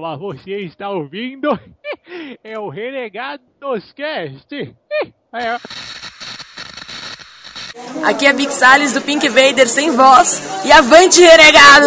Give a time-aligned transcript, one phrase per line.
[0.00, 1.48] mas você está ouvindo?
[2.44, 4.48] É o Renegados Cast.
[5.32, 5.58] É.
[8.04, 11.86] Aqui é Big Salles do Pink Vader sem voz e avante renegado!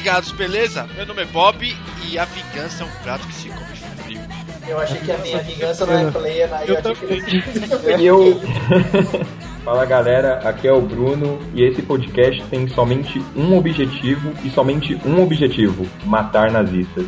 [0.00, 0.88] Renegados, beleza?
[0.96, 1.76] Meu nome é Bob
[2.08, 4.20] e a vingança é um prato que se come frio.
[4.66, 8.40] Eu achei que a minha vingança não é plena, aí eu, Eu achei que eu.
[9.62, 14.98] Fala galera, aqui é o Bruno e esse podcast tem somente um objetivo e somente
[15.04, 17.04] um objetivo: matar nazistas.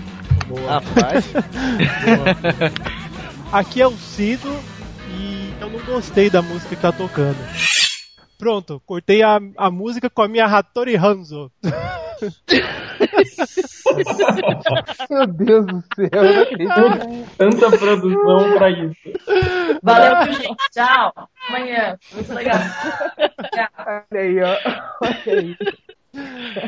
[0.66, 1.32] Rapaz,
[3.50, 4.54] Aqui é o Cido
[5.08, 7.38] e eu não gostei da música que tá tocando.
[8.38, 11.50] Pronto, cortei a, a música com a minha Hattori Hanzo.
[15.10, 17.26] Meu Deus do céu, eu não acredito.
[17.36, 18.94] Tanta produção pra isso.
[19.82, 20.56] Valeu, gente.
[20.72, 21.12] Tchau.
[21.48, 21.98] Amanhã.
[22.14, 22.58] Muito legal.
[23.52, 23.68] Tchau.
[23.86, 24.56] Olha aí, ó.
[25.02, 25.56] Olha aí.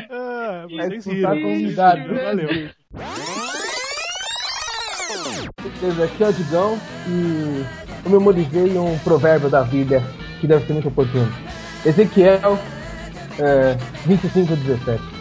[0.09, 1.49] Ah, vocês expulsar riram.
[1.49, 2.15] convidado.
[2.15, 2.49] Valeu.
[5.81, 7.65] Beleza, aqui é o Digão e
[8.05, 10.03] eu memorizei um provérbio da vida
[10.39, 11.31] que deve ser muito oportuno.
[11.85, 12.59] Ezequiel
[13.39, 15.14] é, 25, 17.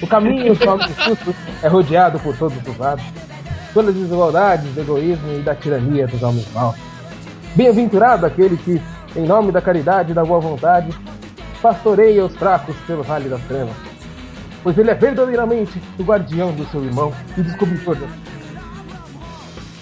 [0.00, 3.04] O caminho justos é rodeado por todos os lados,
[3.74, 6.76] pelas desigualdades, do egoísmo e da tirania dos homens maus.
[7.54, 8.80] Bem-aventurado aquele que,
[9.16, 10.88] em nome da caridade e da boa vontade,
[11.60, 13.74] pastoreia os fracos pelo vale das trevas.
[14.62, 18.06] Pois ele é verdadeiramente o guardião do seu irmão e descobritor da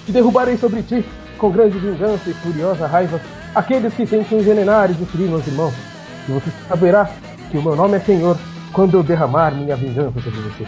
[0.09, 1.05] e derrubarei sobre ti,
[1.37, 3.21] com grande vingança e furiosa raiva,
[3.55, 5.75] aqueles que tentam envenenar e destruir meus irmãos.
[6.29, 7.11] E você saberá
[7.51, 8.39] que o meu nome é Senhor
[8.77, 10.67] quando eu derramar minha vingança sobre você.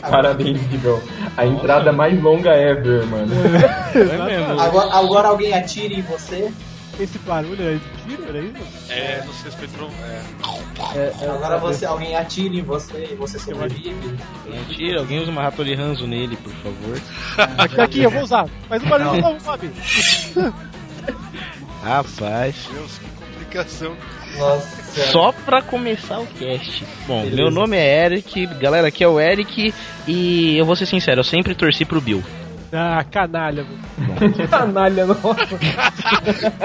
[0.00, 1.00] Parabéns, Digão.
[1.36, 3.32] A entrada mais longa ever, mano.
[4.60, 6.52] agora, agora alguém atire em você.
[6.98, 8.56] Esse barulho era de tiro, era isso?
[8.90, 9.88] é, não sei se foi tron-
[10.96, 11.12] é.
[11.30, 14.16] Agora você, alguém atire em você e você sobrevive.
[14.44, 17.00] Mentira, alguém usa uma Hattori Hanzo nele, por favor.
[17.58, 18.48] Aqui, aqui, eu vou usar.
[18.68, 19.70] Faz um barulho de novo, Bob.
[21.84, 22.68] Rapaz.
[22.72, 23.94] Deus, que complicação.
[24.36, 24.78] Nossa.
[25.10, 26.84] Só pra começar o cast.
[27.06, 29.72] Bom, meu nome é Eric, galera, aqui é o Eric
[30.06, 32.22] e eu vou ser sincero, eu sempre torci pro Bill.
[32.72, 33.66] Ah, canalha.
[34.50, 35.58] Canalha, nossa.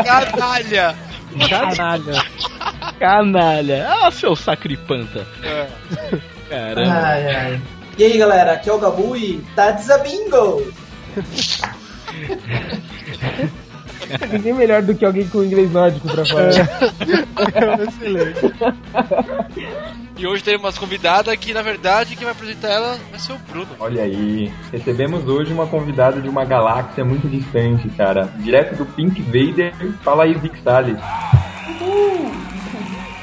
[0.03, 0.96] Canalha!
[1.50, 2.25] Canalha.
[3.00, 3.88] Canalha!
[3.90, 5.25] Ah, seu sacripanta!
[5.41, 5.68] É.
[6.50, 6.94] Caramba!
[6.94, 7.62] Ai, ai.
[7.97, 10.74] E aí, galera, aqui é o Gabu e tá desabingo!
[14.31, 16.50] Ninguém melhor do que alguém com inglês nórdico pra falar.
[17.88, 18.40] Excelente.
[20.18, 23.38] E hoje temos uma convidada que, na verdade, quem vai apresentar ela vai ser o
[23.50, 23.68] Bruno.
[23.80, 28.30] Olha aí, recebemos hoje uma convidada de uma galáxia muito distante, cara.
[28.38, 29.74] Direto do Pink Vader.
[30.03, 30.97] Fala aí, Vic Salles.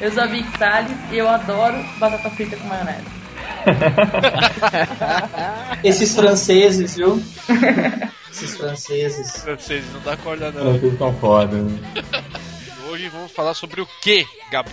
[0.01, 3.05] Eu sou a Vic Salles e eu adoro batata frita com maionese.
[5.83, 7.21] Esses franceses, viu?
[8.31, 9.43] Esses franceses.
[9.45, 10.73] Vocês não dá corda, não.
[10.73, 11.57] Vocês são foda.
[11.57, 11.79] né?
[12.89, 14.71] Hoje vamos falar sobre o que, Gabu?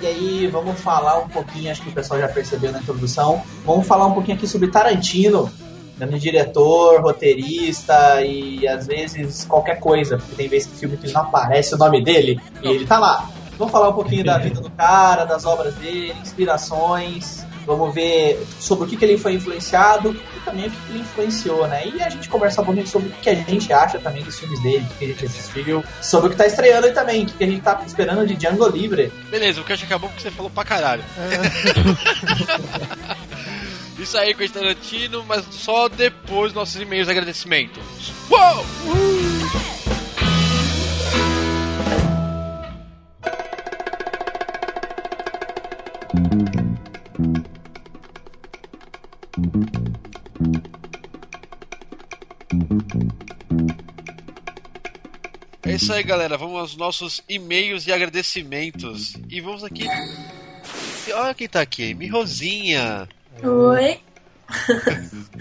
[0.00, 3.84] E aí, vamos falar um pouquinho, acho que o pessoal já percebeu na introdução, vamos
[3.84, 5.50] falar um pouquinho aqui sobre Tarantino,
[5.96, 11.22] grande diretor, roteirista e às vezes qualquer coisa, porque tem vezes que filme que não
[11.22, 13.28] aparece o nome dele e ele tá lá.
[13.58, 18.86] Vamos falar um pouquinho da vida do cara, das obras dele, inspirações, vamos ver sobre
[18.86, 21.86] o que, que ele foi influenciado e também o que, que ele influenciou, né?
[21.86, 24.38] E a gente conversar um pouquinho sobre o que, que a gente acha também dos
[24.38, 27.24] filmes dele, o que, que a gente assistiu, sobre o que tá estreando aí também,
[27.24, 29.12] o que, que a gente tá esperando de Django Livre.
[29.30, 31.04] Beleza, o cast acabou porque você falou pra caralho.
[33.98, 37.80] Isso aí com o Tarantino, mas só depois dos nossos e-mails de agradecimento.
[38.30, 38.64] Uou!
[38.64, 39.17] É
[55.78, 56.36] isso aí, galera.
[56.36, 59.14] Vamos aos nossos e-mails e agradecimentos.
[59.28, 59.86] E vamos aqui.
[61.14, 63.08] Olha quem tá aqui, Mirosinha.
[63.42, 63.98] Oi.
[64.50, 64.80] Um Eu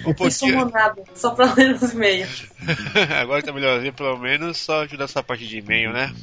[0.03, 0.31] fui pouquinho.
[0.31, 2.45] sumonada só pra ler os e-mails.
[3.21, 6.13] Agora tá melhorzinho, pelo menos só ajuda essa parte de e-mail, né?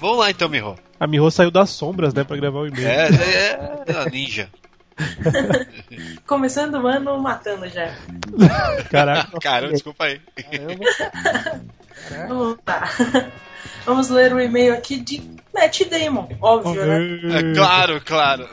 [0.00, 0.76] Vamos lá então, Miho.
[0.98, 2.86] A Miho saiu das sombras, né, pra gravar o e-mail.
[2.88, 4.48] É, é, é a ninja.
[6.26, 7.94] Começando o ano matando já.
[8.90, 9.38] Caraca.
[9.40, 10.20] Caramba, desculpa aí.
[10.50, 11.62] Caramba.
[12.28, 12.84] Vamos lá.
[13.84, 15.22] Vamos ler o e-mail aqui de
[15.54, 17.38] Matt Damon, óbvio, né?
[17.38, 18.48] É claro, claro.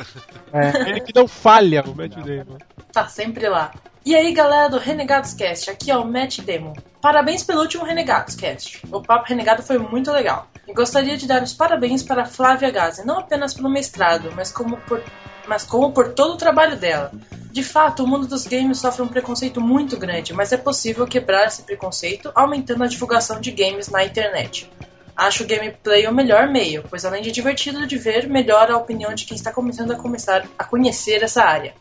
[0.87, 2.57] Ele que não falha, o Matt Damon.
[2.91, 3.71] Tá sempre lá.
[4.05, 6.73] E aí, galera do Renegados Cast, aqui é o Matt Damon.
[7.01, 8.81] Parabéns pelo último Renegados Cast.
[8.91, 10.47] O papo renegado foi muito legal.
[10.67, 14.77] E gostaria de dar os parabéns para Flávia Gazi, não apenas pelo mestrado, mas como
[14.77, 15.01] por,
[15.47, 17.11] mas como por todo o trabalho dela.
[17.51, 21.45] De fato, o mundo dos games sofre um preconceito muito grande, mas é possível quebrar
[21.45, 24.69] esse preconceito aumentando a divulgação de games na internet.
[25.15, 29.13] Acho o gameplay o melhor meio, pois além de divertido de ver, melhora a opinião
[29.13, 31.75] de quem está começando a começar a conhecer essa área.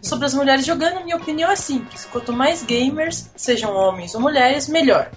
[0.00, 4.68] Sobre as mulheres jogando, minha opinião é simples: quanto mais gamers, sejam homens ou mulheres,
[4.68, 5.10] melhor.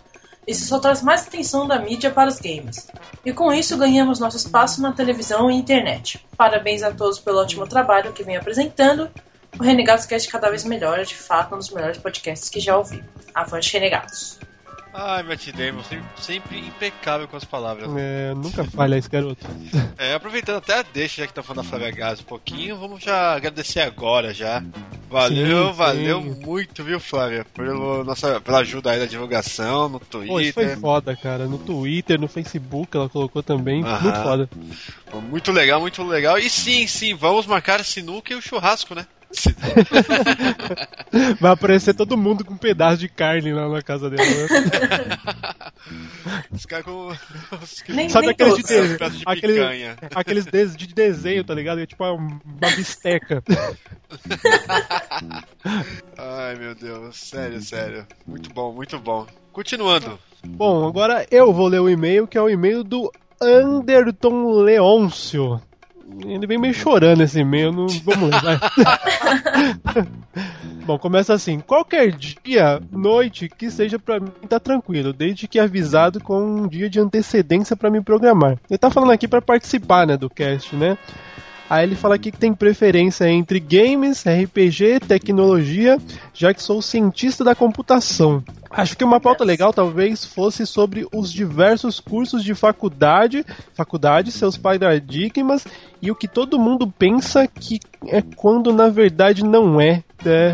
[0.48, 2.88] Isso só traz mais atenção da mídia para os games.
[3.26, 6.26] E com isso ganhamos nosso espaço na televisão e internet.
[6.36, 9.10] Parabéns a todos pelo ótimo trabalho que vem apresentando.
[9.60, 12.78] O Renegados Cast cada vez melhor, é de fato um dos melhores podcasts que já
[12.78, 13.04] ouvi.
[13.34, 14.40] Avante Renegados.
[14.92, 17.90] Ai, Matt Damon, sempre, sempre impecável com as palavras.
[17.96, 19.46] É, nunca falha esse garoto.
[20.00, 23.04] É, aproveitando até a deixa, já que tá falando da Flávia Gás um pouquinho, vamos
[23.04, 24.64] já agradecer agora já.
[25.10, 26.46] Valeu, Sim, valeu sim.
[26.46, 30.80] muito, viu, Flávia, pelo nossa, pela ajuda aí da divulgação no Pô, isso foi Twitter.
[30.80, 31.48] foda, cara.
[31.48, 33.84] No Twitter, no Facebook, ela colocou também.
[33.84, 34.02] Aham.
[34.02, 34.50] Muito foda.
[35.30, 36.38] Muito legal, muito legal.
[36.38, 39.06] E sim, sim, vamos marcar a sinuca e o churrasco, né?
[39.32, 39.56] Se-
[41.40, 44.24] Vai aparecer todo mundo com um pedaço de carne lá na casa dela.
[44.26, 45.18] Né?
[46.52, 47.08] Os caras com.
[47.08, 49.18] os- Nem- Sabe nem aqueles de, todos.
[49.18, 49.96] de- aquele- picanha.
[50.16, 51.80] aqueles de, de desenho, tá ligado?
[51.80, 53.44] É tipo uma, uma bisteca.
[56.18, 58.06] Ai, meu Deus, sério, sério.
[58.26, 59.26] Muito bom, muito bom.
[59.52, 60.18] Continuando.
[60.46, 63.12] Bom, agora eu vou ler o e-mail, que é o e-mail do
[63.42, 65.62] Anderton Leôncio.
[66.26, 67.88] Ele vem meio chorando esse e-mail, não...
[67.88, 68.60] vamos vai.
[70.86, 71.60] Bom, começa assim.
[71.60, 76.90] Qualquer dia, noite, que seja pra mim, tá tranquilo, desde que avisado com um dia
[76.90, 78.58] de antecedência pra me programar.
[78.70, 80.98] Ele tá falando aqui pra participar, né, do cast, né?
[81.70, 86.00] Aí ele fala aqui que tem preferência entre games, RPG, tecnologia,
[86.40, 88.42] já que sou cientista da computação.
[88.72, 93.44] Acho que uma pauta legal talvez fosse sobre os diversos cursos de faculdade,
[93.74, 95.66] faculdade, seus paradigmas
[96.02, 97.78] e o que todo mundo pensa que
[98.08, 100.02] é quando na verdade não é.
[100.26, 100.54] É,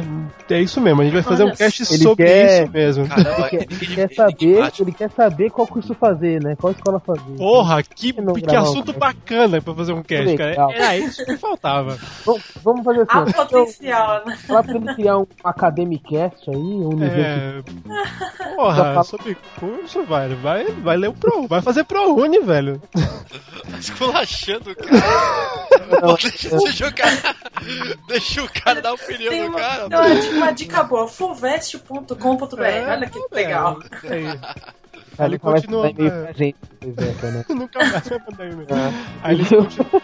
[0.51, 3.07] é isso mesmo, a gente vai fazer um Olha cast Ele sobre quer- isso mesmo.
[3.07, 6.55] Caramba, Ele quer, que- ele quer que- saber, ele quer saber qual curso fazer, né?
[6.55, 7.35] Qual escola fazer.
[7.35, 8.99] Porra, que, Não que um assunto cast.
[8.99, 10.49] bacana pra fazer um cast, cara.
[10.51, 10.71] Legal.
[10.71, 11.97] Era isso que faltava.
[12.23, 13.09] Vamos, vamos fazer assim.
[13.17, 13.45] Há ó.
[13.45, 14.37] potencial, né?
[14.69, 15.25] Ele criar um
[15.79, 17.61] Academicast aí, um É.
[18.55, 20.37] Porra, sobre curso, velho.
[20.37, 21.47] Vai, vai ler o Pro.
[21.47, 22.81] Vai fazer ProUni, velho.
[22.93, 25.01] Tá esculachando o cara.
[25.99, 27.35] Pô, deixa esse jogar.
[28.07, 29.89] Deixa o cara dar opinião Tem do uma, cara.
[29.89, 32.61] tem uma, dica- uma dica boa, fullvest.com.br.
[32.63, 33.27] É, Olha que velho.
[33.33, 33.79] legal.
[33.81, 34.39] Isso aí.
[35.17, 35.93] Ele continua, é.
[35.93, 36.57] pra gente.
[36.83, 37.45] né?
[37.49, 38.67] Nunca mais vai mandar e-mail.
[38.69, 38.93] É.
[39.23, 40.01] Aí ele continua.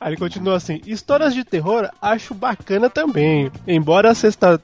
[0.00, 3.50] Aí ele continua assim: histórias de terror acho bacana também.
[3.66, 4.60] Embora a sexta.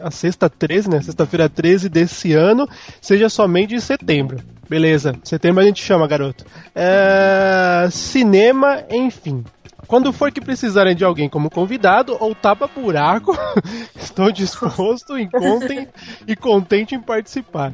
[0.00, 1.02] A sexta 13, né?
[1.02, 2.66] Sexta-feira 13 desse ano
[3.02, 4.38] seja somente em setembro.
[4.66, 6.46] Beleza, setembro a gente chama, garoto.
[6.74, 9.44] É, cinema, enfim.
[9.86, 13.36] Quando for que precisarem de alguém como convidado ou tapa-buraco,
[13.96, 15.88] estou disposto em contem
[16.26, 17.72] e contente em participar.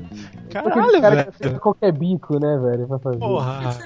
[0.50, 1.28] Caralho, cara que velho.
[1.30, 3.18] aceita qualquer bico, né, velho, pra fazer.
[3.18, 3.78] Porra.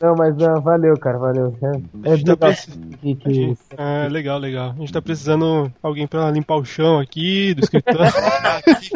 [0.00, 1.56] Não, mas não, valeu, cara, valeu.
[1.62, 4.70] É, é tá legal precis- que, a que gente- Ah, legal, legal.
[4.70, 8.12] A gente tá precisando de alguém pra limpar o chão aqui do escritório.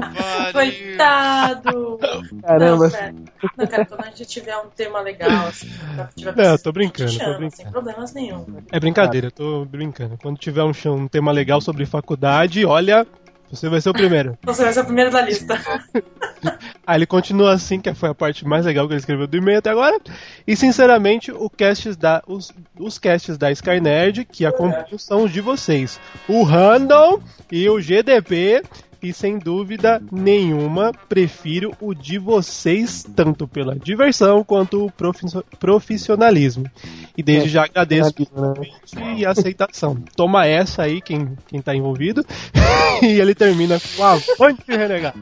[0.00, 0.52] Ah, que.
[0.52, 1.98] Coitado!
[2.42, 3.24] caramba, Não.
[3.56, 6.72] Não, cara, quando a gente tiver um tema legal, assim, pra- tiver Não, eu tô
[6.72, 7.56] brincando, gente tô chama, brincando.
[7.62, 8.44] sem problemas nenhum.
[8.70, 10.18] É brincadeira, eu tô brincando.
[10.22, 13.06] Quando tiver um, um tema legal sobre faculdade, olha,
[13.50, 14.36] você vai ser o primeiro.
[14.44, 15.58] Você vai ser o primeiro da lista.
[16.86, 19.58] Aí ele continua assim, que foi a parte mais legal que ele escreveu do e-mail
[19.58, 19.98] até agora.
[20.46, 25.40] E sinceramente, o casts da, os, os casts da Skynerd que acompanham são os de
[25.40, 25.98] vocês.
[26.28, 28.62] O Randall e o GDP.
[29.00, 35.26] E sem dúvida nenhuma, prefiro o de vocês, tanto pela diversão quanto o profi-
[35.58, 36.64] profissionalismo.
[37.16, 39.14] E desde já agradeço né?
[39.16, 39.96] e aceitação.
[40.16, 42.24] Toma essa aí, quem, quem tá envolvido.
[43.02, 45.18] e ele termina com avante renegado.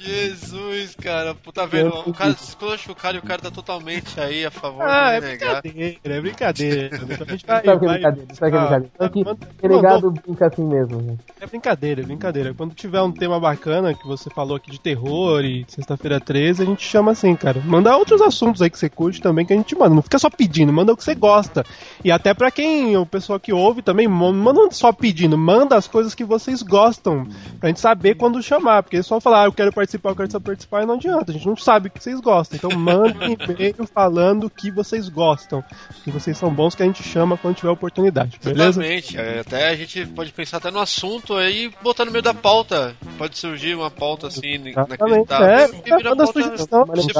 [0.00, 1.34] Jesus, cara.
[1.54, 1.88] Tá vendo?
[2.06, 5.12] O cara se esculachou o cara e o cara tá totalmente aí a favor Ah,
[5.12, 5.62] é de negar.
[5.62, 6.90] brincadeira, é brincadeira.
[7.46, 8.92] Vai, Sabe que é brincadeira, sabe que é Ah, brincadeira.
[8.98, 11.00] Só que manda- delegado brinca assim mesmo.
[11.02, 11.16] né?
[11.40, 12.54] É brincadeira, é brincadeira.
[12.54, 16.66] Quando tiver um tema bacana que você falou aqui de terror e sexta-feira 13, a
[16.66, 17.60] gente chama assim, cara.
[17.64, 19.94] Manda outros assuntos aí que você curte também que a gente manda.
[19.94, 21.64] Não fica só pedindo, manda o que você gosta.
[22.04, 25.86] E até pra quem, o pessoal que ouve também, manda não só pedindo, manda as
[25.88, 27.26] coisas que vocês gostam.
[27.60, 28.82] Pra gente saber quando chamar.
[28.82, 31.30] Porque é só falar, falar, eu quero participar, eu quero só participar, e não adianta,
[31.30, 32.56] a gente não sabe o que vocês gostam.
[32.56, 35.62] Então mandem e-mail falando o que vocês gostam,
[36.04, 38.80] que vocês são bons, que a gente chama quando tiver oportunidade, beleza?
[38.82, 39.18] Exatamente.
[39.18, 42.34] É, Até a gente pode pensar até no assunto aí e botar no meio da
[42.34, 42.94] pauta.
[43.18, 45.46] Pode surgir uma pauta assim, Exatamente, inacreditável.
[45.46, 46.32] é, principal.
[46.32, 47.12] sugestão de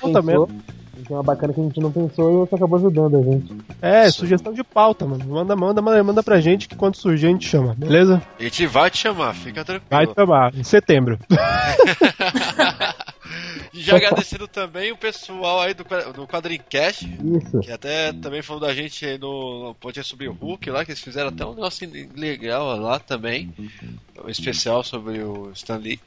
[0.00, 0.48] pauta mesmo.
[1.04, 3.54] Tem uma bacana que a gente não pensou e você acabou ajudando a gente.
[3.82, 5.24] É, sugestão de pauta, mano.
[5.26, 8.22] Manda, manda, manda, manda pra gente que quando surgir a gente chama, beleza?
[8.38, 9.88] A gente vai te chamar, fica tranquilo.
[9.90, 11.18] Vai chamar, em setembro.
[13.72, 15.84] E já agradecendo também o pessoal aí do,
[16.14, 17.60] do Quadrincast, Isso.
[17.60, 20.92] que até também falou da gente aí no, no podcast sobre o Hulk lá, que
[20.92, 23.52] eles fizeram até um negócio legal lá também.
[24.24, 26.00] Um especial sobre o Stan Lee.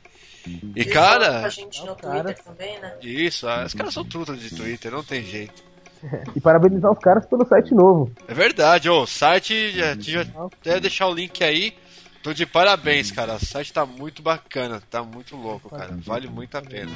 [0.76, 2.98] E cara, a gente no Twitter também, né?
[3.02, 5.70] isso, ah, os caras são trutas de Twitter, não tem jeito.
[6.34, 8.10] E parabenizar os caras pelo site novo.
[8.26, 11.76] É verdade, o site, já, já até deixar o link aí.
[12.24, 13.36] Tô de parabéns, cara.
[13.36, 15.98] O site tá muito bacana, tá muito louco, cara.
[15.98, 16.92] Vale muito a pena.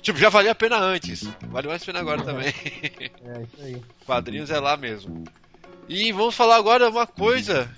[0.00, 1.28] Tipo, já valia a pena antes.
[1.48, 2.54] Vale mais a pena agora também.
[3.24, 3.82] É, isso aí.
[4.06, 5.24] Quadrinhos é lá mesmo.
[5.88, 7.68] E vamos falar agora uma coisa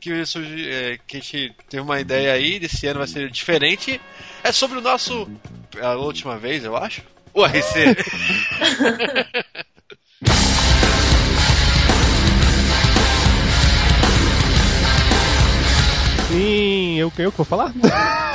[0.00, 4.00] que, é, que a gente teve uma ideia aí, desse ano vai ser diferente.
[4.42, 5.30] É sobre o nosso.
[5.80, 7.02] A última vez, eu acho.
[7.32, 7.96] O RC.
[16.30, 17.72] Sim, eu, eu que vou falar?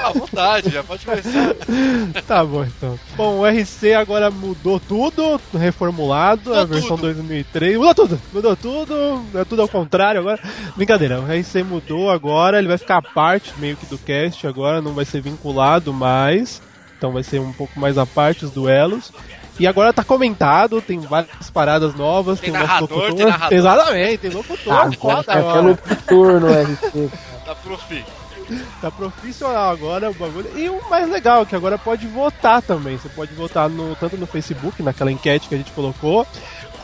[0.07, 1.55] À vontade, já pode começar.
[2.27, 2.99] tá bom, então.
[3.15, 7.13] Bom, o RC agora mudou tudo, reformulado, a Mudou versão tudo.
[7.13, 7.77] 2003.
[7.77, 10.39] Mudou tudo, mudou tudo, é tudo ao contrário agora.
[10.75, 14.93] Brincadeira, o RC mudou agora, ele vai ficar parte meio que do cast agora, não
[14.93, 16.61] vai ser vinculado mais.
[16.97, 19.11] Então vai ser um pouco mais à parte os duelos.
[19.57, 23.15] E agora tá comentado, tem várias paradas novas, Tem tem, nosso narrador, locutor.
[23.17, 23.57] tem narrador.
[23.57, 25.75] Exatamente, tem locutor, Ah, foda é agora.
[25.75, 27.09] pelo turno RC.
[27.45, 28.03] Tá profi.
[28.81, 30.49] Tá profissional agora o bagulho.
[30.55, 32.97] E o mais legal é que agora pode votar também.
[32.97, 36.27] Você pode votar no, tanto no Facebook, naquela enquete que a gente colocou,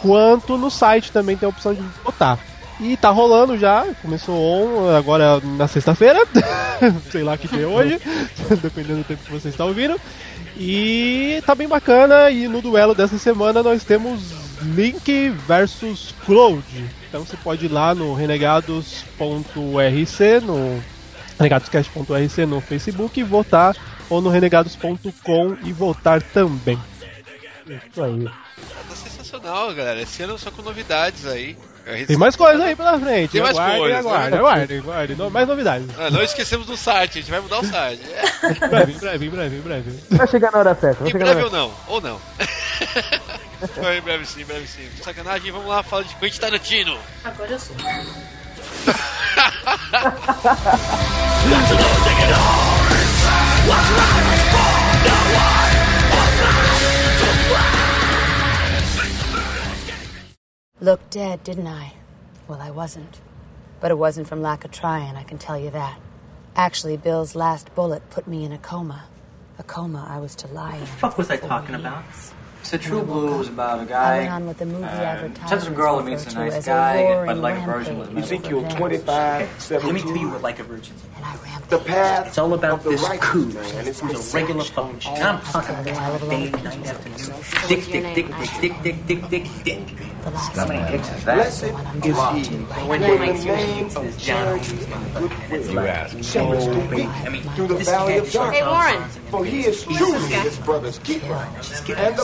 [0.02, 2.40] quanto no site também tem a opção de votar.
[2.80, 6.26] E tá rolando já, começou agora na sexta-feira,
[7.12, 8.02] sei lá que dia é hoje,
[8.60, 10.02] dependendo do tempo que você está ouvindo.
[10.58, 16.64] E tá bem bacana, e no duelo dessa semana nós temos Link versus Cloud.
[17.08, 20.82] Então você pode ir lá no renegados.rc, no
[21.42, 23.76] renegadoscast.rc no Facebook e votar,
[24.10, 26.80] ou no renegados.com e votar também.
[27.68, 28.26] Isso aí.
[28.90, 30.02] Tá sensacional, galera.
[30.02, 31.58] Esse ano só com novidades aí.
[32.06, 33.32] Tem mais coisa aí pela frente.
[33.32, 34.38] Tem mais aguardem, coisa, aguardem, né?
[34.38, 35.16] aguardem, aguardem.
[35.18, 35.88] No- Mais novidades.
[35.98, 38.02] Ah, não esquecemos do site, a gente vai mudar o site.
[38.12, 40.00] É, Em breve, em breve, em breve, em breve.
[40.12, 41.08] Vai chegar na hora certa.
[41.10, 42.22] Em breve ou não, ou não.
[43.98, 44.88] Em breve sim, em breve sim.
[45.04, 46.98] Sacanagem, vamos lá falar de Quentin Tarantino.
[47.24, 47.76] Agora eu sou.
[60.82, 61.94] Looked dead, didn't I?
[62.48, 63.22] Well, I wasn't.
[63.80, 66.00] But it wasn't from lack of trying, I can tell you that.
[66.56, 69.04] Actually, Bill's last bullet put me in a coma.
[69.60, 70.80] A coma I was to lie in.
[70.80, 72.04] What the fuck was I talking four about?
[72.62, 72.68] Years.
[72.70, 74.20] So True Blue was about a guy.
[74.20, 75.50] went on with the movie uh, advertisement.
[75.50, 79.72] tells a girl who meets a nice guy, but like a virgin with Ezekiel 25,
[79.72, 80.96] Okay, Let me tell you what like a virgin.
[80.96, 81.04] is.
[81.18, 81.70] And I rampaged.
[81.70, 83.46] The path It's all about this righteous coup.
[83.48, 83.88] man.
[83.88, 85.12] It's Who's a regular fucking shit.
[85.14, 87.42] And I'm talking about day, night afternoon.
[87.68, 88.28] Dick, dick, dick,
[88.62, 89.98] dick, dick, dick, dick, dick, dick.
[90.22, 91.36] The last How many dicks is that?
[91.36, 92.56] Blessed is drawn he.
[92.88, 93.12] When now.
[93.14, 97.90] in the name of charity and goodwill, shepherds the weak I mean, through the this
[97.90, 98.62] valley kid of starts darkness.
[98.62, 99.10] out Warren.
[99.32, 102.24] For he is truly his brother's keeper and the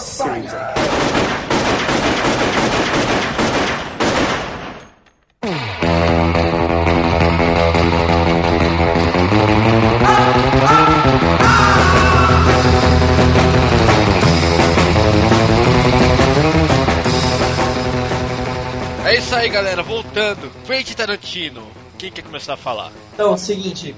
[19.05, 19.81] É isso aí, galera.
[19.81, 20.51] Voltando.
[20.65, 21.65] Quentin Tarantino.
[21.97, 22.91] Quem quer começar a falar?
[23.13, 23.95] Então, é o seguinte,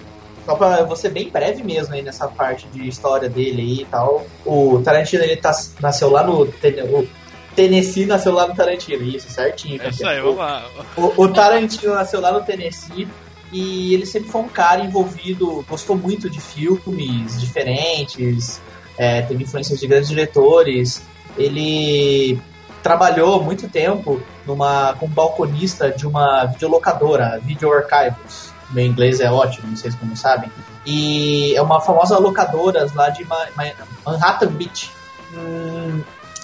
[0.50, 4.26] só pra ser bem breve mesmo aí nessa parte de história dele aí e tal.
[4.44, 6.48] O Tarantino, ele tá, nasceu lá no...
[7.56, 9.80] Tennessee nasceu lá no Tarantino, isso, certinho.
[9.82, 10.66] É isso aí, vamos lá.
[10.98, 13.08] O, o Tarantino nasceu lá no Tennessee
[13.52, 18.62] e ele sempre foi um cara envolvido, gostou muito de filmes diferentes,
[18.98, 21.04] é, teve influências de grandes diretores.
[21.38, 22.40] Ele
[22.82, 28.49] trabalhou muito tempo numa, como balconista de uma videolocadora, Video Archives.
[28.72, 30.52] Meu inglês é ótimo, se como sabem.
[30.86, 33.72] E é uma famosa locadora lá de Ma- Ma-
[34.06, 34.92] Manhattan Beach.
[35.34, 36.02] Hum,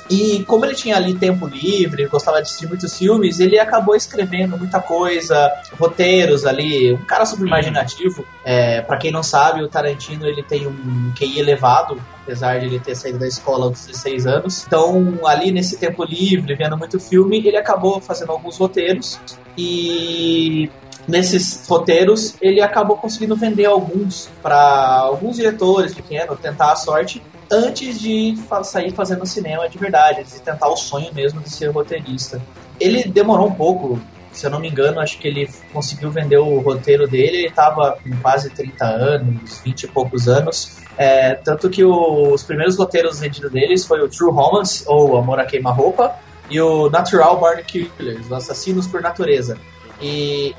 [0.07, 4.55] E como ele tinha ali tempo livre, gostava de assistir muitos filmes, ele acabou escrevendo
[4.55, 8.23] muita coisa, roteiros ali, um cara super imaginativo.
[8.43, 12.79] É, para quem não sabe, o Tarantino ele tem um QI elevado, apesar de ele
[12.79, 14.63] ter saído da escola aos 16 anos.
[14.67, 19.19] Então, ali nesse tempo livre, vendo muito filme, ele acabou fazendo alguns roteiros
[19.57, 20.69] e
[21.07, 27.21] nesses roteiros ele acabou conseguindo vender alguns para alguns diretores pequenos, tentar a sorte
[27.51, 32.41] antes de sair fazendo cinema de verdade, de tentar o sonho mesmo de ser roteirista.
[32.79, 33.99] Ele demorou um pouco,
[34.31, 37.97] se eu não me engano, acho que ele conseguiu vender o roteiro dele, ele estava
[38.03, 40.77] com quase 30 anos, 20 e poucos anos.
[40.97, 45.39] É, tanto que o, os primeiros roteiros vendidos deles foi o True Romance, ou Amor
[45.39, 46.15] a Queima-Roupa,
[46.49, 49.57] e o Natural Born Killers, os Assassinos por Natureza.
[50.01, 50.55] E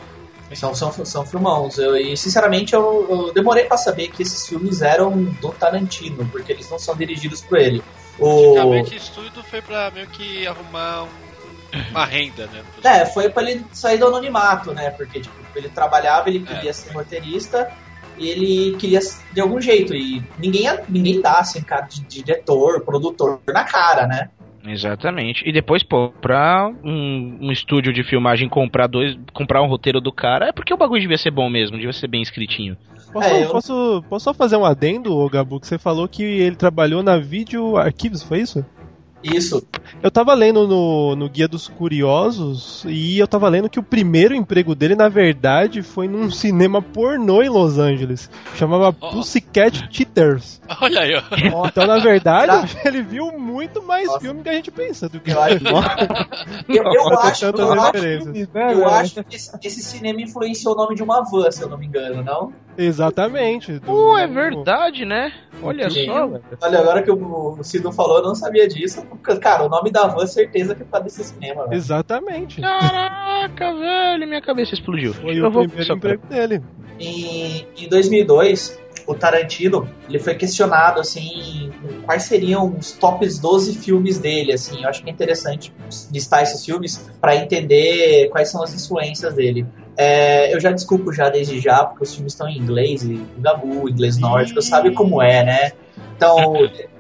[0.55, 1.79] são, são, são filmãos.
[1.79, 6.53] Eu, e sinceramente eu, eu demorei para saber que esses filmes eram do Tarantino, porque
[6.53, 7.83] eles não são dirigidos por ele.
[8.19, 8.55] O...
[8.55, 12.62] Basicamente isso tudo foi pra meio que arrumar um, uma renda, né?
[12.85, 14.91] É, foi pra ele sair do anonimato, né?
[14.91, 16.73] Porque tipo, ele trabalhava, ele queria é.
[16.73, 17.73] ser roteirista
[18.19, 19.00] e ele queria
[19.33, 19.95] de algum jeito.
[19.95, 24.31] E ninguém, ninguém dá assim, cara, de, de diretor, produtor na cara, né?
[24.66, 25.49] Exatamente.
[25.49, 30.12] E depois, pô, pra um, um, estúdio de filmagem comprar dois, comprar um roteiro do
[30.12, 32.76] cara, é porque o bagulho devia ser bom mesmo, devia ser bem escritinho.
[33.12, 33.50] Posso, é, eu...
[33.50, 37.76] posso, posso só fazer um adendo, Gabu, que você falou que ele trabalhou na Video
[37.76, 38.64] Archives, foi isso?
[39.23, 39.66] Isso.
[40.02, 44.35] Eu tava lendo no, no Guia dos Curiosos e eu tava lendo que o primeiro
[44.35, 48.30] emprego dele, na verdade, foi num cinema pornô em Los Angeles.
[48.54, 49.11] Chamava oh.
[49.11, 50.61] Pussycat Cheaters.
[50.80, 51.66] Olha aí, ó.
[51.66, 54.20] Então, na verdade, ele viu muito mais Nossa.
[54.20, 55.56] filme que a gente pensa do que eu acho.
[56.68, 61.02] eu, eu acho, eu, acho, eu acho que esse, esse, cinema influenciou o nome de
[61.02, 62.52] uma van, se eu não me engano, não?
[62.76, 63.78] Exatamente.
[63.78, 63.92] Do...
[63.92, 65.33] Uh, é verdade, né?
[65.62, 66.06] Olha Sim.
[66.06, 66.30] só.
[66.62, 69.04] Olha, agora que o Cido falou, eu não sabia disso.
[69.40, 71.75] Cara, o nome da van, certeza que tá desse cinema, velho.
[71.75, 72.61] Exatamente.
[72.61, 75.14] Caraca, velho, minha cabeça explodiu.
[75.14, 76.62] Foi eu o primeiro emprego dele.
[76.99, 81.71] Em, em 2002, o Tarantino, ele foi questionado, assim,
[82.04, 84.83] quais seriam os tops 12 filmes dele, assim.
[84.83, 85.73] Eu acho que é interessante
[86.12, 89.67] listar esses filmes para entender quais são as influências dele.
[89.97, 93.41] É, eu já desculpo já desde já, porque os filmes estão em inglês, e o
[93.41, 95.73] Gabu, inglês nórdico, sabe como é, né?
[96.17, 96.52] Então,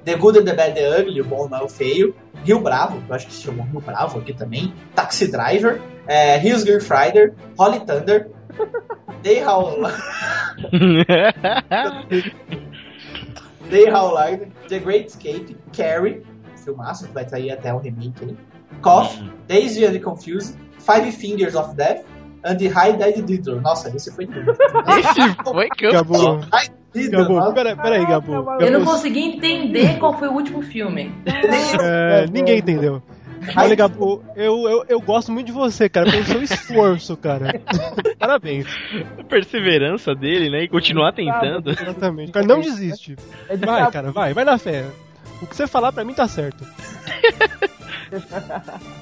[0.04, 2.14] The Good and the Bad the Ugly, o bom não é o feio.
[2.44, 4.72] Rio Bravo, eu acho que se chamou Rio Bravo aqui também.
[4.94, 8.30] Taxi Driver, é, Hills Girl Friday, Holy Thunder,
[9.22, 9.76] Day How...
[13.68, 14.14] Day How
[14.68, 16.22] The Great Escape, Carrie,
[16.64, 18.36] filmaço, que vai sair até o remake aí.
[18.80, 22.04] Cough, Days and Confused, Five Fingers of Death,
[22.46, 23.60] and the High Dead Diddler.
[23.60, 25.90] Nossa, esse foi Esse foi que eu...
[25.90, 26.40] Acabou.
[27.10, 28.32] Gabu, peraí, peraí, Gabu.
[28.58, 31.12] Eu não consegui entender qual foi o último filme.
[31.26, 33.02] É, ninguém entendeu.
[33.54, 37.60] Olha, Gabu, eu, eu, eu gosto muito de você, cara, pelo seu esforço, cara.
[38.18, 38.66] Parabéns.
[39.18, 40.64] A perseverança dele, né?
[40.64, 41.70] E continuar tentando.
[41.70, 42.32] Exatamente.
[42.32, 43.14] Cara, não desiste.
[43.58, 44.86] Vai, cara, vai, vai na fé.
[45.42, 46.64] O que você falar pra mim tá certo.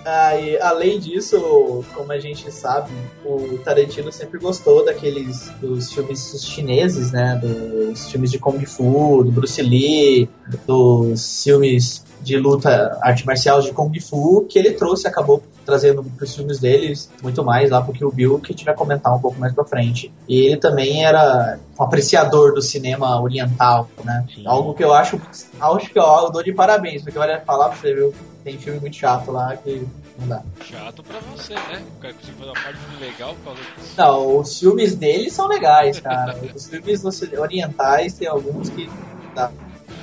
[0.04, 2.90] ah, e, além disso, como a gente sabe,
[3.24, 7.40] o Tarantino sempre gostou daqueles dos filmes chineses, né?
[7.40, 10.28] Dos filmes de Kung Fu, do Bruce Lee,
[10.66, 16.24] dos filmes de luta, arte marcial de Kung Fu, que ele trouxe, acabou trazendo para
[16.24, 19.20] os filmes deles muito mais lá porque o Bill que a gente vai comentar um
[19.20, 20.12] pouco mais para frente.
[20.29, 24.24] E ele também era um apreciador do cinema oriental, né?
[24.35, 24.46] Sim.
[24.46, 25.20] Algo que eu acho,
[25.61, 28.14] acho que eu dou de parabéns, porque olha, falar para você, viu?
[28.42, 29.87] Tem filme muito chato lá que
[30.18, 30.42] não dá.
[30.61, 31.83] Chato pra você, né?
[31.96, 33.94] O cara conseguiu fazer uma parte legal por causa disso.
[33.96, 36.37] Não, os filmes dele são legais, cara.
[36.55, 37.03] os filmes
[37.38, 38.88] orientais tem alguns que
[39.35, 39.50] dá.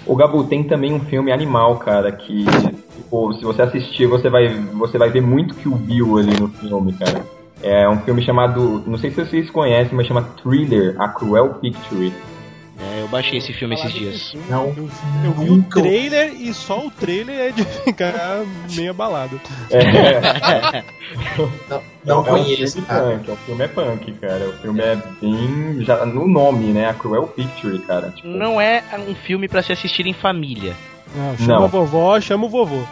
[0.06, 2.46] O Gabu tem também um filme animal, cara, que
[3.12, 6.48] tipo, se você assistir, você vai, você vai ver muito que o Bill ali no
[6.48, 7.26] filme, cara.
[7.62, 12.12] É um filme chamado, não sei se vocês conhecem, mas chama Thriller, A Cruel Picture.
[12.80, 14.34] É, eu baixei esse filme esses dias.
[14.50, 14.90] Não, eu,
[15.24, 18.14] eu vi o trailer e só o trailer é de ficar
[18.76, 19.40] meio abalado.
[19.70, 20.82] É.
[21.68, 22.80] não, não é conheço.
[22.80, 23.18] Um cara.
[23.20, 24.50] Punk, o filme é punk, cara.
[24.50, 25.84] O filme é bem.
[25.84, 26.90] Já, no nome, né?
[26.90, 28.10] A Cruel Picture, cara.
[28.10, 28.28] Tipo...
[28.28, 30.74] Não é um filme para se assistir em família.
[31.16, 31.66] Não, chama não.
[31.66, 32.84] a vovó, chama o vovô.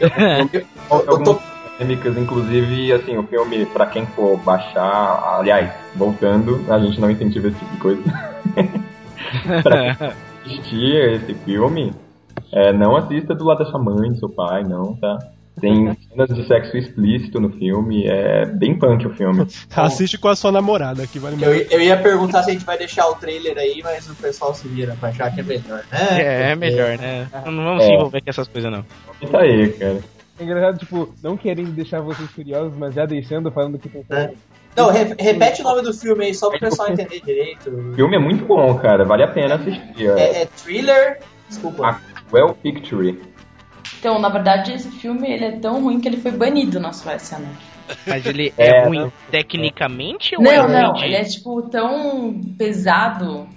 [0.90, 1.40] Algumas
[1.76, 7.48] polêmicas, inclusive, assim, o filme, para quem for baixar, aliás, voltando, a gente não incentiva
[7.48, 8.02] esse tipo de coisa.
[9.62, 11.92] pra assistir esse filme,
[12.52, 15.18] é, não assista do lado da sua mãe, do seu pai, não, tá?
[15.60, 19.46] Tem cenas de sexo explícito no filme, é bem punk o filme.
[19.74, 22.78] Assiste com a sua namorada, que vale Eu, eu ia perguntar se a gente vai
[22.78, 25.98] deixar o trailer aí, mas o pessoal se vira pra achar que é melhor, né?
[26.20, 27.28] É, é melhor, né?
[27.46, 27.86] Não vamos É.
[27.86, 28.84] se envolver com essas coisas, não.
[29.30, 29.98] Tá aí, cara.
[30.40, 34.30] É engraçado, tipo, não querendo deixar vocês curiosos, mas já deixando, falando que tem É.
[34.76, 37.68] Não, re- repete o nome do filme aí, só pro pessoal entender direito.
[37.70, 40.08] O filme é muito bom, cara, vale a pena assistir.
[40.16, 41.18] É É, é thriller.
[41.48, 41.84] Desculpa.
[41.88, 42.00] a
[42.32, 43.18] Well Picture.
[43.98, 47.38] Então, na verdade, esse filme ele é tão ruim que ele foi banido na Suécia,
[47.38, 47.50] né?
[48.06, 52.40] Mas ele é, É, ruim tecnicamente ou é Não, ruim não, ele é tipo tão
[52.56, 53.48] pesado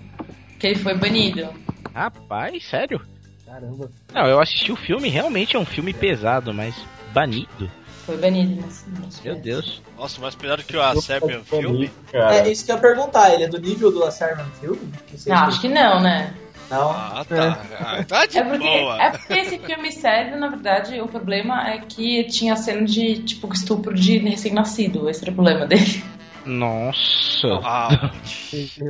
[0.59, 1.49] que ele foi banido.
[1.93, 3.01] Rapaz, sério?
[3.45, 3.89] Caramba.
[4.13, 6.75] Não, eu assisti o filme, realmente é um filme pesado, mas
[7.13, 7.69] banido.
[8.05, 9.21] Foi banido Suécia.
[9.23, 9.81] Meu Deus.
[9.97, 11.91] Nossa, mais pesado que o A Serbian filme?
[12.11, 12.37] Cara.
[12.37, 14.77] É isso que eu ia perguntar, ele é do nível do A Serbian Film?
[15.05, 16.33] Que vocês Não, acho que não, né?
[16.71, 16.89] Não.
[16.91, 17.65] Ah, tá.
[17.79, 19.01] Ah, tá de É porque, boa.
[19.03, 23.51] é porque esse filme serve, na verdade, o problema é que tinha cena de, tipo,
[23.53, 25.09] estupro de recém-nascido.
[25.09, 26.01] Esse era o problema dele.
[26.45, 27.59] Nossa.
[27.63, 28.11] Ah,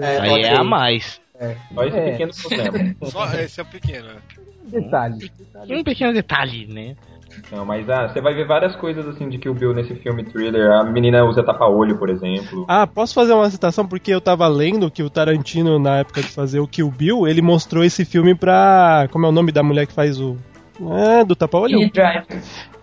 [0.01, 1.19] É, Aí é a mais.
[1.73, 2.11] Só esse É.
[2.11, 2.95] pequeno problema.
[3.09, 4.07] só esse é o pequeno.
[4.07, 4.21] né?
[4.65, 5.31] Detalhe.
[5.67, 6.95] E um pequeno detalhe, né?
[7.51, 10.71] Não, mas ah, você vai ver várias coisas assim de Kill Bill nesse filme thriller.
[10.71, 12.65] A menina usa tapa-olho, por exemplo.
[12.67, 13.85] Ah, posso fazer uma citação?
[13.85, 17.41] Porque eu tava lendo que o Tarantino, na época de fazer o Kill Bill, ele
[17.41, 19.07] mostrou esse filme pra.
[19.11, 20.37] Como é o nome da mulher que faz o.
[20.89, 21.77] É, do tapa-olho?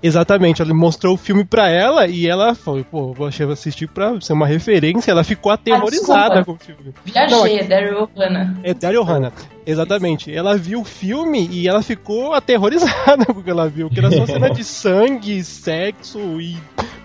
[0.02, 4.32] Exatamente, ele mostrou o filme pra ela e ela falou, pô, vou assistir pra ser
[4.32, 5.10] uma referência.
[5.10, 6.44] Ela ficou aterrorizada desculpa.
[6.44, 6.94] com o filme.
[7.04, 8.54] Viajei, é Daryl Hannah.
[8.62, 9.32] É Daryl Hannah,
[9.66, 10.34] exatamente.
[10.34, 14.10] Ela viu o filme e ela ficou aterrorizada com o que ela viu, que era
[14.10, 16.56] só cena de sangue, sexo e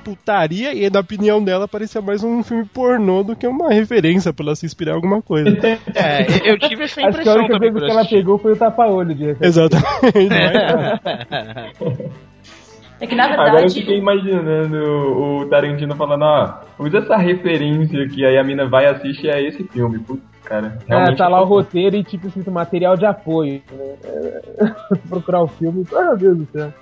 [0.03, 4.47] putaria, e na opinião dela parecia mais um filme pornô do que uma referência pra
[4.47, 5.43] ela se inspirar em alguma coisa.
[5.95, 8.55] É, eu tive essa Acho que a impressão única coisa que ela pegou foi o
[8.55, 9.45] tapa-olho de repente.
[9.45, 10.29] Exatamente.
[13.03, 18.07] É que, na Agora eu verdade, fiquei imaginando o Tarantino falando, ó, usa essa referência
[18.07, 19.99] que aí a mina vai assistir a esse filme.
[19.99, 20.77] Putz, cara.
[20.87, 23.61] É, realmente tá lá o roteiro e tipo escrito material de apoio.
[23.73, 23.95] né?
[24.05, 26.73] É, procurar o filme, oh, meu Deus do céu.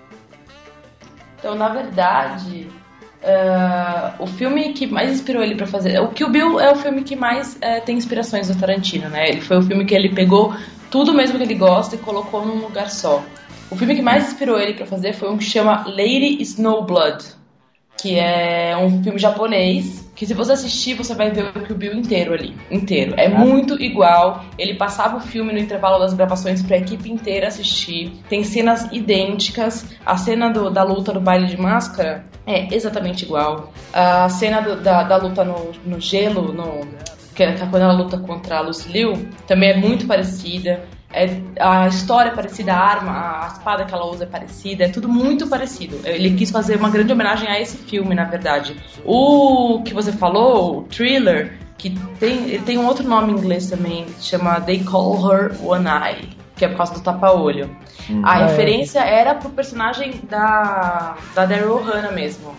[1.40, 2.68] Então, na verdade,
[3.24, 6.00] ah, o filme que mais inspirou ele pra fazer.
[6.02, 9.28] O Kill Bill é o filme que mais eh, tem inspirações do Tarantino, né?
[9.28, 10.54] Ele foi o filme que ele pegou
[10.92, 13.24] tudo mesmo que ele gosta e colocou num lugar só.
[13.72, 17.24] O filme que mais inspirou ele pra fazer foi um que chama Lady Snowblood,
[17.98, 20.02] que é um filme japonês.
[20.16, 22.56] Que se você assistir, você vai ver o Kill Bill inteiro ali.
[22.70, 23.14] Inteiro.
[23.18, 24.44] É muito igual.
[24.58, 28.12] Ele passava o filme no intervalo das gravações pra equipe inteira assistir.
[28.30, 29.86] Tem cenas idênticas.
[30.06, 33.72] A cena do- da luta do baile de máscara é exatamente igual.
[33.94, 36.82] A cena do- da, da luta no, no gelo, no,
[37.34, 39.14] que é quando ela luta contra a Lucy Liu,
[39.48, 40.84] também é muito parecida.
[41.14, 43.12] É, a história é parecida, a arma,
[43.44, 46.00] a espada que ela usa é parecida, é tudo muito parecido.
[46.06, 48.76] Ele quis fazer uma grande homenagem a esse filme, na verdade.
[49.06, 53.70] O que você falou, o thriller, que tem, ele tem um outro nome em inglês
[53.70, 57.70] também, chama They Call Her One Eye, que é por causa do tapa-olho.
[58.24, 58.46] A Ah, é.
[58.48, 62.56] referência era pro personagem da, da Daryl Hannah mesmo.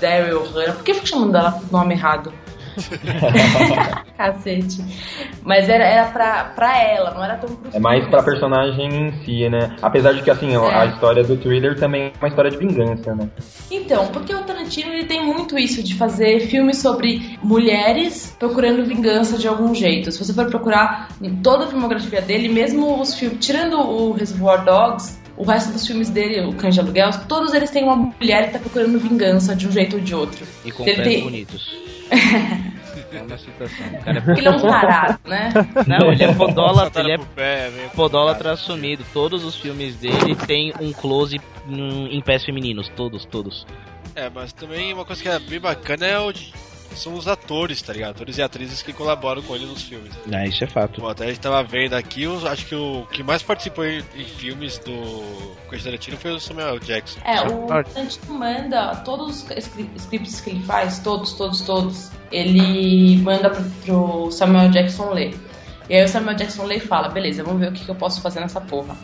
[0.00, 0.72] Daryl Hannah.
[0.74, 2.32] Por que eu fico chamando dela com o nome errado?
[4.16, 4.82] Cacete.
[5.42, 9.12] Mas era, era pra, pra ela, não era tão pro É mais pra personagem em
[9.24, 9.76] si, né?
[9.82, 10.74] Apesar de que, assim, É.
[10.74, 13.28] a história do thriller também é uma história de vingança, né?
[13.70, 19.38] Então, porque o Tarantino ele tem muito isso de fazer filmes sobre mulheres procurando vingança
[19.38, 20.10] de algum jeito.
[20.10, 24.64] Se você for procurar em toda a filmografia dele, mesmo os filmes, tirando o Reservoir
[24.64, 28.46] Dogs, o resto dos filmes dele, o Cães de Aluguel, todos eles têm uma mulher
[28.46, 30.46] que tá procurando vingança de um jeito ou de outro.
[30.64, 31.76] E com Ele pés tem- bonitos.
[33.12, 33.86] É uma citação.
[33.86, 35.50] O cara é Porque ele é um tarado, né?
[35.86, 39.04] Não, ele é podólatra, Saltaram ele é pro pé, meio- podólatra assumido.
[39.12, 42.88] Todos os filmes dele tem um close em, pés femininos.
[42.96, 43.66] Todos, todos.
[44.14, 46.32] É, mas também uma coisa que é bem bacana é o
[46.98, 48.10] são os atores, tá ligado?
[48.12, 50.12] Atores e atrizes que colaboram com ele nos filmes.
[50.32, 51.00] Ah, isso é fato.
[51.00, 54.02] Bom, até a gente tava vendo aqui, eu acho que o que mais participou em,
[54.14, 57.20] em filmes do Quentin Tarantino foi o Samuel Jackson.
[57.24, 63.16] É, o Tarantino manda todos os scri- scripts que ele faz, todos, todos, todos, ele
[63.18, 65.38] manda pro, pro Samuel Jackson ler.
[65.88, 67.94] E aí o Samuel Jackson lê e fala, beleza, vamos ver o que, que eu
[67.94, 68.96] posso fazer nessa porra.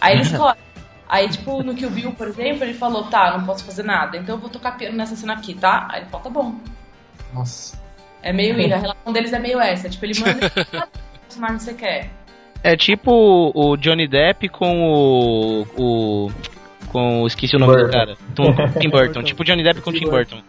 [0.00, 0.58] Aí ele escolhe.
[1.06, 4.34] Aí, tipo, no Kill Bill, por exemplo, ele falou, tá, não posso fazer nada, então
[4.36, 5.86] eu vou tocar piano nessa cena aqui, tá?
[5.90, 6.54] Aí ele fala, tá bom.
[7.34, 7.76] Nossa.
[8.22, 10.40] É meio isso, a relação deles é meio essa, tipo, ele manda
[10.72, 12.10] "Ah, que personagem você quer.
[12.62, 15.66] É tipo o Johnny Depp com o.
[15.76, 16.30] o
[16.90, 17.26] com o.
[17.26, 17.92] Esqueci o nome do Burton.
[17.98, 18.16] cara.
[18.34, 19.22] Tom- Tim Burton.
[19.24, 20.40] tipo Johnny Depp com Tim Burton.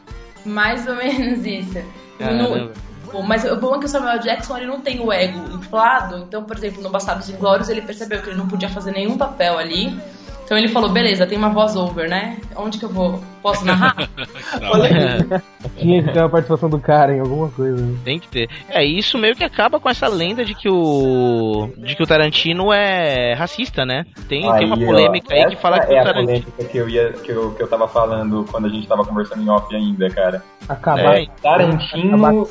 [0.45, 1.79] Mais ou menos isso.
[2.19, 2.71] No-
[3.11, 6.17] Bom, mas o bom é que o Samuel Jackson ele não tem o ego inflado.
[6.19, 9.57] Então, por exemplo, no Bastardos Inglórios ele percebeu que ele não podia fazer nenhum papel
[9.57, 9.97] ali
[10.45, 12.37] Então ele falou, beleza, tem uma voz over, né?
[12.55, 13.19] Onde que eu vou?
[13.41, 13.95] Posso narrar?
[15.77, 17.81] Tinha que ter uma participação do cara em alguma coisa.
[17.83, 17.97] né?
[18.05, 18.47] Tem que ter.
[18.69, 21.69] É, isso meio que acaba com essa lenda de que o.
[21.77, 24.05] de que o Tarantino é racista, né?
[24.29, 26.25] Tem, tem uma Aí, ó, polêmica aí que fala que é o a Tarantino.
[26.43, 29.41] polêmica que eu, ia, que, eu, que eu tava falando quando a gente tava conversando
[29.41, 30.43] em off ainda, cara.
[30.69, 31.19] Acabar.
[31.21, 32.47] É, Tarantino Acabar-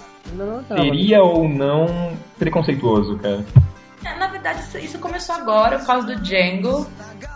[0.77, 1.87] seria ou não
[2.39, 3.45] preconceituoso, cara?
[4.05, 6.87] É, na verdade, isso- isso começou agora por causa do Django,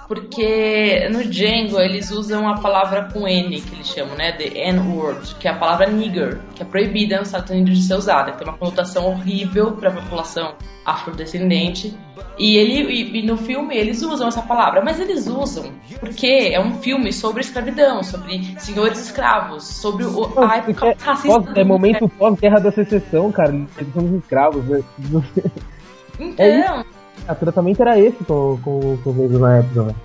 [0.07, 4.33] porque no Django eles usam a palavra com N, que eles chamam, né?
[4.33, 7.95] The N-word, que é a palavra nigger, que é proibida nos Estados Unidos de ser
[7.95, 8.33] usada.
[8.33, 10.55] Tem uma conotação horrível para a população
[10.85, 11.95] afrodescendente.
[12.39, 16.61] E, ele, e, e no filme eles usam essa palavra, mas eles usam porque é
[16.61, 21.41] um filme sobre escravidão, sobre senhores escravos, sobre o, a época É, racista.
[21.41, 23.51] pós- é momento pós-guerra da secessão, cara.
[23.53, 24.65] Eles somos escravos.
[24.65, 24.81] né?
[26.19, 26.85] Então, É.
[27.31, 29.97] O tratamento era esse com, com, com o negro na época, velho.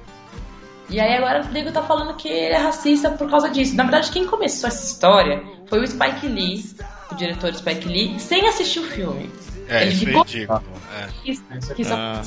[0.90, 3.76] E aí agora o Diego tá falando que ele é racista por causa disso.
[3.76, 6.64] Na verdade, quem começou essa história foi o Spike Lee,
[7.12, 9.32] o diretor Spike Lee, sem assistir o filme.
[9.74, 10.64] É, ele isso é ficou ridículo.
[11.00, 11.08] É.
[11.24, 12.22] quis Ah.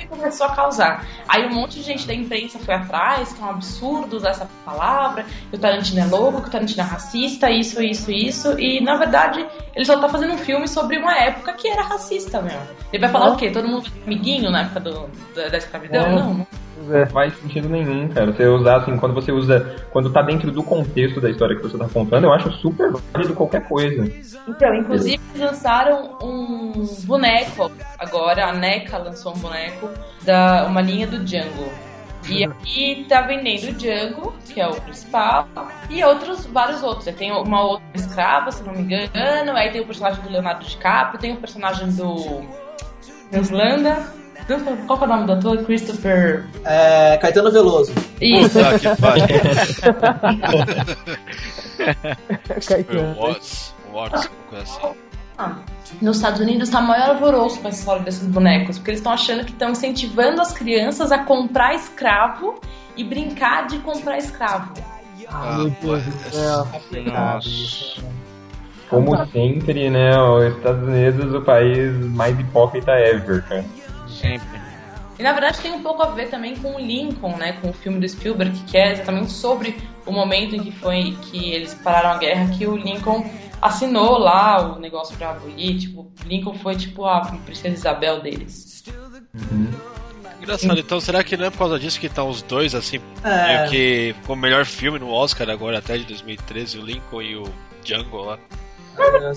[0.00, 1.06] e começou a causar.
[1.28, 4.48] Aí um monte de gente da imprensa foi atrás, que é um absurdo usar essa
[4.64, 8.58] palavra, que o Tarantino é louco, que o Tarantino é racista, isso, isso, isso.
[8.60, 12.42] E na verdade, ele só tá fazendo um filme sobre uma época que era racista
[12.42, 12.60] mesmo.
[12.92, 13.32] Ele vai falar Ah.
[13.32, 13.50] o quê?
[13.50, 16.04] Todo mundo é amiguinho na época do, da, da escravidão?
[16.06, 16.10] É.
[16.14, 16.46] Não, não.
[16.86, 18.32] Não faz sentido nenhum, cara.
[18.32, 19.76] Você usar assim, quando você usa.
[19.90, 23.34] Quando tá dentro do contexto da história que você tá contando, eu acho super válido
[23.34, 24.10] qualquer coisa.
[24.46, 29.90] Então, inclusive, eles lançaram um boneco agora, a NECA lançou um boneco
[30.24, 31.68] da uma linha do Django.
[32.28, 35.48] E aqui tá vendendo o Django, que é o principal,
[35.88, 37.08] e outros, vários outros.
[37.08, 40.64] Aí Tem uma outra escrava, se não me engano, aí tem o personagem do Leonardo
[40.64, 42.42] DiCaprio, tem o personagem do
[44.56, 44.82] Islanda.
[44.86, 45.58] Qual que é o nome do ator?
[45.64, 46.44] Christopher.
[46.64, 47.92] É, Caetano Veloso.
[48.20, 48.58] Isso.
[48.58, 49.26] Puta que pariu.
[52.66, 53.14] Caetano.
[53.14, 54.94] Watts, Watts, coisa assim.
[55.38, 55.56] Ah,
[56.02, 59.44] Nos Estados Unidos tá maior alvoroço com essa história desses bonecos, porque eles estão achando
[59.44, 62.60] que estão incentivando as crianças a comprar escravo
[62.96, 64.72] e brincar de comprar escravo.
[65.30, 66.66] Ah, meu Deus do céu.
[67.06, 68.02] Nossa.
[68.88, 70.18] Como sempre, né?
[70.18, 73.64] Os Estados Unidos, o país mais hipócrita ever, cara.
[74.20, 74.60] Sempre.
[75.18, 77.72] E na verdade tem um pouco a ver também com o Lincoln, né, com o
[77.72, 79.76] filme do Spielberg, que é exatamente sobre
[80.06, 83.28] o momento em que foi que eles pararam a guerra, que o Lincoln
[83.60, 88.84] assinou lá o negócio pra abolir, tipo, Lincoln foi tipo a princesa Isabel deles.
[90.40, 93.58] Engraçado, então será que não é por causa disso que estão os dois assim, É.
[93.58, 97.42] meio que como melhor filme no Oscar agora até de 2013, o Lincoln e o
[97.84, 98.38] Django lá?
[98.96, 99.32] É,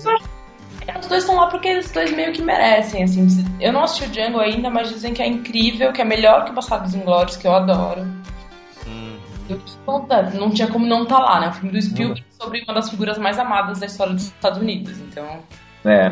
[1.00, 3.26] Os dois estão lá porque os dois meio que merecem, assim.
[3.60, 6.50] Eu não assisti o Django ainda, mas dizem que é incrível, que é melhor que
[6.50, 8.02] o Bastardos Inglórios, que eu adoro.
[8.86, 9.18] Hum.
[9.48, 11.48] Eu, não, tá- tinha como não estar lá, né?
[11.48, 14.58] O filme do Spielberg é sobre uma das figuras mais amadas da história dos Estados
[14.58, 15.40] Unidos, então...
[15.84, 16.10] É.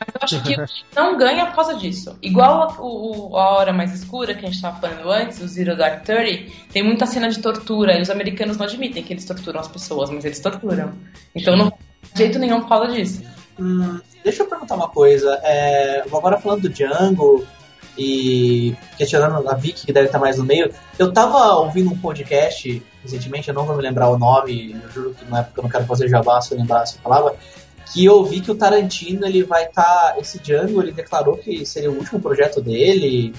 [0.00, 0.56] Mas eu acho que
[0.96, 2.16] não ganha por causa disso.
[2.22, 5.76] Igual a, o, a Hora Mais Escura, que a gente tava falando antes, o Zero
[5.76, 9.60] Dark Thirty, tem muita cena de tortura, e os americanos não admitem que eles torturam
[9.60, 10.94] as pessoas, mas eles torturam.
[11.34, 13.22] Então não de jeito nenhum por causa disso.
[13.60, 15.38] Hum, deixa eu perguntar uma coisa.
[15.42, 17.44] É, agora falando do Django
[17.98, 20.72] e questionando a Vicky, que deve estar mais no meio.
[20.98, 25.14] Eu tava ouvindo um podcast recentemente, eu não vou me lembrar o nome, eu juro
[25.14, 27.34] que na época eu não quero fazer jabá se eu lembrar essa palavra.
[27.92, 30.14] Que eu vi que o Tarantino ele vai estar.
[30.18, 33.34] esse Django ele declarou que seria o último projeto dele,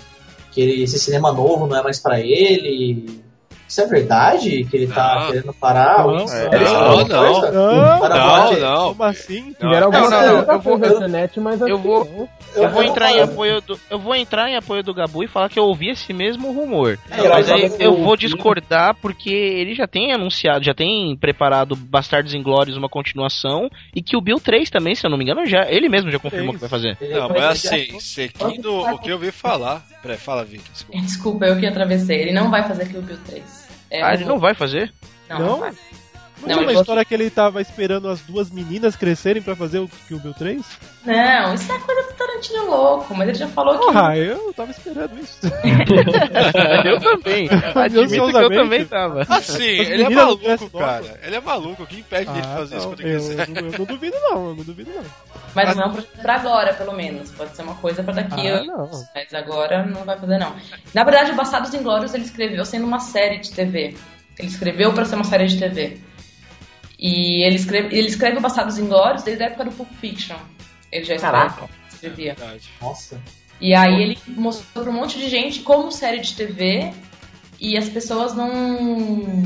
[0.52, 3.24] que ele- esse cinema novo não é mais pra ele.
[3.72, 4.66] Isso é verdade?
[4.66, 5.28] Que ele tá Não.
[5.32, 6.00] querendo parar?
[6.06, 7.42] Não, é, é não, alguma não.
[7.52, 8.60] Não, não, bater.
[8.60, 8.88] não.
[8.90, 9.56] Como assim?
[9.62, 12.30] Não, não, não, eu vou- internet, mas eu acho vou- não.
[12.54, 13.80] Eu- Eu vou entrar em apoio do.
[13.90, 17.00] Eu vou entrar em apoio do Gabu e falar que eu ouvi esse mesmo rumor.
[17.10, 22.34] É, Mas aí eu vou discordar porque ele já tem anunciado, já tem preparado Bastardos
[22.34, 25.66] Inglórios uma continuação e que o Bill 3 também, se eu não me engano, já
[25.72, 26.98] ele mesmo já confirmou que vai fazer.
[27.10, 29.82] Não, mas assim, seguindo o que eu ouvi falar.
[30.02, 31.02] Peraí, fala, Vicky, desculpa.
[31.02, 32.20] Desculpa, eu que atravessei.
[32.22, 33.61] Ele não vai fazer Kill Bill 3.
[33.91, 34.91] É, Ah, ele não vai fazer?
[35.30, 35.47] Não, Não?
[35.47, 35.73] não vai.
[36.41, 39.80] Não, Não, tinha uma história que ele tava esperando as duas meninas crescerem pra fazer
[39.80, 40.62] o Kill Bill 3?
[41.06, 43.97] Não, isso é coisa do Tarantino louco, mas ele já falou que.
[43.97, 45.39] Ah, eu tava esperando isso.
[46.86, 47.49] eu também.
[47.75, 49.21] Admito que eu também tava.
[49.21, 51.19] Assim, As ele é maluco, cara.
[51.23, 51.84] Ele é maluco.
[51.84, 53.49] O que impede dele de Ah, fazer isso não, quando ele eu, quiser?
[53.49, 55.04] eu, eu não duvido não, eu não duvido não.
[55.56, 57.32] Mas não é um projeto pra agora, pelo menos.
[57.32, 58.67] Pode ser uma coisa pra daqui Ah, anos.
[58.67, 58.89] não.
[59.15, 60.54] Mas agora não vai fazer, não.
[60.93, 63.95] Na verdade, o Bastardos Inglórios ele escreveu sendo uma série de TV.
[64.39, 65.99] Ele escreveu pra ser uma série de TV.
[67.02, 70.38] E ele escreve, ele escreve o Bastardos Inglórios desde a época do Pulp Fiction.
[70.92, 71.70] Ele já escreve- Caraca.
[71.92, 72.36] escrevia.
[72.36, 72.70] Verdade.
[72.80, 73.20] Nossa.
[73.60, 76.92] E aí ele mostrou pra um monte de gente como série de TV
[77.60, 79.44] e as pessoas não.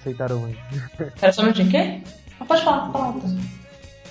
[0.00, 0.58] Aceitaram muito.
[1.20, 2.00] Era só um minutinho, quê?
[2.40, 3.14] Ah, pode falar, fala.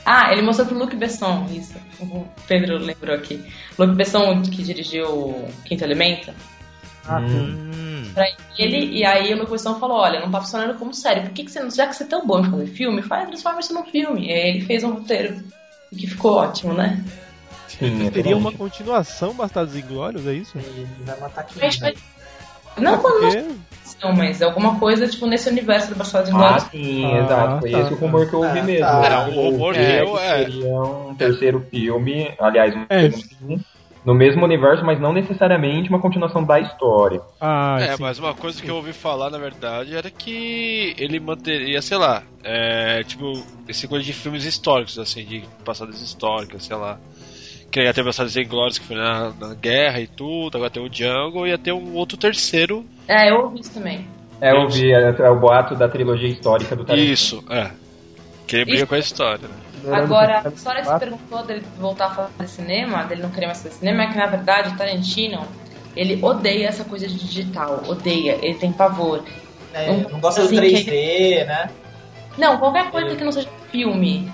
[0.06, 1.74] Ah, ele mostrou pro Luc Besson, isso.
[2.00, 3.44] O Pedro lembrou aqui.
[3.80, 6.32] Luc Besson, que dirigiu o Quinto Elemento.
[7.08, 7.95] Ah, Hum.
[8.16, 8.26] Pra
[8.58, 11.20] ele, e aí o Luc Besson falou, olha, não tá funcionando como série.
[11.22, 11.70] Por que, que você não.
[11.70, 14.26] Já que você é tão bom em fazer filme, faz transforma isso num filme.
[14.28, 15.36] E aí ele fez um roteiro.
[15.96, 17.04] Que ficou ótimo, né?
[17.68, 20.58] Sim, Teria uma continuação Bastardos Inglórios, é isso?
[20.58, 21.60] Ele vai matar aqui.
[21.62, 21.94] Mas foi-
[22.78, 23.46] Não, não, não, Porque
[24.04, 26.64] não, mas é alguma coisa, tipo, nesse universo do Bastardos Ah, Inglórios.
[26.72, 27.60] sim, Ah, exato.
[27.62, 28.64] Foi tá, esse o rumor que eu ouvi tá.
[28.66, 28.86] mesmo.
[28.86, 29.18] É, né?
[29.28, 30.38] o rumor que é eu- é.
[30.40, 33.12] seria um terceiro filme, aliás, um É.
[33.12, 33.64] segundo,
[34.06, 37.20] no mesmo universo, mas não necessariamente uma continuação da história.
[37.42, 38.04] Ah, É, sim.
[38.04, 42.22] mas uma coisa que eu ouvi falar, na verdade, era que ele manteria, sei lá,
[42.44, 43.34] é, tipo,
[43.68, 47.00] esse coisa de filmes históricos, assim, de passadas históricas, sei lá.
[47.72, 50.88] Que ia ter Bastardos Inglórios, que foi na, na guerra e tudo, agora tem o
[50.90, 52.86] Django, e ia ter um outro terceiro.
[53.08, 54.08] É, eu ouvi isso também.
[54.40, 57.12] É, eu ouvi é, é o boato da trilogia histórica do Tarantino.
[57.12, 57.72] Isso, é.
[58.46, 59.56] Que ele briga com a história, né?
[59.92, 63.62] Agora, a história que você perguntou dele voltar a fazer cinema, dele não querer mais
[63.62, 65.46] fazer cinema, é que na verdade o Tarantino,
[65.96, 69.24] ele odeia essa coisa de digital, odeia, ele tem pavor.
[69.74, 71.70] É, não gosta do Assim, 3D, né?
[72.38, 74.32] Não, qualquer coisa que não seja filme.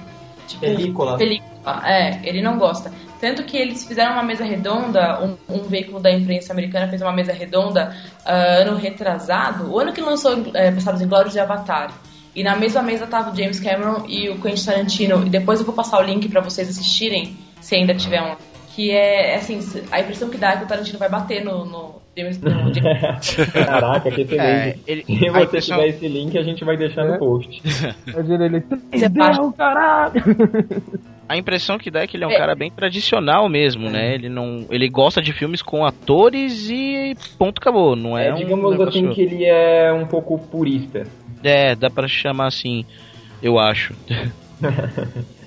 [0.47, 1.17] Tipo, Película.
[1.17, 1.81] película.
[1.85, 2.91] É, ele não gosta.
[3.19, 7.11] Tanto que eles fizeram uma mesa redonda, um, um veículo da imprensa americana fez uma
[7.11, 11.91] mesa redonda ah, ano retrasado, o ano que lançou é, Passados em Glórias de Avatar.
[12.35, 15.25] E na mesma mesa tava o James Cameron e o Quentin Tarantino.
[15.25, 18.35] E depois eu vou passar o link pra vocês assistirem, se ainda tiver um.
[18.73, 19.59] Que é, assim,
[19.91, 23.35] a impressão que dá é que o Tarantino vai bater no, no James no James
[23.53, 24.39] Caraca, que excelente.
[24.39, 27.17] É, ele- Se você impressão- tiver esse link, a gente vai deixar no É.
[27.17, 27.61] post.
[28.07, 28.63] Imagina ele.
[28.93, 30.23] Você Deu, caralho!
[31.27, 32.37] A impressão que dá é que ele é um É.
[32.37, 34.15] cara bem tradicional mesmo, né?
[34.15, 37.95] Ele não, ele gosta de filmes com atores e ponto acabou.
[37.95, 41.03] Não é, É, um digamos negócio- assim que ele é um pouco purista.
[41.43, 42.85] É, dá pra chamar assim,
[43.41, 43.93] eu acho.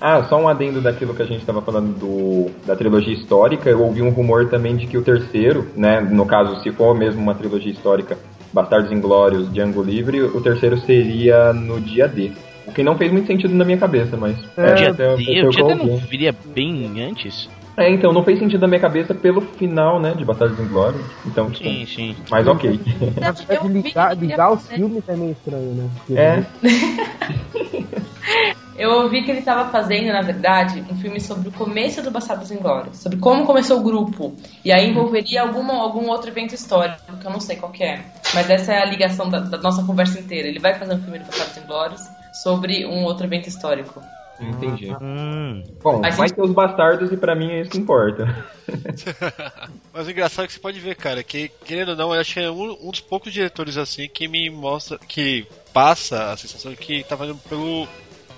[0.01, 3.69] Ah, só um adendo daquilo que a gente estava falando do, da trilogia histórica.
[3.69, 7.21] Eu ouvi um rumor também de que o terceiro, né, no caso, se for mesmo
[7.21, 8.17] uma trilogia histórica,
[8.53, 12.31] Bastardos Inglórios, Django Livre, o terceiro seria no dia D.
[12.67, 14.37] O que não fez muito sentido na minha cabeça, mas.
[14.57, 17.49] É, Dia D, o dia D não viria bem antes?
[17.77, 21.05] É, então, não fez sentido na minha cabeça pelo final, né, de Bastardos Inglórios.
[21.25, 22.15] Então, tipo, Sim, sim.
[22.29, 22.79] mas ok.
[23.19, 25.89] Na verdade, ligar, ligar os filmes é meio estranho, né?
[25.97, 26.45] Porque É,
[28.77, 32.51] Eu ouvi que ele estava fazendo, na verdade, um filme sobre o começo do Bastardos
[32.51, 34.35] Inglórios, sobre como começou o grupo.
[34.65, 38.01] E aí envolveria alguma, algum outro evento histórico, que eu não sei qual que é.
[38.33, 40.49] Mas essa é a ligação da, da nossa conversa inteira.
[40.49, 42.01] Ele vai fazer um filme do Bastardos Inglórios
[42.43, 44.01] sobre um outro evento histórico.
[44.39, 44.91] Entendi.
[45.01, 48.45] Hum, Bom, Mas vai isso- ter os bastardos e pra mim é isso que importa.
[49.93, 52.33] Mas o engraçado é que você pode ver, cara, que querendo ou não, eu acho
[52.33, 56.71] que é um, um dos poucos diretores assim que me mostra, que passa a sensação
[56.71, 57.87] de que tá fazendo pelo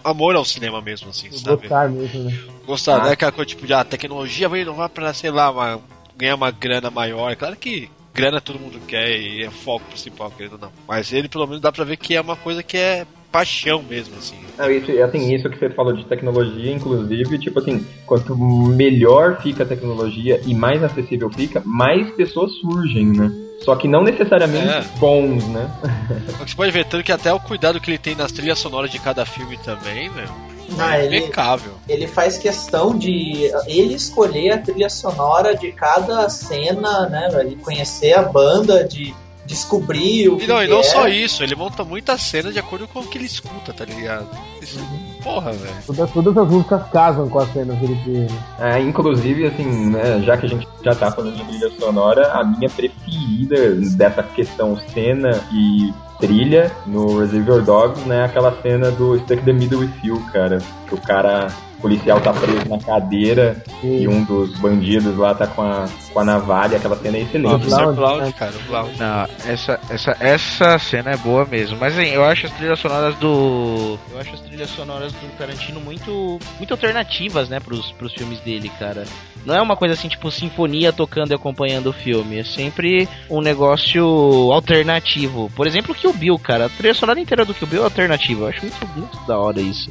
[0.04, 1.62] amor ao cinema mesmo, assim, sabe?
[1.68, 2.40] gostar mesmo, né?
[2.66, 3.04] Gostar, Ah.
[3.06, 3.12] né?
[3.12, 5.80] Aquela coisa tipo de ah, a tecnologia vai inovar pra, sei lá, uma-
[6.16, 7.36] ganhar uma grana maior.
[7.36, 10.72] Claro que grana todo mundo quer e é foco principal, querendo ou não.
[10.88, 14.16] Mas ele pelo menos dá pra ver que é uma coisa que é paixão mesmo,
[14.18, 14.36] assim.
[14.58, 19.64] Não, isso, assim, isso que você falou de tecnologia, inclusive, tipo assim, quanto melhor fica
[19.64, 23.32] a tecnologia e mais acessível fica, mais pessoas surgem, né?
[23.64, 24.82] Só que não necessariamente É.
[25.00, 25.70] bons, né?
[26.40, 29.00] Você pode ver tanto que até o cuidado que ele tem nas trilhas sonoras de
[29.00, 30.26] cada filme também, né?
[30.78, 31.72] Ah, É ele, impecável.
[31.88, 37.30] ele faz questão de ele escolher a trilha sonora de cada cena, né?
[37.40, 39.14] Ele conhecer a banda, de
[39.48, 40.84] descobrir o E que, não, e não é.
[40.84, 44.28] só isso, ele monta muita cena de acordo com o que ele escuta, tá ligado?
[44.62, 44.80] Isso,
[45.24, 45.76] porra, velho.
[45.86, 48.28] Todas, todas as músicas casam com as cenas dele que.
[48.62, 52.44] É, inclusive, assim, né, já que a gente já tá falando de trilha sonora, a
[52.44, 59.44] minha preferida dessa questão cena e trilha no Reservoir Dogs, né, aquela cena do Stuck
[59.44, 60.58] the Middle with You, cara,
[60.88, 65.46] que o cara o policial tá preso na cadeira e um dos bandidos lá tá
[65.48, 67.66] com a, com a navalha, aquela cena é excelente.
[67.66, 68.34] Blount, Blount, né?
[68.38, 68.98] cara, o Blount.
[68.98, 71.78] Não, essa, essa, essa cena é boa mesmo.
[71.78, 73.98] Mas assim, eu acho as trilhas sonoras do.
[74.12, 76.40] Eu acho as trilhas sonoras do Tarantino muito.
[76.58, 79.04] muito alternativas, né, pros, pros filmes dele, cara.
[79.46, 82.40] Não é uma coisa assim, tipo, sinfonia tocando e acompanhando o filme.
[82.40, 84.04] É sempre um negócio
[84.52, 85.50] alternativo.
[85.56, 86.66] Por exemplo, o Kill Bill, cara.
[86.66, 88.42] A trilha sonora inteira do Kill Bill é alternativa.
[88.42, 89.90] Eu acho muito, muito da hora isso.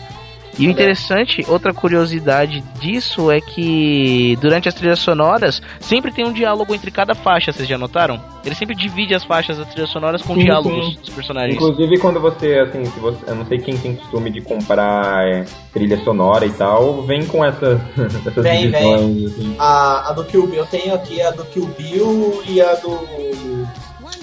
[0.59, 6.33] E o interessante, outra curiosidade disso é que durante as trilhas sonoras sempre tem um
[6.33, 8.21] diálogo entre cada faixa, vocês já notaram?
[8.45, 11.01] Ele sempre divide as faixas das trilhas sonoras com Sim, diálogos sim.
[11.01, 11.55] dos personagens.
[11.57, 15.45] Inclusive quando você, assim, se você, eu não sei quem tem costume de comprar é,
[15.73, 17.79] trilha sonora e tal, vem com essas,
[18.27, 19.57] essas Vem, divisões, assim.
[19.59, 23.67] A, a do Kill Bill, eu tenho aqui a do Kill Bill e a do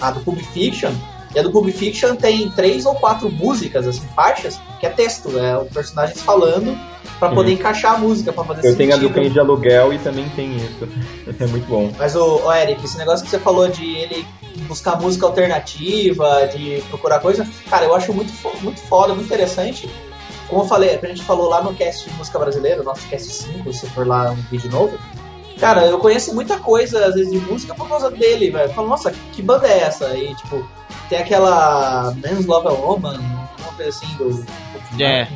[0.01, 0.91] a do Pulp Fiction.
[1.35, 5.37] E a do Pulp Fiction tem três ou quatro músicas, assim, faixas, que é texto,
[5.39, 6.77] é o personagem falando
[7.19, 7.57] pra poder Uhum.
[7.57, 9.15] encaixar a música, pra fazer Eu tenho a do sentido.
[9.15, 10.87] cães de aluguel e também tem isso.
[11.39, 11.91] É muito bom.
[11.97, 14.25] Mas, o, Eric, esse negócio que você falou de ele
[14.67, 18.31] buscar música alternativa, de procurar coisa, cara, eu acho muito,
[18.61, 19.89] muito foda, muito interessante.
[20.47, 23.73] Como eu falei, a gente falou lá no cast de música brasileira, nosso cast 5,
[23.73, 24.97] se for lá um vídeo novo.
[25.59, 28.69] Cara, eu conheço muita coisa, às vezes, de música por causa dele, velho.
[28.69, 30.15] Eu falo, nossa, que banda é essa?
[30.17, 30.67] E, tipo,
[31.09, 33.19] tem aquela Men's Love a Woman,
[33.59, 34.45] uma coisa assim do.
[35.01, 35.27] É.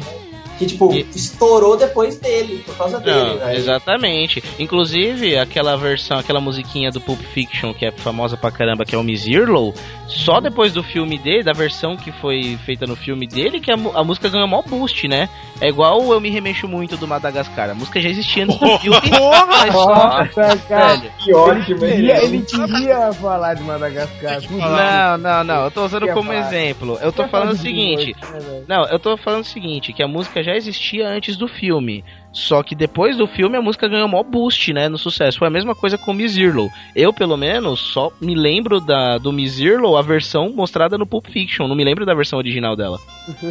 [0.58, 3.58] Que, tipo, estourou depois dele, por causa dele, Não, velho.
[3.58, 4.44] exatamente.
[4.58, 8.98] Inclusive, aquela versão, aquela musiquinha do Pulp Fiction, que é famosa pra caramba, que é
[8.98, 9.74] o Miss Earlow,
[10.08, 13.76] só depois do filme dele, da versão que foi feita no filme dele, que a,
[13.76, 15.30] a música ganhou maior boost, né?
[15.60, 17.70] É igual Eu Me Remexo Muito do Madagascar.
[17.72, 19.00] A música já existia antes do filme,
[19.48, 19.86] mas só...
[19.88, 20.96] Nossa, cara.
[20.98, 21.12] Velho.
[21.24, 24.40] Que ótimo, Ele ele queria falar de Madagascar.
[24.50, 25.64] Não, não, não.
[25.66, 26.48] Eu tô usando como falar?
[26.48, 26.98] exemplo.
[27.02, 28.16] Eu tô falando o seguinte.
[28.32, 28.64] Né?
[28.68, 32.04] Não, eu tô falando o seguinte, que a música já existia antes do filme.
[32.32, 35.40] Só que depois do filme a música ganhou maior boost, né, no sucesso.
[35.40, 36.70] Foi a mesma coisa com Miss Earlow.
[36.96, 41.28] Eu, pelo menos, só me lembro da, do Miss Earlow, a versão mostrada no Pulp
[41.28, 41.68] Fiction.
[41.68, 43.00] Não me lembro da versão original dela.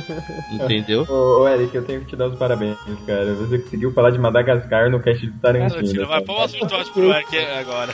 [0.53, 1.05] Entendeu?
[1.09, 3.35] Ô, ô, Eric, eu tenho que te dar os parabéns, cara.
[3.35, 6.07] Você conseguiu falar de Madagascar no cast do Tarantino.
[6.07, 7.93] Vai pôr umas vitórias pro Eric agora.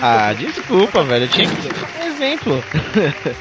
[0.00, 1.24] Ah, desculpa, velho.
[1.24, 2.64] Eu tinha que dar um exemplo.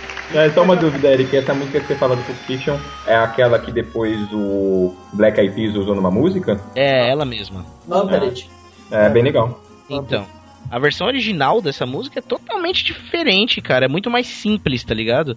[0.34, 1.36] É só uma dúvida, Eric.
[1.36, 2.77] Essa música que você fala do Pulp Fiction
[3.07, 6.61] é aquela que depois o Black Eyed Peas usou numa música?
[6.75, 7.65] É, ela mesma.
[7.88, 8.49] Vampirate.
[8.91, 9.59] É bem legal.
[9.89, 10.25] Então,
[10.69, 13.86] a versão original dessa música é totalmente diferente, cara.
[13.86, 15.36] É muito mais simples, tá ligado?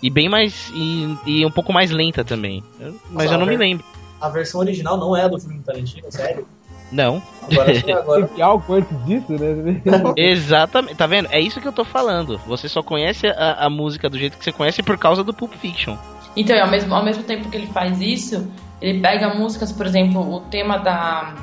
[0.00, 0.70] E bem mais.
[0.74, 2.62] E, e um pouco mais lenta também.
[2.78, 3.84] Mas Nossa, eu não me a lembro.
[4.20, 6.46] A versão original não é do filme do Tarantino, sério?
[6.90, 7.22] Não.
[7.50, 9.80] Agora, agora Teve algo antes disso, né?
[10.16, 10.94] Exatamente.
[10.96, 11.28] Tá vendo?
[11.30, 12.38] É isso que eu tô falando.
[12.46, 15.52] Você só conhece a, a música do jeito que você conhece por causa do Pulp
[15.54, 15.96] Fiction.
[16.36, 18.48] Então, e ao mesmo, ao mesmo tempo que ele faz isso,
[18.80, 21.34] ele pega músicas, por exemplo, o tema da.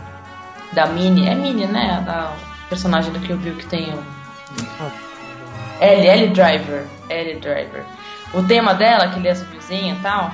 [0.73, 1.27] Da Minnie.
[1.27, 2.03] É Minnie, né?
[2.07, 2.33] A
[2.69, 4.03] personagem do Kill Bill que tem o.
[5.81, 6.85] Ellie, Ellie Driver.
[7.09, 7.83] Ellie Driver.
[8.33, 10.31] O tema dela, que ele é zumbizinha e tal,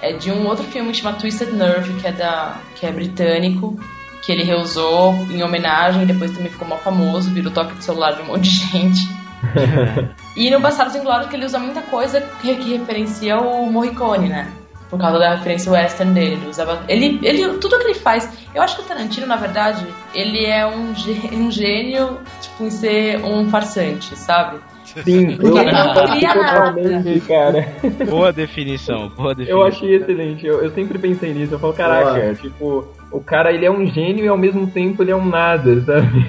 [0.00, 3.78] é de um outro filme que chama Twisted Nerve, que é, da, que é britânico,
[4.22, 8.22] que ele reusou em homenagem, depois também ficou mal famoso, virou toque de celular de
[8.22, 9.18] um monte de gente.
[10.36, 14.52] E no Bastardos Inglórios que ele usa muita coisa que, que referencia o Morricone, né?
[14.88, 16.34] Por causa da referência western dele.
[16.34, 18.30] Ele, usava, ele, ele, tudo que ele faz...
[18.54, 20.94] Eu acho que o Tarantino, na verdade, ele é um,
[21.32, 24.60] um gênio, tipo, em ser um farsante, sabe?
[25.04, 27.68] Sim, eu totalmente, cara.
[28.08, 29.60] Boa definição, boa definição.
[29.60, 32.34] Eu achei excelente, eu, eu sempre pensei nisso, eu falo, caraca, Boa.
[32.34, 35.80] tipo, o cara ele é um gênio e ao mesmo tempo ele é um nada,
[35.82, 36.26] sabe?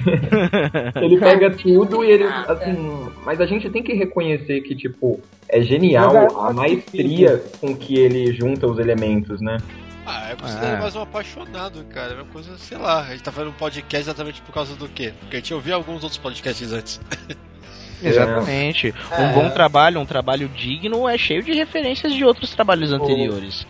[1.02, 5.60] ele pega tudo e ele, assim, mas a gente tem que reconhecer que, tipo, é
[5.62, 9.58] genial é- a maestria com que ele junta os elementos, né?
[10.06, 10.68] Ah, é você Ah.
[10.68, 12.12] é mais um apaixonado, cara.
[12.12, 13.02] É uma coisa, sei lá.
[13.02, 15.12] A gente tá fazendo um podcast exatamente por causa do quê?
[15.20, 17.00] Porque a gente ouviu alguns outros podcasts antes.
[18.02, 18.94] Exatamente.
[19.10, 19.20] É.
[19.22, 23.66] Um bom trabalho, um trabalho digno, é cheio de referências de outros trabalhos anteriores.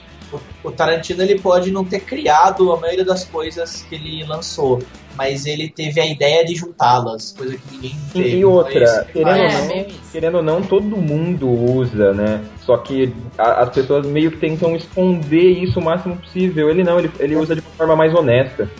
[0.62, 4.80] O, Tarantino ele pode não ter criado a maioria das coisas que ele lançou,
[5.16, 8.36] mas ele teve a ideia de juntá-las, coisa que ninguém teve.
[8.38, 10.00] e outra, Então, querendo, É, ou não, isso.
[10.12, 12.42] querendo ou não, todo mundo usa, né?
[12.60, 16.70] Só que a- as pessoas meio que tentam esconder isso o máximo possível.
[16.70, 18.70] Ele não, ele, ele usa de uma forma mais honesta.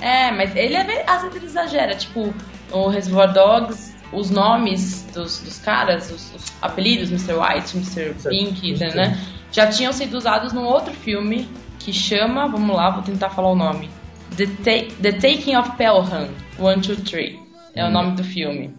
[0.00, 1.94] É, mas ele é, às vezes ele exagera.
[1.94, 2.34] Tipo,
[2.72, 7.34] o Reservoir Dogs, os nomes dos, dos caras, os, os apelidos, Mr.
[7.34, 8.14] White, Mr.
[8.28, 9.18] Pink, né?
[9.52, 13.54] Já tinham sido usados num outro filme que chama, vamos lá, vou tentar falar o
[13.56, 13.88] nome.
[14.36, 16.28] The, Ta- The Taking of Pelham,
[16.58, 17.36] 1, 2, 3.
[17.74, 18.74] É o nome do filme.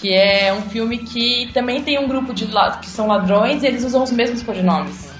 [0.00, 2.46] Que é um filme que também tem um grupo de
[2.80, 5.12] que são ladrões e eles usam os mesmos codinomes.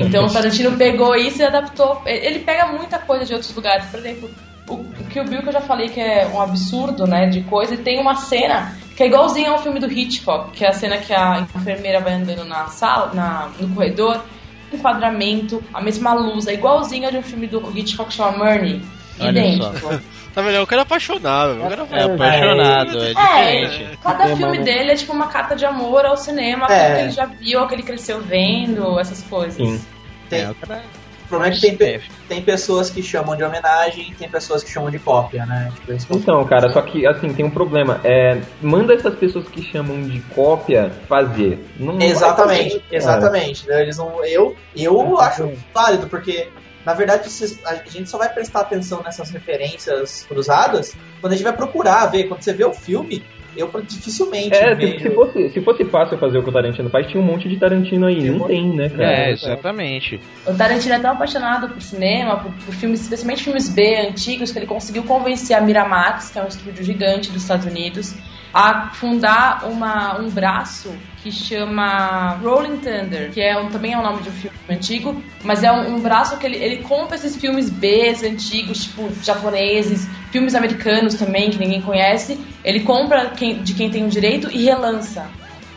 [0.00, 2.02] Então o Tarantino pegou isso e adaptou.
[2.06, 3.86] Ele pega muita coisa de outros lugares.
[3.86, 4.30] Por exemplo,
[4.68, 7.74] o o Kill Bill que eu já falei que é um absurdo, né, de coisa,
[7.74, 10.98] e tem uma cena que é igualzinha ao filme do Hitchcock, que é a cena
[10.98, 14.24] que a enfermeira vai andando na sala, na, no corredor,
[14.72, 18.82] enquadramento, a mesma luz, é igualzinha de um filme do Hitchcock que chama Murney.
[19.20, 20.00] Olha Idêntico.
[20.34, 20.62] Tá vendo?
[20.62, 21.56] O cara é apaixonado.
[21.58, 23.98] O cara É apaixonado, é diferente.
[24.02, 26.94] Cada É, filme dele é tipo uma carta de amor ao cinema, É.
[26.94, 29.54] que ele já viu, aquele que ele cresceu vendo, essas coisas.
[29.56, 29.80] Sim.
[30.28, 30.82] Tem, É, o cara-
[31.28, 34.64] o problema é que tem, pe- tem pessoas que chamam de homenagem e tem pessoas
[34.64, 35.70] que chamam de cópia, né?
[35.74, 38.00] Tipo, é Então, cara, só que assim, tem um problema.
[38.02, 41.62] É, manda essas pessoas que chamam de cópia fazer.
[41.78, 43.68] Não Exatamente, fazer, exatamente.
[43.68, 43.82] né?
[43.82, 46.48] Eles não, eu eu acho válido, porque
[46.86, 47.28] na verdade
[47.66, 52.24] a gente só vai prestar atenção nessas referências cruzadas quando a gente vai procurar ver.
[52.24, 53.22] Quando você vê o filme,
[53.56, 54.98] eu dificilmente É, vejo.
[54.98, 57.48] se, se fosse, se fosse fácil fazer o que o Tarantino faz, tinha um monte
[57.48, 58.30] de Tarantino aí.
[58.30, 59.04] Não tem, né, cara?
[59.28, 60.20] É, exatamente.
[60.46, 64.58] O Tarantino é tão apaixonado por cinema, por, por filmes, especialmente filmes B antigos, que
[64.58, 68.14] ele conseguiu convencer a Miramax, que é um estúdio gigante dos Estados Unidos,
[68.52, 70.90] a fundar uma, um braço
[71.22, 75.22] que chama Rolling Thunder, que é um, também é o nome de um filme antigo,
[75.44, 80.08] mas é um, um braço que ele, ele compra esses filmes B antigos, tipo japoneses,
[80.30, 84.64] filmes americanos também, que ninguém conhece, ele compra quem- de quem tem o direito e
[84.64, 85.26] relança.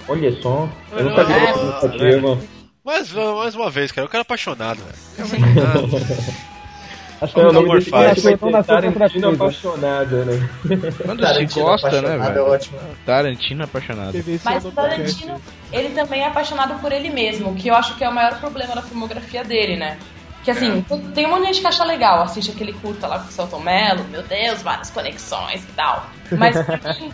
[0.07, 1.43] Olha só, eu nunca vi É.
[1.49, 2.37] essa iniciativa.
[2.83, 4.97] Mas mais uma vez, cara, eu quero apaixonado, velho.
[7.21, 10.49] Acho que é o nome outra Tarantino apaixonado, né?
[11.05, 12.39] Quando se Tarantino gosta, né, apaixonado velho?
[12.39, 12.79] é ótimo.
[13.05, 14.11] Tarantino apaixonado.
[14.11, 14.71] Teve esse Mas o.
[14.71, 15.41] Tarantino,
[15.71, 18.73] ele também é apaixonado por ele mesmo, que eu acho que é o maior problema
[18.73, 19.97] da filmografia dele, né?
[20.43, 23.29] Que assim, tem um monte de gente que acha legal, assiste aquele curta lá com
[23.29, 26.09] o Celton Mello, meu Deus, várias conexões e tal.
[26.31, 27.13] Mas pra mim,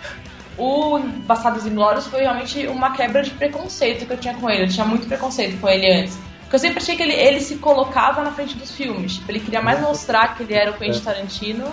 [0.57, 4.63] o Bastardos Inglórios foi realmente uma quebra de preconceito que eu tinha com ele.
[4.63, 6.17] Eu tinha muito preconceito com ele antes.
[6.47, 9.15] Porque eu sempre achei que ele, ele se colocava na frente dos filmes.
[9.15, 11.65] Tipo, ele queria mais mostrar que ele era o Quentin Tarantino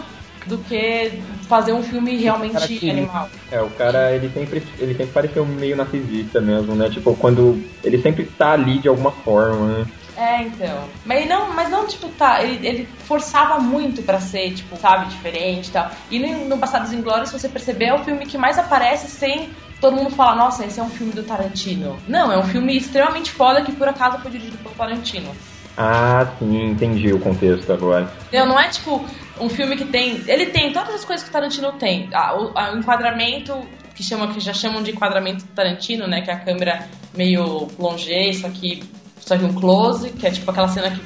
[0.47, 2.93] do que fazer um filme realmente Tarantino.
[2.93, 3.31] animal.
[3.53, 6.91] É, o cara, ele sempre, ele sempre pareceu meio narcisista mesmo, né?
[6.91, 9.87] Tipo, quando ele sempre tá ali de alguma forma, né?
[10.17, 10.89] É, então.
[11.05, 15.69] Mas não, mas não tipo, tá, ele, ele forçava muito pra ser, tipo, sabe, diferente
[15.69, 15.89] e tal.
[16.11, 19.51] E no, no Bastardos Inglórios, se você perceber, é o filme que mais aparece sem
[19.81, 21.99] todo mundo falar, nossa, esse é um filme do Tarantino.
[22.09, 25.31] Não, é um filme extremamente foda que por acaso foi dirigido pelo Tarantino.
[25.77, 28.09] Ah, sim, entendi o contexto agora.
[28.29, 28.47] Entendeu?
[28.47, 29.05] Não é tipo
[29.41, 30.23] um filme que tem.
[30.27, 32.09] Ele tem todas as coisas que o Tarantino tem.
[32.15, 33.61] Ah, o, a- o enquadramento,
[33.95, 36.21] que, chama, que já chamam de enquadramento Tarantino, né?
[36.21, 38.85] Que é a câmera meio plongé, isso aqui,
[39.19, 41.01] só que um close, que é tipo aquela cena que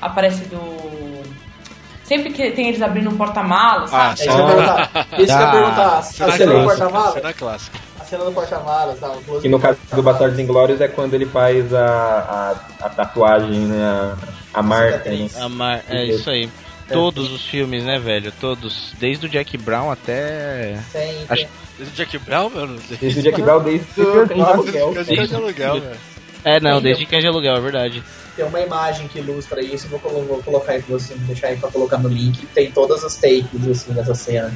[0.00, 0.94] aparece do.
[2.04, 4.20] Sempre que tem eles abrindo um porta-malas, Ah, sabe?
[4.20, 4.90] É isso que eu ia perguntar.
[5.20, 6.02] Isso que eu ia Ah, perguntar.
[6.02, 6.64] Cena clássica.
[6.64, 7.12] porta-malas?
[7.14, 7.78] Cena clássica.
[8.04, 9.10] A cena do porta-malas, tá?
[9.10, 10.02] o E no caso do.
[10.02, 11.86] Bastardos Inglórios é quando ele faz a,
[12.80, 13.82] a, a tatuagem, né?
[14.52, 15.28] A, a marca, né?
[15.36, 16.50] A mar- É isso aí.
[16.86, 18.30] Todos os filmes, né, velho?
[18.38, 18.92] Todos.
[19.00, 20.78] Desde o Jack Brown até.
[20.92, 21.46] Tem, Acho-.
[21.78, 22.78] Desde o Jack Brown, mano.
[23.00, 24.92] Desde o Jack Brown, desde o Cães de Aluguel.
[24.92, 25.96] Desde o de aluguel, velho.
[26.44, 28.02] É, não, desde Cães de Aluguel, é verdade.
[28.36, 31.70] Tem uma imagem que ilustra isso, vou, vou colocar aí pra você, deixar aí pra
[31.70, 32.44] colocar no link.
[32.48, 34.52] Tem todas as takes, assim, dessa cena.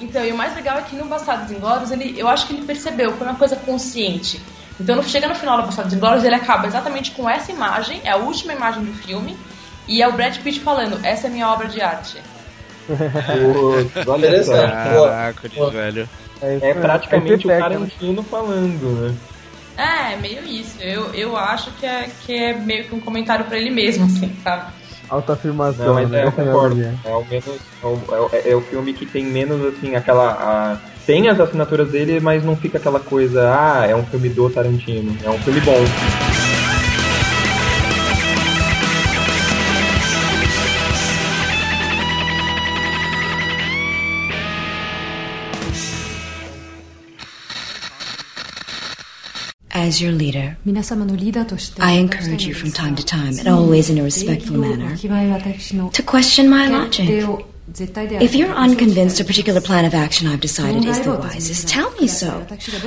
[0.00, 2.66] Então, e o mais legal é que no Bastardos Inglórios, ele, eu acho que ele
[2.66, 4.40] percebeu, foi uma coisa consciente.
[4.78, 8.16] Então, chega no final do Bastardos Inglórios, ele acaba exatamente com essa imagem, é a
[8.16, 9.36] última imagem do filme,
[9.88, 12.18] e é o Brad Pitt falando, essa é minha obra de arte.
[12.86, 14.52] Putz, olha só.
[14.52, 16.08] Caraca, velho.
[16.42, 17.86] É praticamente o Esse effect, né?
[17.86, 19.16] Tarantino falando, né?
[19.76, 20.80] É, meio isso.
[20.80, 24.34] Eu, eu acho que é, que é meio que um comentário pra ele mesmo, assim,
[24.42, 24.72] sabe?
[25.08, 25.86] Autoafirmação.
[25.86, 26.20] Não, mas né?
[26.20, 26.80] é, eu a minha concordo.
[27.04, 30.30] É o, menos, é, o, é, é o filme que tem menos, assim, aquela.
[30.32, 30.76] a-
[31.06, 35.16] tem as assinaturas dele, mas não fica aquela coisa, ah, é um filme do Tarantino.
[35.24, 35.76] É um filme bom.
[49.86, 50.56] As your leader,
[51.78, 56.50] I encourage you from time to time, and always in a respectful manner, to question
[56.50, 57.08] my logic.
[58.20, 62.08] If you're unconvinced a particular plan of action I've decided is the wisest, tell me
[62.08, 62.44] so.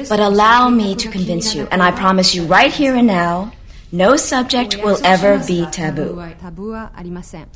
[0.09, 3.53] But allow me to convince you, and I promise you right here and now,
[3.93, 6.21] no subject will ever be taboo.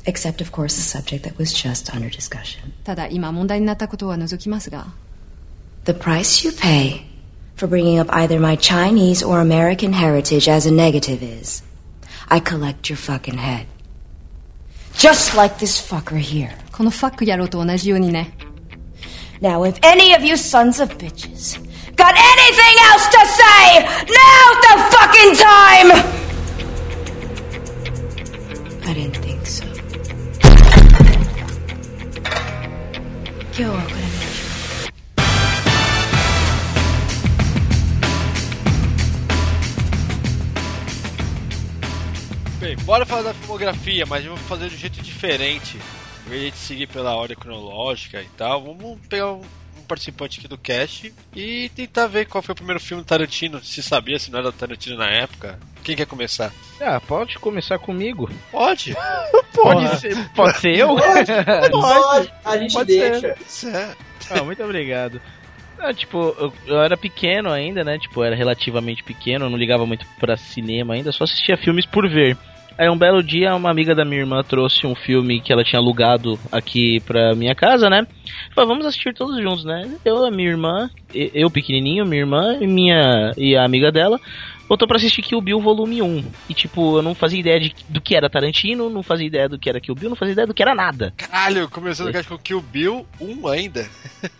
[0.06, 2.72] Except, of course, the subject that was just under discussion.
[5.84, 7.13] The price you pay
[7.55, 11.61] for bringing up either my Chinese or American heritage as a negative is
[12.29, 13.65] I collect your fucking head.
[14.93, 16.53] Just like this fucker here.
[16.71, 18.33] このファック野郎と同じようにね
[19.41, 21.57] Now, if any of you sons of bitches
[21.95, 25.91] got anything else to say, now's the fucking time!
[28.85, 29.65] I didn't think so.
[33.51, 34.02] 今日はこれ
[42.64, 45.78] Bem, bora falar da filmografia, mas vamos fazer de um jeito diferente.
[46.26, 49.42] Em vez de seguir pela ordem cronológica e tal, vamos pegar um,
[49.76, 53.62] um participante aqui do cast e tentar ver qual foi o primeiro filme do Tarantino,
[53.62, 55.58] se sabia, se não era do Tarantino na época.
[55.82, 56.54] Quem quer começar?
[56.80, 58.30] Ah, pode começar comigo.
[58.50, 58.96] Pode!
[59.52, 60.96] Pode ser, pode ser eu?
[60.96, 63.36] Pode, a gente Pode deixa.
[63.46, 63.96] Certo.
[64.28, 65.22] Ah, muito obrigado.
[65.78, 67.98] Ah, tipo, eu, eu era pequeno ainda, né?
[67.98, 71.86] Tipo, eu era relativamente pequeno, eu não ligava muito pra cinema ainda, só assistia filmes
[71.86, 72.36] por ver.
[72.76, 75.80] Aí um belo dia, uma amiga da minha irmã trouxe um filme que ela tinha
[75.80, 78.06] alugado aqui pra minha casa, né?
[78.54, 79.96] Falei, vamos assistir todos juntos, né?
[80.04, 84.20] Eu, a minha irmã, eu pequenininho, minha irmã e minha e a amiga dela.
[84.68, 86.24] Botou pra assistir Kill Bill volume 1.
[86.48, 89.58] E tipo, eu não fazia ideia de, do que era Tarantino, não fazia ideia do
[89.58, 91.12] que era Kill Bill, não fazia ideia do que era nada.
[91.16, 93.86] Caralho, começando o com Kill Bill 1 ainda.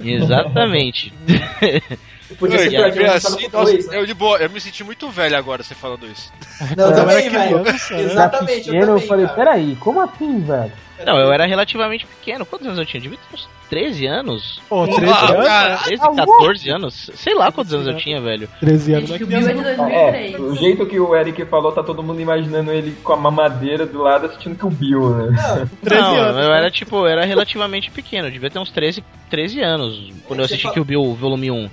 [0.01, 1.13] Exatamente.
[2.39, 3.99] Podia Oi, ser pior, eu, assim, nossa, dois, né?
[3.99, 6.33] eu de boa, eu me senti muito velho agora você falando isso.
[6.77, 7.65] Não, eu também, era velho.
[8.01, 9.37] Exatamente, eu Assistindo, eu também, falei, cara.
[9.37, 10.73] peraí, como assim, velho?
[11.05, 12.47] Não, eu era relativamente pequeno.
[12.47, 13.01] Quantos anos eu tinha?
[13.01, 14.61] Devia ter uns 13 anos.
[14.69, 15.45] Pô, 13 Ah, anos?
[15.47, 15.77] cara.
[15.79, 17.11] 13, 14 anos?
[17.17, 18.49] Sei lá quantos anos eu tinha, velho.
[18.61, 19.09] 13 anos.
[19.11, 20.35] Gente, que o é é de criança, 2003.
[20.35, 23.85] É, o jeito que o Eric falou, tá todo mundo imaginando ele com a mamadeira
[23.85, 25.27] do lado assistindo que o Bill, né?
[25.37, 25.67] não.
[25.83, 26.45] 13 não, anos.
[26.47, 30.39] eu era tipo, eu era relativamente pequeno, eu devia ter uns 13, 13 anos quando
[30.41, 31.71] eu assisti fala- Kill Bill volume 1.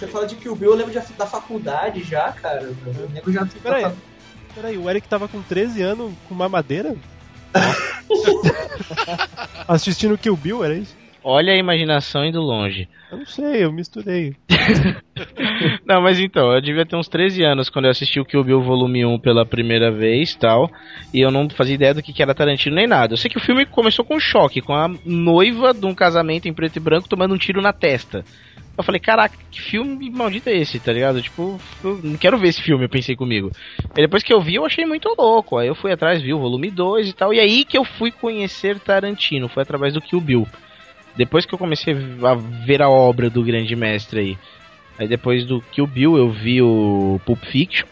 [0.00, 2.62] Você fala de Kill Bill, eu lembro de- da faculdade já, cara.
[2.62, 2.74] Eu
[3.12, 3.92] lembro já Peraí.
[4.54, 6.96] Peraí, o Eric tava com 13 anos com mamadeira?
[9.68, 10.96] Assistindo Kill Bill, era isso?
[11.22, 12.88] Olha a imaginação indo longe.
[13.12, 14.34] Eu não sei, eu misturei.
[15.84, 18.62] Não, mas então, eu devia ter uns 13 anos quando eu assisti o Kill Bill
[18.62, 20.70] volume 1 pela primeira vez tal.
[21.12, 23.12] E eu não fazia ideia do que que era Tarantino nem nada.
[23.12, 26.48] Eu sei que o filme começou com um choque, com a noiva de um casamento
[26.48, 28.24] em preto e branco tomando um tiro na testa.
[28.80, 31.20] Eu falei, caraca, que filme maldito é esse, tá ligado?
[31.22, 33.52] Tipo, eu não quero ver esse filme, eu pensei comigo.
[33.96, 35.58] E depois que eu vi, eu achei muito louco.
[35.58, 37.32] Aí eu fui atrás, vi o volume 2 e tal.
[37.34, 40.48] E aí que eu fui conhecer Tarantino, foi através do Kill Bill.
[41.16, 44.38] Depois que eu comecei a ver a obra do grande mestre aí.
[44.98, 47.86] Aí depois do Kill Bill eu vi o Pulp Fiction,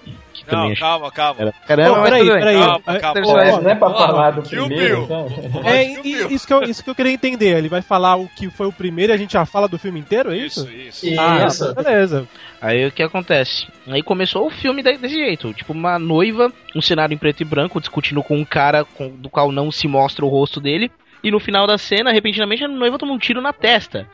[0.51, 1.41] Não, calma, calma.
[1.41, 1.53] era...
[1.67, 2.59] Caramba, Pô, peraí, peraí.
[2.59, 3.23] Calma, calma.
[3.23, 5.09] Pô, essa não é pra falar do Kill primeiro, Bill.
[5.09, 5.69] sabe?
[5.69, 5.85] É,
[6.33, 7.57] isso que, eu, isso que eu queria entender.
[7.59, 10.01] Ele vai falar o que foi o primeiro e a gente já fala do filme
[10.01, 10.69] inteiro, é isso?
[10.71, 11.21] Isso, isso.
[11.21, 11.75] Ah, Isso.
[11.75, 12.29] beleza.
[12.61, 13.67] Aí o que acontece?
[13.87, 17.81] Aí começou o filme desse jeito, tipo uma noiva, um cenário em preto e branco,
[17.81, 20.91] discutindo com um cara com- do qual não se mostra o rosto dele,
[21.23, 24.07] e no final da cena, repentinamente, a noiva toma um tiro na testa.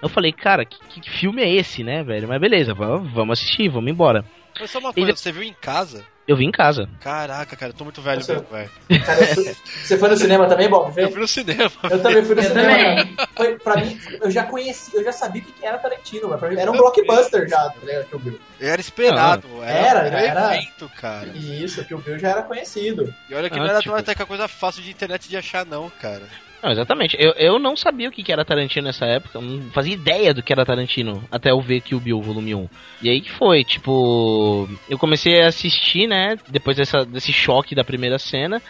[0.00, 2.28] Eu falei, cara, que, que filme é esse, né, velho?
[2.28, 4.24] Mas beleza, vamos, vamos assistir, vamos embora.
[4.60, 6.04] Mas só uma coisa, você viu em casa?
[6.26, 6.86] Eu vi em casa.
[7.00, 8.70] Caraca, cara, eu tô muito velho velho.
[9.06, 10.92] Cara, eu fui- você foi no cinema também, Bob?
[11.00, 11.70] Eu fui no cinema.
[11.90, 12.68] Eu também fui no Eu cinema.
[12.76, 13.16] também.
[13.34, 16.38] Foi, pra mim, eu já conheci, eu já sabia o que que era Tarantino, mas
[16.38, 18.04] pra mim era um blockbuster já, tá ligado?
[18.10, 18.40] Kill Bill.
[18.60, 20.56] Era esperado, Era, era, era.
[20.56, 21.28] evento, cara.
[21.28, 23.14] Isso, Kill Bill já era conhecido.
[23.30, 25.36] E olha que Ah, não era tipo- até que a coisa fácil de internet de
[25.36, 26.28] achar, não, cara.
[26.62, 27.16] Não, exatamente.
[27.18, 30.42] Eu, eu não sabia o que que era Tarantino nessa época, não fazia ideia do
[30.42, 32.68] que era Tarantino até eu ver Kill Bill volume 1.
[33.02, 37.84] E aí que foi, tipo, eu comecei a assistir, né, depois dessa, desse choque da
[37.84, 38.60] primeira cena,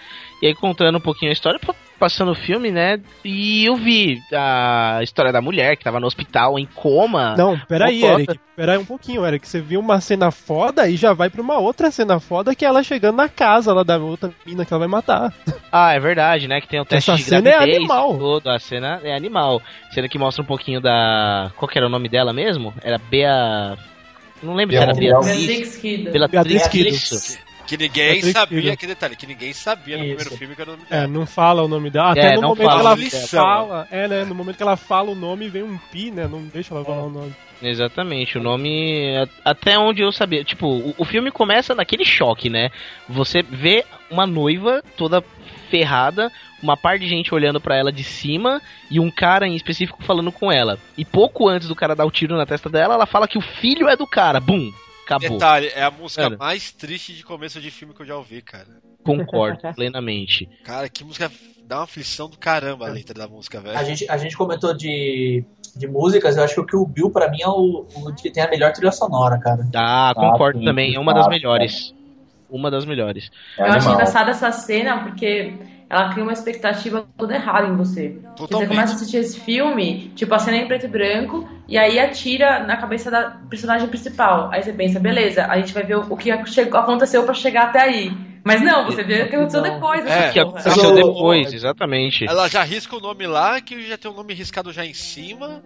[0.43, 1.59] e aí contando um pouquinho a história,
[1.99, 6.59] passando o filme, né, e eu vi a história da mulher que tava no hospital
[6.59, 7.34] em coma.
[7.36, 8.05] Não, peraí.
[8.05, 8.38] Eric.
[8.57, 9.46] Peraí um pouquinho, Eric.
[9.46, 12.68] Você viu uma cena foda e já vai pra uma outra cena foda que é
[12.68, 15.32] ela chegando na casa lá da outra mina que ela vai matar.
[15.70, 18.18] Ah, é verdade, né, que tem o teste Essa de cena é animal.
[18.18, 19.62] tudo, a cena é animal.
[19.92, 21.53] Cena que mostra um pouquinho da...
[21.57, 22.74] Qual que era o nome dela mesmo?
[22.82, 23.76] Era Bea...
[24.42, 25.80] Não lembro se era Beatriz.
[26.30, 26.68] Beatriz.
[26.68, 27.47] Kiddo.
[27.69, 28.77] Que ninguém Patrick sabia, Filho.
[28.79, 30.14] que detalhe, que ninguém sabia no Isso.
[30.16, 31.09] primeiro filme que era o nome É, dela.
[31.09, 32.12] não fala o nome dela.
[32.12, 33.89] Até É, no não momento fala que ela fala.
[33.91, 34.25] É, né?
[34.25, 36.27] No momento que ela fala o nome, vem um pi, né?
[36.27, 37.35] Não deixa ela falar o nome.
[37.62, 39.14] Exatamente, o nome.
[39.45, 40.43] Até onde eu sabia.
[40.45, 42.71] Tipo, o, o filme começa naquele choque, né?
[43.09, 45.23] Você vê uma noiva toda
[45.71, 50.03] ferrada, uma par de gente olhando pra ela de cima e um cara em específico
[50.03, 50.79] falando com ela.
[50.97, 53.43] E pouco antes do cara dar o tiro na testa dela, ela fala que o
[53.43, 54.41] filho é do cara.
[54.41, 54.73] Bum!
[55.09, 55.31] Acabou.
[55.31, 56.37] Detalhe, é a música Cara.
[56.37, 58.67] mais triste de começo de filme que eu já ouvi, cara.
[59.03, 60.47] Concordo plenamente.
[60.63, 61.33] Cara, que música
[61.65, 63.79] dá uma aflição do caramba a letra da música, velho.
[63.79, 65.43] A gente, a gente comentou de,
[65.75, 68.43] de músicas, eu acho que o Kill Bill, pra mim, é o, o que tem
[68.43, 69.67] a melhor trilha sonora, cara.
[69.75, 70.95] Ah, concordo sim, também.
[70.95, 71.95] É uma das tá, melhores.
[72.51, 73.31] Uma das melhores.
[73.59, 75.55] É Eu acho engraçada essa cena porque
[75.91, 78.18] ela cria uma expectativa toda errada em você.
[78.39, 81.78] Você começa a assistir esse filme, tipo, a cena é em preto e branco, e
[81.78, 84.51] aí atira na cabeça da personagem principal.
[84.53, 87.80] Aí você pensa, beleza, a gente vai ver o o que aconteceu pra chegar até
[87.80, 88.12] aí.
[88.45, 90.07] Mas não, você vê o que aconteceu depois.
[90.07, 92.26] É, essa Que aconteceu Eu- depois, exatamente.
[92.26, 95.62] Ela já risca o nome lá, que já tem o nome riscado já em cima.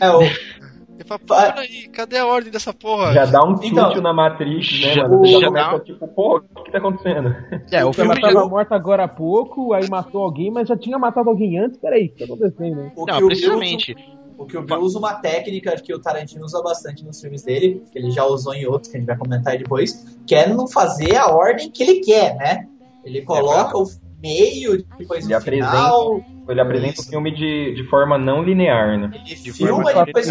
[0.00, 0.20] É, o,
[1.02, 3.12] E fala, pô, peraí, cadê a ordem dessa porra?
[3.12, 5.26] Já dá um tilt Então, na Matrix, né, já- mano?
[5.26, 7.28] Já já começa, dá- tipo, porra, o que tá acontecendo?
[7.72, 8.20] É, o Ela filme.
[8.20, 11.78] tava morta agora há pouco, aí matou alguém, mas já tinha matado alguém antes.
[11.78, 12.90] Peraí, o que tá acontecendo, né?
[12.96, 13.96] Não, precisamente.
[14.36, 17.82] O que o Bill usa uma técnica que o Tarantino usa bastante nos filmes dele,
[17.92, 20.48] que ele já usou em outros, que a gente vai comentar aí depois, que é
[20.48, 22.66] não fazer a ordem que ele quer, né?
[23.04, 23.86] Ele coloca o
[24.20, 29.10] meio, depois Ele o final, Ele apresenta o filme de, de forma não linear, né?
[29.14, 30.28] ele De filma forma e depois...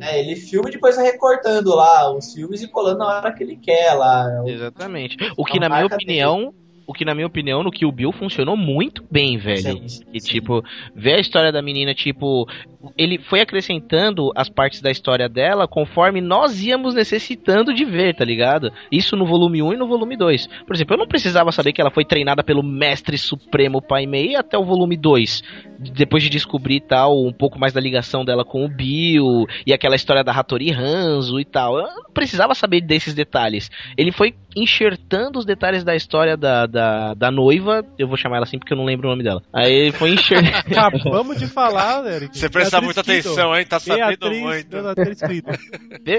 [0.00, 3.42] É, ele filma e depois vai recortando lá os filmes e colando na hora que
[3.42, 4.42] ele quer lá.
[4.46, 5.16] Exatamente.
[5.36, 6.61] O que, A na minha opinião, o
[6.92, 9.82] o que na minha opinião, no que o Bill funcionou muito bem, velho.
[10.12, 10.62] e tipo,
[10.94, 12.46] ver a história da menina, tipo,
[12.96, 18.24] ele foi acrescentando as partes da história dela conforme nós íamos necessitando de ver, tá
[18.24, 18.72] ligado?
[18.90, 20.46] Isso no volume 1 e no volume 2.
[20.66, 24.36] Por exemplo, eu não precisava saber que ela foi treinada pelo mestre supremo Pai Mei
[24.36, 25.42] até o volume 2.
[25.78, 29.96] Depois de descobrir tal, um pouco mais da ligação dela com o Bill e aquela
[29.96, 31.78] história da Hattori Hanzo e tal.
[31.78, 33.70] Eu não precisava saber desses detalhes.
[33.96, 36.81] Ele foi enxertando os detalhes da história da, da,
[37.14, 37.84] da noiva.
[37.98, 39.42] Eu vou chamar ela assim porque eu não lembro o nome dela.
[39.52, 40.56] Aí ele foi enxertando.
[40.76, 42.36] Acabamos de falar, Eric.
[42.38, 43.64] Você presta Beatriz muita atenção, hein?
[43.66, 44.70] Tá sabendo Beatriz, muito.
[44.82, 45.22] Beatriz.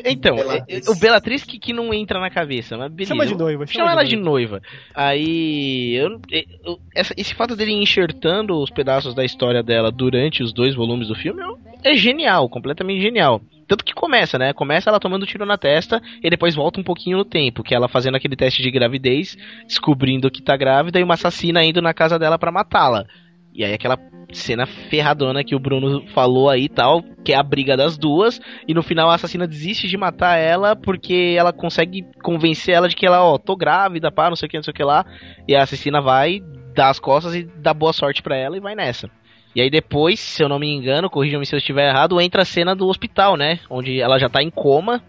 [0.06, 0.88] Então, Bellatrix.
[0.88, 3.14] é- o Bellatrix que, que não entra na cabeça, mas beleza.
[3.14, 4.62] Chama de noiva, Chama, chama ela de de noiva.
[4.94, 10.54] Aí, eu, eu- essa- esse fato dele enxertando os pedaços da história dela durante os
[10.54, 13.42] dois volumes do filme é é genial, completamente genial.
[13.68, 14.54] Tanto que começa, né?
[14.54, 17.88] Começa ela tomando tiro na testa e depois volta um pouquinho no tempo, que ela
[17.88, 22.20] fazendo aquele teste de gravidez, descobrindo que tá grávida e uma assassina indo na casa
[22.20, 23.06] dela pra matá-la.
[23.54, 23.98] E aí aquela
[24.32, 28.74] cena ferradona que o Bruno falou aí tal, que é a briga das duas, e
[28.74, 33.06] no final a assassina desiste de matar ela porque ela consegue convencer ela de que
[33.06, 35.06] ela, ó, tô grávida, pá, não sei o que, não sei o que lá,
[35.48, 36.42] e a assassina vai,
[36.74, 39.10] dá as costas e dá boa sorte pra ela e vai nessa.
[39.56, 42.46] E aí depois, se eu não me engano, corrijam-me se eu estiver errado, entra a
[42.46, 43.60] cena do hospital, né?
[43.70, 45.04] Onde ela já tá em coma.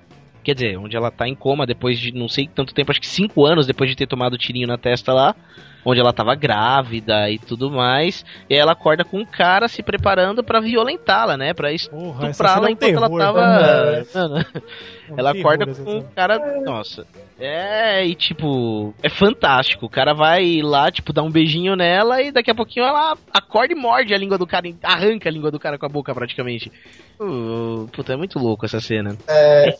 [0.44, 3.06] Quer dizer, onde ela tá em coma depois de não sei tanto tempo, acho que
[3.06, 5.34] cinco anos depois de ter tomado o tirinho na testa lá.
[5.86, 8.24] Onde ela tava grávida e tudo mais.
[8.48, 11.52] E aí ela acorda com um cara se preparando pra violentá-la, né?
[11.52, 13.40] Pra estuprá-la é um enquanto ela terror, tava.
[13.92, 14.04] né?
[14.14, 14.46] Mano,
[15.10, 16.60] um ela terror acorda essa com um cara.
[16.62, 17.06] Nossa.
[17.38, 19.84] É, e tipo, é fantástico.
[19.84, 23.74] O cara vai lá, tipo, dar um beijinho nela e daqui a pouquinho ela acorda
[23.74, 26.72] e morde a língua do cara, arranca a língua do cara com a boca praticamente.
[27.20, 29.18] Uh, puta, é muito louco essa cena.
[29.28, 29.76] É,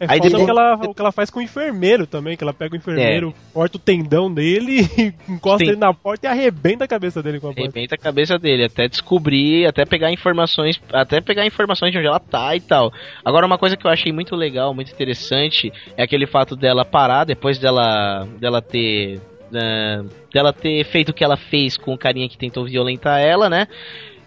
[0.00, 2.34] É Aí foda depois- o, que ela, o que ela faz com o enfermeiro também,
[2.36, 4.80] que ela pega o enfermeiro, corta o tendão dele,
[5.28, 5.72] encosta Sim.
[5.72, 7.62] ele na porta e arrebenta a cabeça dele com a porta.
[7.62, 12.18] Arrebenta a cabeça dele, até descobrir, até pegar informações, até pegar informações de onde ela
[12.18, 12.90] tá e tal.
[13.22, 17.24] Agora, uma coisa que eu achei muito legal, muito interessante, é aquele fato dela parar
[17.24, 19.20] depois dela, dela ter.
[19.52, 23.50] né, dela ter feito o que ela fez com o carinha que tentou violentar ela,
[23.50, 23.66] né?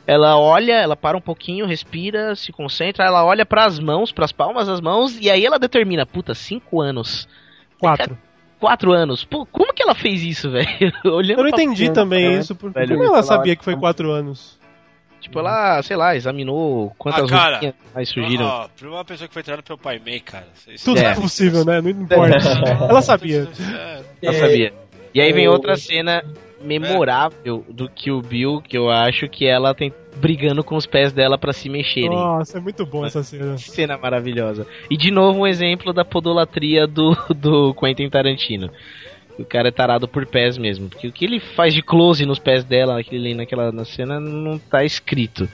[0.06, 4.68] Ela olha, ela para um pouquinho, respira, se concentra, ela olha pras mãos, pras palmas
[4.68, 7.28] das mãos, e aí ela determina, puta, cinco anos.
[7.80, 8.18] Quatro.
[8.60, 9.24] Quatro anos.
[9.24, 10.68] Pô, como que ela fez isso, velho?
[11.06, 12.98] Eu não pra entendi porra, também né, isso, porque velho?
[12.98, 14.60] como ela sabia que foi quatro anos?
[15.22, 17.74] Tipo, ela, sei lá, examinou quantas Ah, cara.
[17.96, 18.44] mais surgiram.
[18.46, 20.48] Ó, pra uma pessoa que foi treinada pelo Pai Mei, cara.
[20.68, 21.80] Isso Tudo é, possível, né?
[21.80, 22.36] Não importa.
[22.90, 23.48] ela sabia.
[24.22, 24.74] Ela sabia.
[25.14, 26.26] E aí vem o- outra cena
[26.64, 31.38] memorável do Kill Bill, que eu acho que ela tem brigando com os pés dela
[31.38, 32.10] pra se mexerem.
[32.10, 33.58] Nossa, é muito bom essa cena.
[33.58, 34.66] Cena maravilhosa.
[34.90, 38.70] E de novo um exemplo da podolatria do, do Quentin Tarantino.
[39.38, 40.90] O cara é tarado por pés mesmo.
[40.90, 44.60] Porque o que ele faz de close nos pés dela naquele, naquela na cena não
[44.60, 45.50] tá escrito.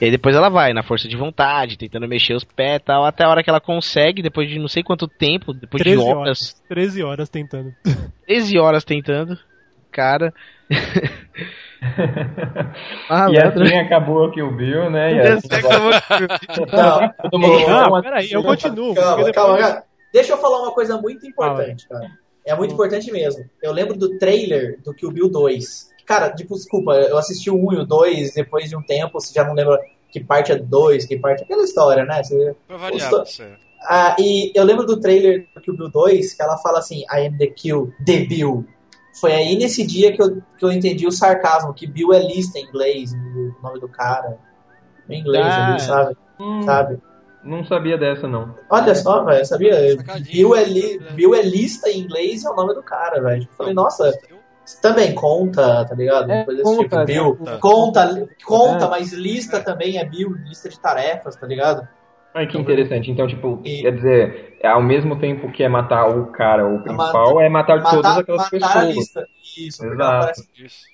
[0.00, 3.04] E aí depois ela vai, na força de vontade, tentando mexer os pés e tal,
[3.04, 6.02] até a hora que ela consegue, depois de não sei quanto tempo, depois de 13
[6.02, 6.62] horas, horas.
[6.68, 7.72] 13 horas tentando.
[8.26, 9.38] 13 horas tentando.
[9.92, 10.32] Cara.
[13.08, 15.14] ah, e assim acabou o Bill, né?
[15.14, 15.48] E assim,
[16.72, 18.94] Não, todo mundo- Ah, peraí, eu continuo.
[18.94, 19.82] Calma, calma, calma.
[20.12, 22.06] Deixa eu falar uma coisa muito importante, cara.
[22.44, 23.44] É muito importante mesmo.
[23.62, 25.90] Eu lembro do trailer do Kill Bill 2.
[26.04, 29.32] Cara, tipo, desculpa, eu assisti o 1 e o 2 depois de um tempo, você
[29.32, 29.78] já não lembra
[30.10, 32.22] que parte é 2, que parte é aquela história, né?
[32.22, 32.54] Você...
[32.66, 33.48] Pra variar, Os do- você.
[33.84, 37.26] Ah, e eu lembro do trailer do Kill Bill 2, que ela fala assim, I
[37.26, 38.64] am the kill, the Bill.
[39.20, 42.58] Foi aí nesse dia que eu, que eu entendi o sarcasmo, que Bill é lista
[42.58, 44.38] em inglês, o nome do cara.
[45.08, 46.16] Em inglês Ah, ali, sabe?
[46.40, 46.62] hum.
[46.62, 46.98] sabe?
[47.44, 48.54] Não sabia dessa, não.
[48.70, 49.74] Olha só, velho, sabia?
[50.30, 53.42] Bill é, li, Bill é lista em inglês e é o nome do cara, velho.
[53.42, 54.16] Eu Falei, nossa,
[54.80, 56.30] também conta, tá ligado?
[56.30, 57.04] É, Coisa desse conta, tipo.
[57.04, 57.58] Bill, né?
[57.60, 58.88] conta, conta, É.
[58.88, 61.86] mas lista também é Bill, lista de tarefas, tá ligado?
[62.34, 63.10] Ai, que interessante.
[63.10, 67.34] Então, tipo, quer dizer, é ao mesmo tempo que é matar o cara, o principal,
[67.34, 68.76] matar- é matar, todas aquelas matar pessoas.
[68.76, 69.28] a lista.
[69.56, 70.40] Isso, Exato.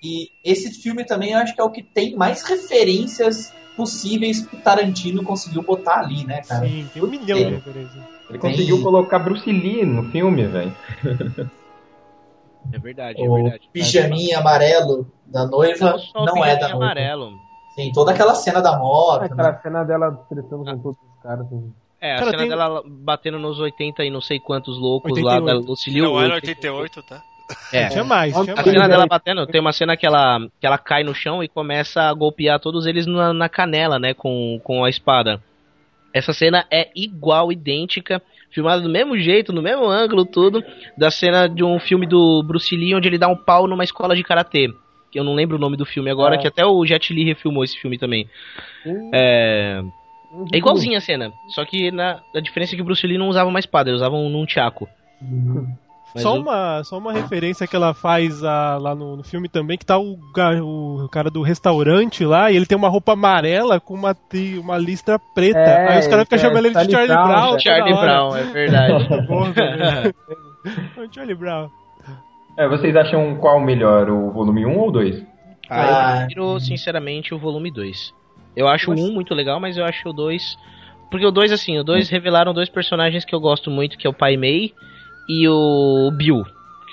[0.03, 4.57] E esse filme também eu acho que é o que tem mais referências possíveis que
[4.57, 6.67] o Tarantino conseguiu botar ali, né, cara?
[6.67, 8.03] Sim, tem um milhão de referências.
[8.29, 10.75] Ele conseguiu colocar Bruce Lee no filme, velho.
[12.73, 13.69] É verdade, é O verdade.
[13.73, 16.85] pijaminha amarelo da noiva Só o não é da pijaminha noiva.
[16.85, 17.39] amarelo.
[17.71, 19.21] Sim, toda aquela cena da moto.
[19.21, 19.27] né?
[19.27, 20.99] Aquela cena dela tretando com todos
[22.01, 25.35] É, a Cara, cena tem- dela batendo nos 80 e não sei quantos loucos lá
[25.35, 25.45] 88.
[25.65, 26.35] da Lucille Não era Liu.
[26.37, 27.23] 88, tá?
[27.73, 27.87] É.
[27.89, 28.69] Tinha mais, tinha A mais.
[28.71, 32.03] cena dela batendo, tem uma cena que ela, que ela cai no chão e começa
[32.03, 35.43] a golpear todos eles na, na canela, né, com, com a espada.
[36.13, 40.63] Essa cena é igual, idêntica filmada do mesmo jeito, no mesmo ângulo, tudo,
[40.97, 44.15] da cena de um filme do Bruce Lee onde ele dá um pau numa escola
[44.17, 44.69] de karatê.
[45.11, 46.39] Que eu não lembro o nome do filme agora, É.
[46.39, 48.29] que até o Jet Li refilmou esse filme também.
[49.13, 49.83] É.
[50.53, 53.29] É igualzinha a cena, só que na, a diferença é que o Bruce Lee não
[53.29, 54.87] usava uma espada, ele usava um nunchaku.
[56.15, 59.49] Mas Só o- uma, só uma referência que ela faz ah, lá no, no filme
[59.49, 60.17] também, que tá o,
[61.05, 64.17] o cara do restaurante lá, e ele tem uma roupa amarela com uma,
[64.63, 65.59] uma listra preta.
[65.59, 67.47] É, Aí os caras ficam é, chamando ele de Charlie Brown, Brown.
[67.49, 67.95] toda Charlie.
[67.95, 69.09] Brown, é verdade.
[70.99, 71.69] O Charlie Brown.
[72.57, 75.23] É, vocês acham qual melhor, o volume 1 ou 2?
[75.71, 76.13] Ah, Ah.
[76.15, 78.13] eu prefiro, sinceramente, o volume 2.
[78.57, 80.57] Eu acho o 1 muito legal, mas eu acho o 2.
[81.11, 84.11] Porque o 2, assim, o 2 revelaram dois personagens que eu gosto muito, que é
[84.11, 84.75] o Pai Mei
[85.29, 86.45] e o Bill.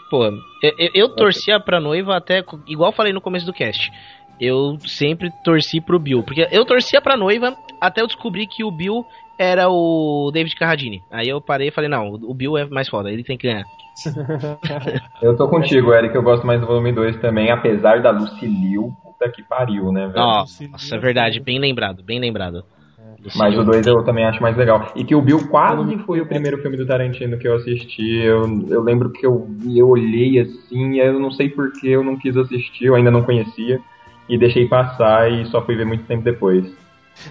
[0.09, 2.43] Pô, eu, eu, eu torcia pra noiva até.
[2.67, 3.91] Igual falei no começo do cast.
[4.39, 6.23] Eu sempre torci pro Bill.
[6.23, 9.05] Porque eu torcia pra noiva até eu descobrir que o Bill
[9.37, 11.03] era o David Carradine.
[11.11, 13.65] Aí eu parei e falei, não, o Bill é mais foda, ele tem que ganhar.
[15.21, 18.91] Eu tô contigo, Eric, eu gosto mais do volume 2 também, apesar da Lucilio,
[19.25, 20.15] puta que pariu, né, velho?
[20.15, 22.63] Nossa, nossa, é verdade, bem lembrado, bem lembrado.
[23.35, 24.91] Mas o 2 eu também acho mais legal.
[24.95, 28.17] E que o Bill quase foi o primeiro filme do Tarantino que eu assisti.
[28.21, 32.37] Eu, eu lembro que eu eu olhei assim, eu não sei porque eu não quis
[32.37, 33.79] assistir, eu ainda não conhecia.
[34.29, 36.65] E deixei passar e só fui ver muito tempo depois.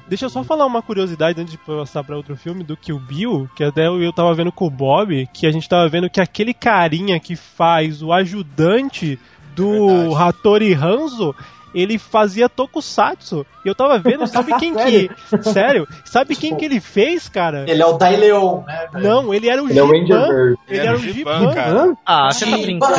[0.09, 3.49] Deixa eu só falar uma curiosidade antes de passar pra outro filme do Kill Bill,
[3.55, 6.21] que até eu eu tava vendo com o Bob, que a gente tava vendo que
[6.21, 9.19] aquele carinha que faz o ajudante
[9.55, 11.35] do Hattori Hanzo,
[11.75, 13.45] ele fazia tokusatsu.
[13.65, 15.11] E eu tava vendo, sabe quem que...
[15.43, 15.87] Sério?
[16.05, 17.65] Sabe quem que ele fez, cara?
[17.69, 18.89] Ele é o Dai Leon, né?
[18.93, 19.05] velho?
[19.09, 20.29] Não, ele era o Ele é Giban.
[20.29, 20.59] Bird.
[20.69, 21.55] Ele era o Giban.
[21.55, 21.97] cara.
[22.07, 22.95] Ah, você tá brincando.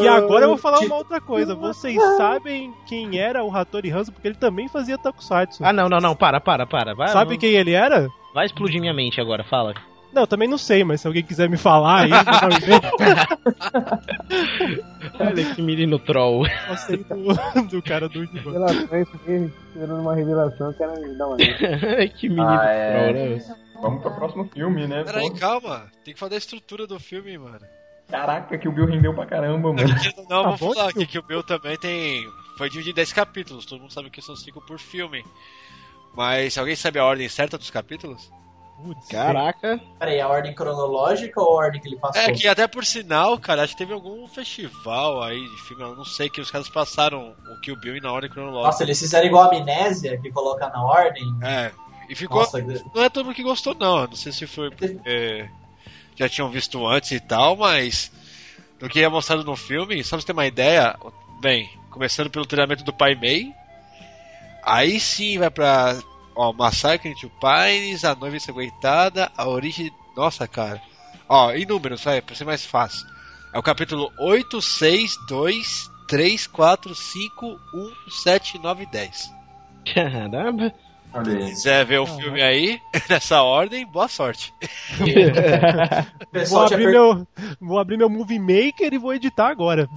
[0.00, 1.54] E agora eu vou falar uma outra coisa.
[1.54, 4.12] Vocês sabem quem era o Hattori Hanzo?
[4.12, 5.64] Porque ele também fazia tokusatsu.
[5.64, 6.94] Ah, não, não, não, para, para, para.
[6.94, 8.08] Vai, Sabe não- quem ele era?
[8.34, 9.74] Vai explodir minha mente agora, fala.
[10.16, 12.80] Não, eu também não sei, mas se alguém quiser me falar aí, pra me ver,
[15.20, 16.46] Olha que menino troll.
[16.46, 17.34] eu sei do,
[17.68, 18.50] do cara do Giban.
[18.52, 21.36] Revelações, fiquei esperando uma revelação que era me dar uma.
[22.16, 23.12] que menino Ah, é.
[23.12, 23.56] troll, né?
[23.82, 25.04] Vamos pro próximo filme, né?
[25.04, 25.84] Peraí, calma.
[26.02, 27.60] Tem que falar da estrutura do filme, mano.
[28.08, 29.86] Caraca, que o Bill rendeu pra caramba, mano.
[30.30, 32.24] Não, Tá vou bom, falar aqui que o Bill também tem.
[32.56, 33.66] Foi dividido em 10 capítulos.
[33.66, 35.22] Todo mundo sabe que são 5 por filme.
[36.16, 38.32] Mas alguém sabe a ordem certa dos capítulos?
[38.82, 39.80] Putz, Caraca.
[39.98, 42.20] Peraí, a ordem cronológica ou a ordem que ele passou?
[42.20, 45.96] É que até por sinal, cara, acho que teve algum festival aí de filme, eu
[45.96, 48.66] não sei, que os caras passaram o Kill Bill na ordem cronológica.
[48.66, 51.24] Nossa, eles fizeram igual a amnésia, que coloca na ordem.
[51.42, 51.72] É.
[52.08, 52.40] E ficou.
[52.40, 52.60] Nossa,
[52.94, 54.06] Não é todo mundo que gostou, não.
[54.06, 55.48] Não sei se foi porque
[56.14, 58.12] já tinham visto antes e tal, mas.
[58.78, 60.94] Do que é mostrado no filme, só pra você ter uma ideia,
[61.40, 63.52] bem, começando pelo treinamento do Pai Mei.
[64.62, 65.98] Aí sim vai pra.
[66.36, 69.90] Ó, Massacre into Pines, A Noiva Ensanguentada, A Origem.
[70.14, 70.80] Nossa, cara.
[71.28, 73.06] Ó, em números, vai, pra ser mais fácil.
[73.52, 77.56] É o capítulo 8, 6, 2, 3, 4, 5, 1,
[78.10, 79.30] 7, 9 e 10.
[79.94, 80.74] Caramba.
[81.12, 81.44] Olha aí.
[81.44, 82.78] Se quiser ver o filme aí,
[83.08, 84.52] nessa ordem, boa sorte.
[86.50, 86.92] Vou abrir, per...
[86.92, 87.26] meu,
[87.58, 89.88] vou abrir meu Movie Maker e vou editar agora.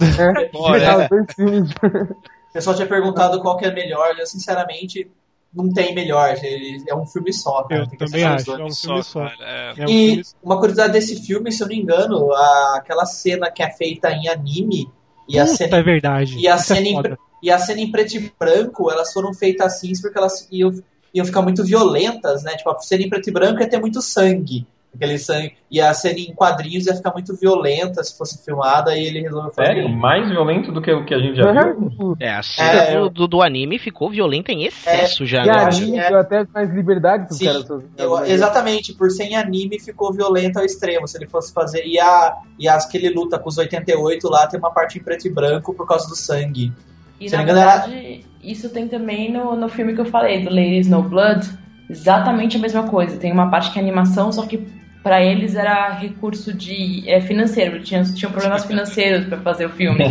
[0.52, 1.08] Bora, é.
[1.08, 1.70] dois filmes.
[1.70, 4.14] o pessoal tinha perguntado qual que é melhor.
[4.18, 5.10] Eu, sinceramente,
[5.54, 6.36] não tem melhor.
[6.42, 7.64] Ele- É um filme só.
[7.64, 7.82] Cara.
[7.82, 8.50] Eu Tem também acho.
[8.52, 9.20] É um filme só.
[9.28, 9.74] cara, é.
[9.78, 13.04] É um E filme uma curiosidade desse filme, se eu não me engano, a- aquela
[13.06, 14.88] cena que é feita em anime
[15.28, 16.38] e a Puta, cena é verdade.
[16.38, 17.08] E a, Isso é cena em, foda.
[17.10, 20.72] pre- e a cena em preto e branco, elas foram feitas assim porque elas iam,
[21.14, 22.56] iam ficar muito violentas, né?
[22.56, 24.66] Tipo, a cena em preto e branco ia ter muito sangue.
[24.92, 25.52] Aquele sangue.
[25.70, 29.52] E a cena em quadrinhos ia ficar muito violenta se fosse filmada, e ele resolveu
[29.52, 29.68] fazer.
[29.74, 29.88] Sério?
[29.88, 32.16] Mais violento do que o que a gente já viu?
[32.18, 35.52] É, a cena É, do, do, do anime ficou violenta em excesso já, E né?
[35.64, 37.68] anime é- deu até mais liberdade pros Sim, caras.
[37.96, 41.06] Eu- exatamente, por ser em anime ficou violento ao extremo.
[41.06, 41.84] Se ele fosse fazer.
[41.86, 45.02] E, a, e as que ele luta com os 88 lá tem uma parte em
[45.02, 46.72] preto e branco por causa do sangue.
[47.20, 50.42] E Se na engano, era- verdade, isso tem também no, no filme que eu falei,
[50.42, 51.48] do Lady Snow Blood,
[51.88, 53.16] exatamente a mesma coisa.
[53.18, 57.80] Tem uma parte que é animação, só que pra eles era recurso de é, financeiro,
[57.80, 60.00] tinham, tinham problemas financeiros pra fazer o filme.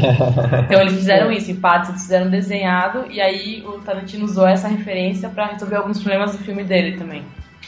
[0.65, 4.67] Então eles fizeram isso, em partes eles fizeram desenhado, e aí o Tarantino usou essa
[4.67, 7.23] referência pra resolver alguns problemas do filme dele também.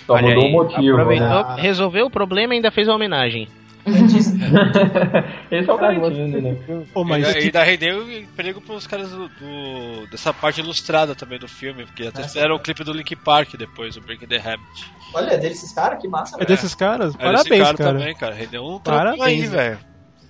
[0.06, 1.56] Só Olha mudou o motivo, aproveitou, né?
[1.58, 3.48] resolveu o problema e ainda fez a homenagem.
[5.52, 6.56] Esse é o Tarantino, né?
[6.94, 11.40] Pô, E mas ainda- ainda rendeu emprego pros caras do, do- dessa parte ilustrada também
[11.40, 14.92] do filme, porque até fizeram o clipe do Link Park depois, o Breaking the Habit.
[15.14, 16.48] Olha, é desses caras, que massa, é velho.
[16.48, 17.14] desses caras?
[17.16, 18.00] Aí Parabéns, esse cara, cara.
[18.00, 18.36] também, cara.
[18.36, 19.48] Rendeu um Parabéns, aí, né?
[19.48, 19.78] velho.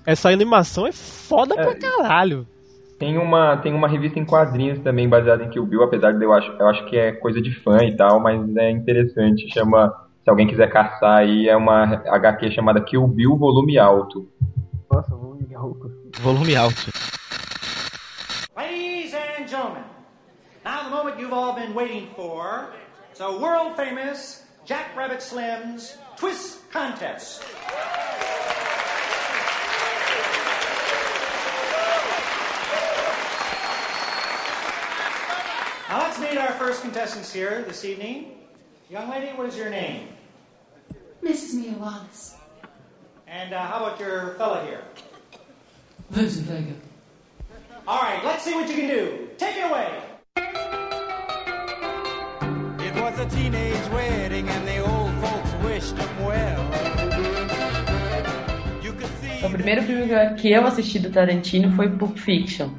[0.06, 2.48] Essa animação é foda pra caralho.
[2.98, 6.32] Tem uma, tem uma revista em quadrinhos também baseada em Kill Bill, apesar de eu
[6.34, 9.48] acho, eu acho que é coisa de fã e tal, mas é interessante.
[9.52, 9.92] Chama
[10.24, 14.32] Se alguém quiser caçar aí, é uma HQ chamada Kill Bill Volume Alto.
[14.92, 15.76] Nossa, vamos ligar o.
[16.20, 16.92] Volume alto.
[18.56, 19.84] Ladies and gentlemen,
[20.64, 22.70] now the moment you've all been waiting for.
[23.20, 27.44] A world famous Jack Rabbit Slim's Twist Contest.
[35.88, 38.41] Now let's meet our first contestants here this evening.
[38.92, 40.10] Young lady, what is your name?
[41.24, 41.54] Mrs.
[41.54, 42.36] Mia Wallace.
[43.26, 44.82] And uh, how about your fella here?
[46.10, 46.74] Vincent Vega.
[47.88, 49.30] All right, let's see what you can do.
[49.38, 49.88] Take it away.
[52.86, 56.62] It was a teenage wedding and the old folks wished them well.
[58.84, 62.70] You could see O primeiro filme que eu assisti do Tarantino foi Pulp Fiction.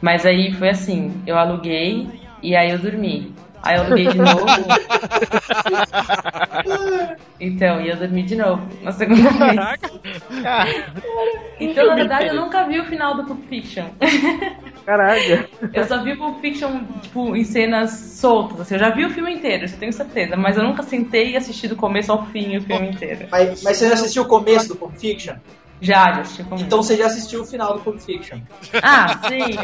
[0.00, 2.08] Mas aí foi assim, eu aluguei
[2.42, 3.36] e aí eu dormi.
[3.62, 4.46] Aí eu aluguei de novo.
[7.40, 9.56] então, e eu dormi de novo, na segunda vez.
[11.60, 13.86] Então, na verdade, eu nunca vi o final do Pulp Fiction.
[14.86, 15.48] Caraca.
[15.72, 18.60] Eu só vi o Pulp Fiction, tipo, em cenas soltas.
[18.60, 20.36] Assim, eu já vi o filme inteiro, isso eu tenho certeza.
[20.36, 23.26] Mas eu nunca sentei e assisti do começo ao fim o filme inteiro.
[23.30, 25.34] Mas, mas você já assistiu o começo do Pulp Fiction?
[25.80, 26.44] Já, já assisti.
[26.60, 28.38] Então você já assistiu o final do Pulp Fiction.
[28.82, 29.56] Ah, sim.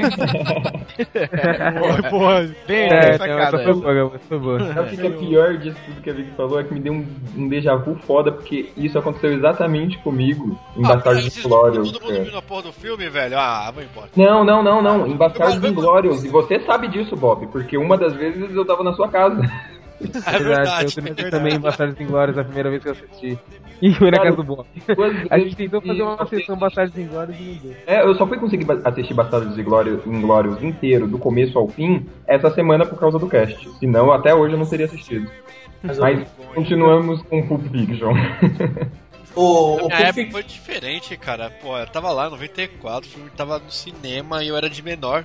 [1.81, 2.55] Porra, porra.
[2.67, 3.35] Bem, É, sacada.
[3.35, 4.75] não, essa foi boa, foi boa.
[4.75, 6.61] Sabe o que é pior disso tudo que a Vicky falou?
[6.61, 7.07] É que me deu um,
[7.37, 11.93] um déjà vu foda, porque isso aconteceu exatamente comigo em Ah, Bastardos Inglórios.
[11.93, 13.39] Todo mundo viu na porra do filme, velho.
[13.39, 14.09] Ah, vou embora.
[14.17, 15.07] Não, não, não, não.
[15.07, 16.25] Em Bastardos Inglórios.
[16.25, 19.41] E você sabe disso, Bob, porque uma das vezes eu tava na sua casa.
[20.27, 21.31] É verdade, eu é também, verdade.
[21.31, 23.39] também em Bastardos Inglórios a primeira vez que eu assisti.
[23.83, 24.67] E foi na casa do Bob.
[25.31, 27.75] A gente tentou fazer uma sessão Bastardos Inglórios e não deu.
[27.87, 32.51] É, eu só fui conseguir assistir Bastardos Inglórios, Inglórios inteiro, do começo ao fim, essa
[32.51, 33.69] semana por causa do cast.
[33.79, 35.29] Senão, até hoje eu não teria assistido.
[35.83, 38.15] Mas Mas continuamos com Pulp Fiction.
[39.35, 40.31] O, o Na Pulp época Fiction.
[40.33, 41.51] foi diferente, cara.
[41.51, 44.83] Pô, eu tava lá em 94, o filme tava no cinema e eu era de
[44.83, 45.25] menor.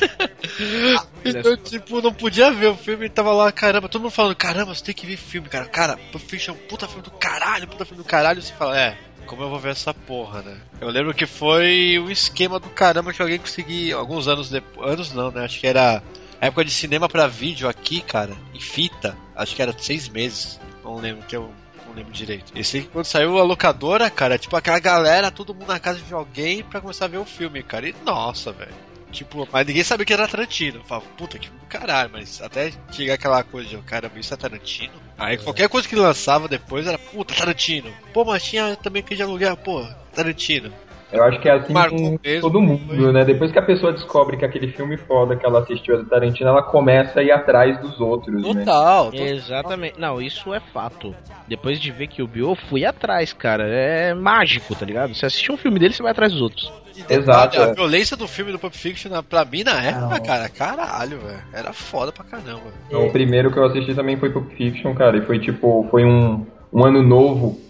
[1.24, 4.74] então, tipo, não podia ver o filme e tava lá, caramba, todo mundo falando, caramba,
[4.74, 5.66] você tem que ver filme, cara.
[5.66, 8.40] Cara, Pulp Fiction é um puta filme do caralho, puta filme do caralho.
[8.40, 8.96] Você fala, é,
[9.26, 10.56] como eu vou ver essa porra, né?
[10.80, 15.12] Eu lembro que foi um esquema do caramba que alguém conseguiu, alguns anos depois, anos
[15.12, 15.44] não, né?
[15.44, 16.02] Acho que era
[16.40, 19.16] época de cinema pra vídeo aqui, cara, em fita.
[19.36, 21.52] Acho que era seis meses, não lembro que eu
[21.90, 22.52] não lembro direito.
[22.54, 26.14] Esse aí, quando saiu a locadora, cara, tipo aquela galera, todo mundo na casa de
[26.14, 27.88] alguém pra começar a ver o filme, cara.
[27.88, 28.72] E nossa, velho.
[29.10, 30.78] Tipo, mas ninguém sabia que era Tarantino.
[30.78, 34.92] Eu falava, puta que caralho, mas até chegar aquela coisa de, caramba, isso é Tarantino.
[35.18, 37.92] Aí qualquer coisa que lançava depois era, puta, Tarantino.
[38.12, 40.72] Pô, mas tinha também que de aluguel, pô, Tarantino.
[41.12, 43.24] Eu acho que é assim Marcou com mesmo, todo mundo, né?
[43.24, 46.50] Depois que a pessoa descobre que aquele filme foda que ela assistiu é do Tarantino,
[46.50, 48.64] ela começa a ir atrás dos outros, né?
[48.64, 49.98] Total, Exatamente.
[49.98, 51.14] Não, isso é fato.
[51.48, 53.64] Depois de ver que o Bill, eu fui atrás, cara.
[53.66, 55.14] É mágico, tá ligado?
[55.14, 56.72] Você assiste um filme dele, você vai atrás dos outros.
[57.08, 57.60] Exato.
[57.60, 57.74] A é.
[57.74, 61.42] violência do filme do Pulp Fiction, pra mim, na época, cara, caralho, velho.
[61.52, 62.72] Era foda pra caramba.
[62.86, 66.04] Então, o primeiro que eu assisti também foi Pulp Fiction, cara, e foi tipo, foi
[66.04, 67.60] um, um ano novo,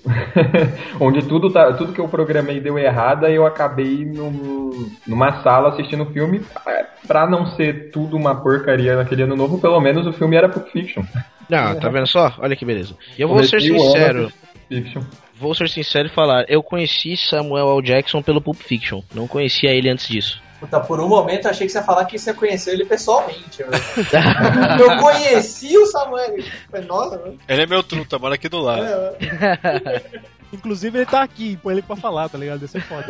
[1.01, 5.71] onde tudo, tá, tudo que eu programei deu errado, e eu acabei num, numa sala
[5.71, 10.07] assistindo o filme, é, pra não ser tudo uma porcaria naquele ano novo, pelo menos
[10.07, 11.03] o filme era Pulp Fiction.
[11.49, 12.33] Não, tá vendo só?
[12.39, 12.95] Olha que beleza.
[13.19, 14.33] E eu vou Comecei ser sincero.
[15.35, 17.83] Vou ser sincero e falar, eu conheci Samuel L.
[17.83, 19.01] Jackson pelo Pulp Fiction.
[19.15, 20.41] Não conhecia ele antes disso.
[20.61, 23.63] Puta, por um momento eu achei que você ia falar que você conheceu ele pessoalmente.
[23.63, 23.73] velho.
[24.79, 26.37] eu conheci o Samuel.
[26.71, 27.39] Foi, Nossa, mano.
[27.49, 28.85] Ele é meu truta, mora aqui do lado.
[30.53, 32.59] Inclusive ele tá aqui, põe ele pra falar, tá ligado?
[32.59, 33.07] Deve ser foda.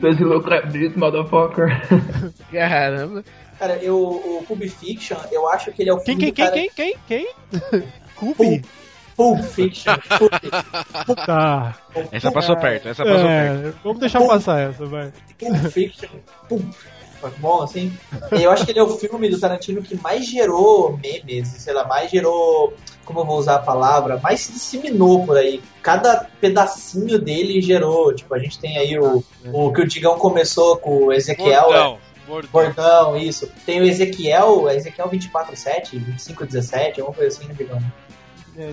[0.00, 1.68] Does he look like this, motherfucker?
[2.50, 3.24] Caramba.
[3.58, 6.34] Cara, eu, o Pulp Fiction, eu acho que ele é o Quem, filme quem, do
[6.34, 6.56] quem, cara...
[6.74, 7.28] quem, quem,
[7.70, 7.82] quem?
[8.16, 8.62] Cubi?
[9.16, 9.94] Pulp Fiction.
[10.18, 10.32] Pulp,
[11.26, 11.74] Tá.
[12.10, 13.66] Essa passou perto, essa passou perto.
[13.68, 15.12] É, vamos deixar passar essa, vai.
[15.38, 16.08] Pulp Fiction.
[16.48, 16.62] Pulp.
[17.38, 17.90] Bom, assim.
[18.32, 21.86] Eu acho que ele é o filme do Tarantino que mais gerou memes, sei lá,
[21.86, 22.74] mais gerou.
[23.02, 24.18] Como eu vou usar a palavra?
[24.22, 25.62] Mais se disseminou por aí.
[25.82, 28.14] Cada pedacinho dele gerou.
[28.14, 31.62] Tipo, a gente tem aí o, o que o Digão começou com o Ezequiel.
[31.62, 32.50] Bordão, é- bordão.
[32.52, 33.50] Bordão, isso.
[33.64, 37.78] Tem o Ezequiel, Ezequiel 24-7, 25-17, alguma coisa assim, né, Digão?
[38.56, 38.72] É.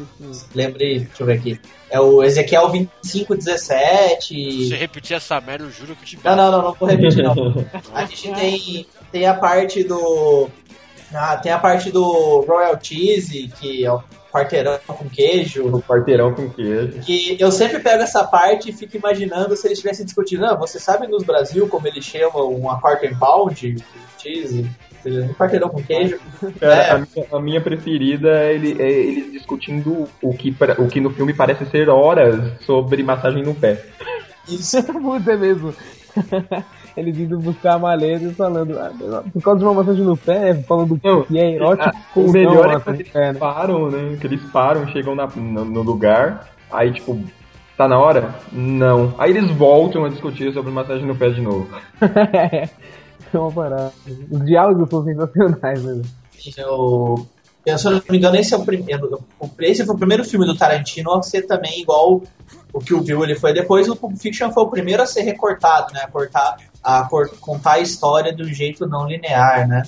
[0.54, 1.60] Lembrei, deixa eu ver aqui.
[1.90, 2.72] É o Ezequiel
[3.04, 4.68] 25-17.
[4.68, 7.24] Se repetir essa merda, eu juro que eu te Não, não, não, não vou repetir
[7.24, 7.36] não.
[7.94, 10.50] A gente tem, tem a parte do.
[11.14, 14.02] Ah, tem a parte do Royal Cheese, que é o
[14.32, 15.68] quarteirão com queijo.
[15.68, 17.02] O quarteirão com queijo.
[17.02, 20.46] Que eu sempre pego essa parte e fico imaginando se eles estivessem discutindo.
[20.46, 23.84] Ah, você sabe nos Brasil como eles chamam uma quarter pound
[24.18, 24.70] cheese?
[25.06, 26.20] Um quarteirão com queijo.
[26.60, 26.92] Cara, É.
[26.92, 31.00] a, minha, a minha preferida é, ele, é eles discutindo o que, pra- o que
[31.02, 33.84] no filme parece ser horas sobre massagem no pé.
[34.48, 34.82] Isso.
[34.84, 35.74] Puta, é mesmo.
[36.98, 38.92] Eles indo buscar a maleta e falando, ah,
[39.32, 41.96] por causa de uma massagem no pé, falando que é erótico.
[42.18, 44.18] O melhor não, é assim, eles param, né?
[44.20, 47.18] Que eles param, chegam na- no, no lugar, aí tipo,
[47.78, 48.36] tá na hora?
[48.52, 49.14] Não.
[49.18, 51.70] Aí eles voltam a discutir sobre massagem no pé de novo.
[53.38, 53.92] é uma parada.
[54.30, 56.04] Os diálogos são sensacionais mesmo.
[56.58, 57.28] Eu,
[57.66, 59.24] eu, se eu não me engano, esse é o primeiro.
[59.60, 62.22] Esse foi o primeiro filme do Tarantino a ser também igual
[62.74, 63.54] o que o Bill ele foi.
[63.54, 66.02] Depois o Pulp Fiction foi o primeiro a ser recortado, né?
[66.04, 69.84] A, cortar, a cor- contar a história de um jeito não linear, né?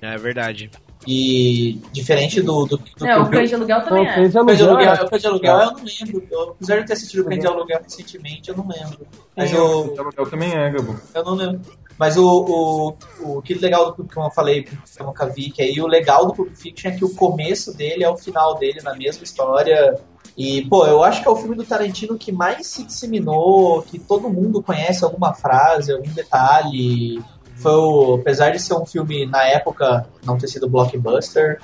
[0.00, 0.70] É verdade.
[1.06, 4.14] E diferente do, do, do que Não, o o Cães de Aluguel também é.
[4.14, 5.08] Cães de Cães de Aluguel, aluguel, é.
[5.08, 6.28] Cães de aluguel eu não lembro.
[6.30, 9.06] Eu, apesar de ter assistido Cães de aluguel recentemente, eu não lembro.
[9.34, 9.94] Mas o.
[10.16, 11.00] Eu também é, Gabo.
[11.14, 11.60] Eu não lembro.
[11.98, 15.60] Mas o, o, o que legal do que eu falei, que eu nunca vi, que
[15.60, 18.80] aí o legal do Pulp Fiction é que o começo dele é o final dele
[18.82, 19.98] na mesma história.
[20.36, 23.98] E, pô, eu acho que é o filme do Tarantino que mais se disseminou, que
[23.98, 27.22] todo mundo conhece alguma frase, algum detalhe.
[27.60, 31.60] Foi o, apesar de ser um filme na época não ter sido blockbuster,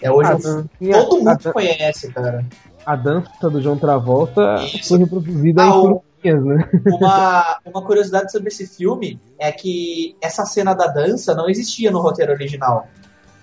[0.00, 2.44] é hoje um filme que tinha- todo mundo a- conhece, cara.
[2.84, 5.72] A dança do João Travolta foi reproduzida Ah, em
[6.22, 6.70] filminhas, né?
[6.86, 12.00] Uma, uma curiosidade sobre esse filme é que essa cena da dança não existia no
[12.00, 12.86] roteiro original.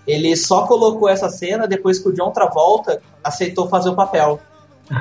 [0.07, 4.39] Ele só colocou essa cena depois que o John Travolta aceitou fazer o papel.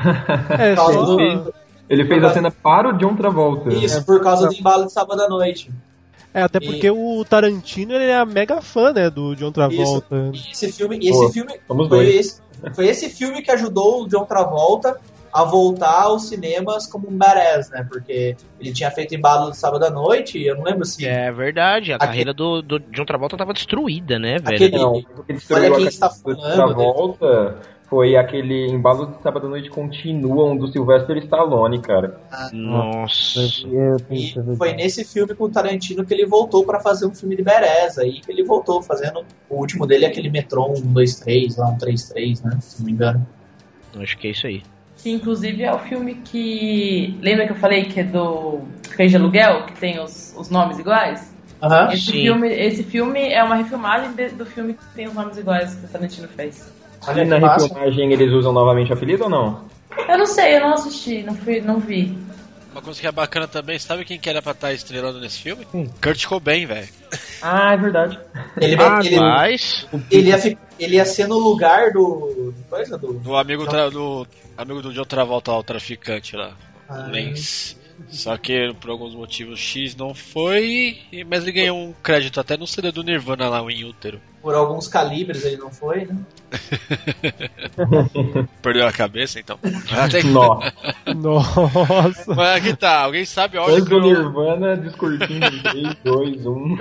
[0.58, 1.54] É, Por causa só- do-
[1.88, 3.72] Ele fez a cena para o John Travolta.
[3.72, 5.70] Isso, por causa do embalo de sábado à noite.
[6.34, 10.30] É, até porque o Tarantino ele é mega fã, né, do John Travolta.
[10.32, 12.40] E esse filme, e Pô, esse filme foi, esse,
[12.74, 14.98] foi esse filme que ajudou o John Travolta
[15.32, 17.86] a voltar aos cinemas como um badass, né?
[17.90, 21.06] Porque ele tinha feito embalo de sábado à noite, e eu não lembro se.
[21.06, 24.54] É verdade, a Aquele- carreira do, do John Travolta tava destruída, né, velho?
[24.56, 27.56] Aquele- Não, que destruiu Olha quem está do falando, Travolta
[27.92, 32.18] foi aquele embalo de sábado à noite continuam do Sylvester Stallone, cara.
[32.50, 33.38] Nossa.
[34.10, 37.44] E foi nesse filme com o Tarantino que ele voltou pra fazer um filme de.
[38.00, 39.22] Aí que ele voltou fazendo.
[39.50, 42.58] O último dele é aquele Metron 123, lá um 33, né?
[42.62, 43.26] Se não me engano.
[44.00, 44.62] Acho que é isso aí.
[44.96, 47.18] Que inclusive é o filme que.
[47.20, 48.60] Lembra que eu falei que é do
[48.96, 51.30] Cães de Aluguel, que tem os, os nomes iguais?
[51.62, 51.92] Aham.
[51.92, 52.12] Esse, Sim.
[52.12, 55.84] filme, esse filme é uma refilmagem de- do filme que tem os nomes iguais que
[55.84, 56.72] o Tarantino fez.
[57.16, 59.64] E na refilmagem eles usam novamente o apelido ou não?
[60.08, 62.16] Eu não sei, eu não assisti, não, fui, não vi.
[62.72, 65.66] Uma coisa que é bacana também, sabe quem que era pra estar estrelando nesse filme?
[66.02, 66.88] Kurt Cobain, velho.
[67.42, 68.18] Ah, é verdade.
[68.58, 72.00] Ele, Ah, ele, mas- ele, ia, ele ia ser no lugar do.
[72.00, 73.12] do Coisa do.
[73.12, 74.26] Do amigo, tra- do
[74.56, 76.52] amigo do John Travolta, o traficante lá.
[76.88, 77.08] Ah.
[77.10, 77.76] Lens.
[78.08, 82.66] Só que por alguns motivos X não foi, mas ele ganhou um crédito até no
[82.66, 84.20] CD do Nirvana lá em útero.
[84.42, 86.16] Por alguns calibres ele não foi, né?
[88.60, 89.58] Perdeu a cabeça então.
[90.10, 90.72] Tem- Nossa.
[91.14, 92.34] Nossa.
[92.34, 94.00] Mas aqui tá, alguém sabe a ordem Antes do?
[94.00, 96.78] Nirvana, discurtindo em 3, 2, 1.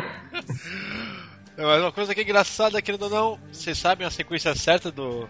[1.58, 5.28] Mas uma coisa que é engraçada, querendo ou não, vocês sabem a sequência certa do.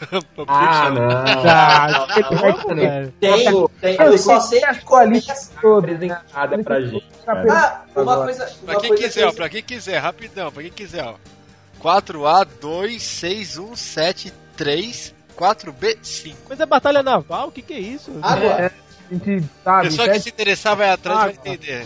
[0.48, 1.08] Ah, não.
[1.48, 3.12] Ah, Como, velho?
[3.20, 3.44] Tem,
[3.80, 5.50] tem, eu só sei que começa.
[5.78, 7.06] Apresentada pra gente.
[7.24, 7.52] cara.
[7.52, 8.44] Ah, uma coisa.
[8.64, 11.14] Pra Uma quem coisa quiser, ó, que pra quem quiser, rapidão, pra quem quiser, ó.
[11.82, 16.38] 4A, 2, 6, 1, 7, 3, 4B, 5.
[16.48, 17.48] Mas é batalha naval?
[17.48, 18.10] O que, que é isso?
[18.22, 18.50] Água.
[18.52, 21.40] É, a gente sabe, pessoa que se interessar vai atrás vai Água.
[21.40, 21.84] entender.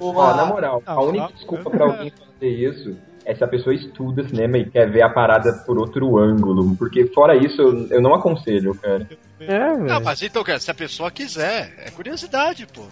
[0.00, 3.48] Ó, na moral, a Ah, única ah, desculpa pra alguém fazer isso é se a
[3.48, 6.76] pessoa estuda cinema e quer ver a parada por outro ângulo.
[6.76, 9.08] Porque fora isso, eu, eu não aconselho, cara.
[9.40, 10.04] É, Não, velho.
[10.04, 12.82] mas então, cara, se a pessoa quiser, é curiosidade, pô.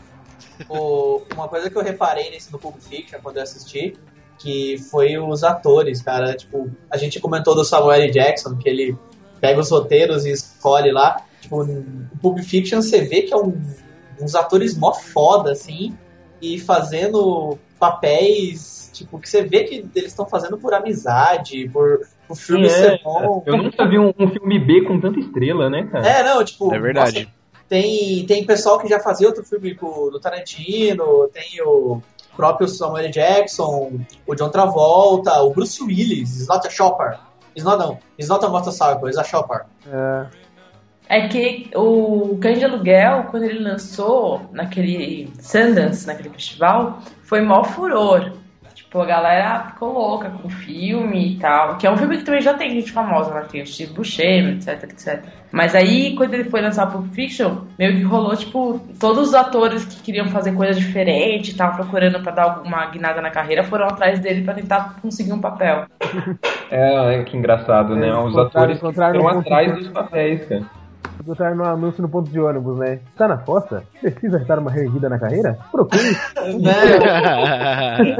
[0.68, 3.94] o- uma coisa que eu reparei nesse no Pulp Fiction quando eu assisti,
[4.38, 6.34] que foi os atores, cara.
[6.34, 8.10] Tipo, a gente comentou do Samuel L.
[8.10, 8.96] Jackson, que ele
[9.40, 11.22] pega os roteiros e escolhe lá.
[11.40, 11.84] Tipo, no
[12.20, 13.60] Pulp Fiction você vê que é um,
[14.20, 15.96] uns atores mó foda, assim,
[16.40, 22.34] e fazendo papéis, tipo, que você vê que eles estão fazendo por amizade, por o
[22.34, 23.02] filme Sim, ser é.
[23.02, 23.42] bom.
[23.46, 26.06] Eu nunca vi um, um filme B com tanta estrela, né, cara?
[26.06, 26.72] É, não, tipo.
[26.72, 27.20] É verdade.
[27.20, 32.02] nossa, tem, tem pessoal que já fazia outro filme com, do Tarantino, tem o
[32.36, 33.10] próprio Samuel.
[33.10, 37.18] Jackson, o John Travolta, o Bruce Willis, is not a shopper.
[37.56, 39.64] Is not, não, is not a motorcycle, is a shopper.
[39.86, 40.26] É.
[41.08, 47.64] É que o Cães de Aluguel, quando ele lançou naquele Sundance, naquele festival, foi mó
[47.64, 48.32] furor.
[48.92, 51.78] Tipo, a galera ficou louca com o filme e tal.
[51.78, 53.46] Que é um filme que também já tem gente famosa, né?
[53.50, 55.24] Tem o Steve Buscemi, etc, etc.
[55.50, 59.86] Mas aí, quando ele foi lançar Pulp Fiction, meio que rolou, tipo, todos os atores
[59.86, 64.20] que queriam fazer coisas diferentes, estavam procurando pra dar alguma guinada na carreira, foram atrás
[64.20, 65.86] dele pra tentar conseguir um papel.
[66.74, 68.14] É, que engraçado, né?
[68.14, 70.62] Os atores foram atrás dos papéis, cara.
[71.24, 73.00] Botaram no anúncio no ponto de ônibus, né?
[73.16, 73.82] Tá na fossa?
[74.00, 75.58] Precisa dar uma reerguida na carreira?
[75.70, 76.02] Procure.
[76.60, 76.72] Né?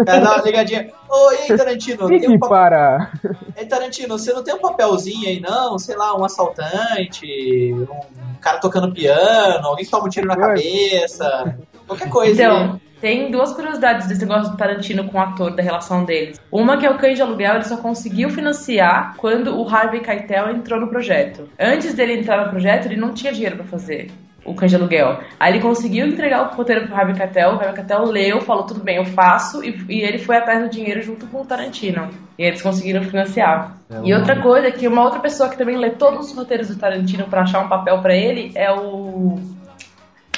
[0.07, 0.89] Cara, dá uma ligadinha.
[1.09, 2.05] Ô, e aí, Tarantino?
[2.05, 3.11] Um Fique pa- para.
[3.57, 5.79] Ei, Tarantino, você não tem um papelzinho aí, não?
[5.79, 7.27] Sei lá, um assaltante,
[7.75, 12.33] um cara tocando piano, alguém que toma um tiro na cabeça, qualquer coisa.
[12.33, 12.81] Então, né?
[13.03, 16.41] tem duas curiosidades desse negócio do Tarantino com o ator, da relação deles.
[16.53, 20.51] Uma que é o Cães de Aluguel, ele só conseguiu financiar quando o Harvey Keitel
[20.51, 21.49] entrou no projeto.
[21.59, 24.09] Antes dele entrar no projeto, ele não tinha dinheiro pra fazer
[24.45, 25.19] o Cães de Aluguel.
[25.39, 28.81] Aí ele conseguiu entregar o roteiro pro Harvey Keitel, o Harvey Keitel leu, falou, tudo
[28.81, 32.09] bem, eu faço, e, e ele foi atrás do dinheiro junto com o Tarantino.
[32.39, 33.79] E eles conseguiram financiar.
[33.91, 36.69] É, e outra coisa, é que uma outra pessoa que também lê todos os roteiros
[36.69, 39.41] do Tarantino pra achar um papel pra ele é o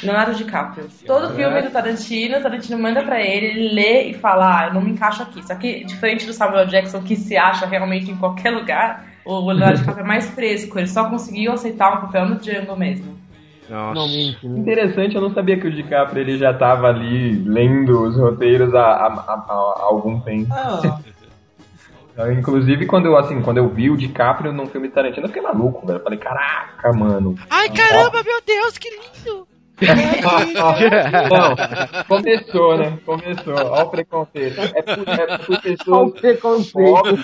[0.05, 0.89] Leonardo DiCaprio.
[1.07, 4.75] Todo filme do Tarantino, o Tarantino manda pra ele, ele lê e fala, ah, eu
[4.75, 5.45] não me encaixo aqui.
[5.47, 9.79] Só que, diferente do Samuel Jackson, que se acha realmente em qualquer lugar, o Leonardo
[9.79, 10.79] DiCaprio é mais fresco.
[10.79, 13.19] Ele só conseguiu aceitar um papel no Django mesmo.
[14.45, 14.59] Né?
[14.59, 18.81] Interessante, eu não sabia que o DiCaprio ele já tava ali lendo os roteiros há,
[18.83, 20.53] há- há- há algum tempo.
[20.53, 21.01] Ah,
[22.39, 25.43] Inclusive, quando eu, assim, quando eu vi o DiCaprio num filme de Tarantino, eu fiquei
[25.43, 25.99] maluco, velho.
[25.99, 27.35] Eu Falei, caraca, mano.
[27.51, 29.49] Ai, caramba, meu Deus, que lindo!
[31.31, 32.99] Não, começou, né?
[33.05, 33.55] Começou.
[33.55, 34.61] Olha o preconceito.
[34.61, 37.19] É por, é por Olha o pessoas preconceito.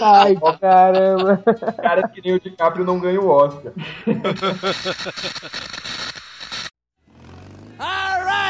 [0.00, 1.42] Ai, caramba.
[1.76, 3.72] caras que nem o DiCaprio não ganham o Oscar.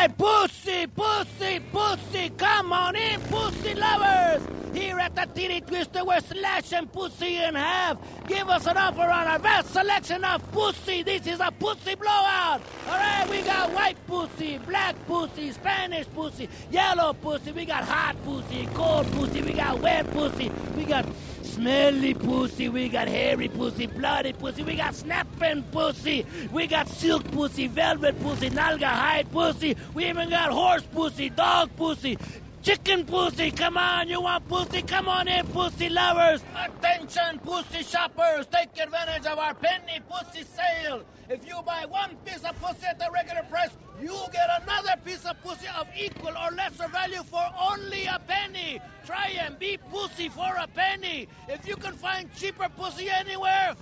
[0.05, 4.47] Right, pussy, pussy, pussy, come on in, pussy lovers.
[4.75, 7.97] Here at the Titty Twister, we're slashing pussy in half.
[8.29, 11.03] Give us an offer on our vast selection of pussy.
[11.05, 12.61] This is a pussy blowout.
[12.87, 17.53] All right, we got white pussy, black pussy, Spanish pussy, yellow pussy.
[17.53, 19.41] We got hot pussy, cold pussy.
[19.41, 20.53] We got wet pussy.
[20.77, 21.07] We got
[21.45, 22.69] smelly pussy.
[22.69, 24.63] We got hairy pussy, bloody pussy.
[24.63, 26.27] We got snapping pussy.
[26.53, 29.77] We got silk pussy, velvet pussy, nalga hide pussy.
[29.95, 32.19] We even got horse pussy, dog pussy.
[32.65, 34.81] Chicken pussy, come on, you want pussy?
[34.81, 36.43] Come on in, pussy lovers.
[36.57, 41.03] Attention, pussy shoppers, take advantage of our penny pussy sale.
[41.29, 43.69] If you buy one piece of pussy at the regular price,
[44.01, 48.81] you get another piece of pussy of equal or lesser value for only a penny.
[49.05, 51.29] Try and be pussy for a penny.
[51.49, 53.75] If you can find cheaper pussy anywhere,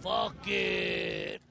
[0.00, 1.42] fuck it.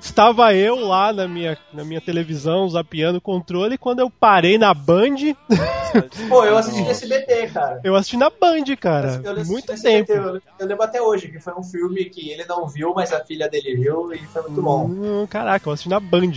[0.00, 4.74] Estava eu lá na minha, na minha televisão, zapeando o controle, quando eu parei na
[4.74, 5.14] Band,
[6.28, 7.80] Pô, eu assisti no SBT, cara.
[7.84, 9.20] eu assisti na Band, cara.
[9.22, 10.12] Eu assisti Muito tempo.
[10.12, 13.24] Eu, eu lembro até hoje que foi um filme que ele não viu, mas a
[13.24, 14.86] filha dele viu e foi muito bom.
[14.86, 16.32] Hum, caraca, eu assisti na Band.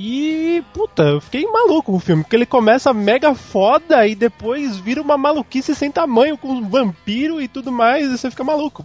[0.00, 4.76] E, puta, eu fiquei maluco com o filme, porque ele começa mega foda e depois
[4.76, 8.84] vira uma maluquice sem tamanho, com um vampiro e tudo mais, e você fica maluco.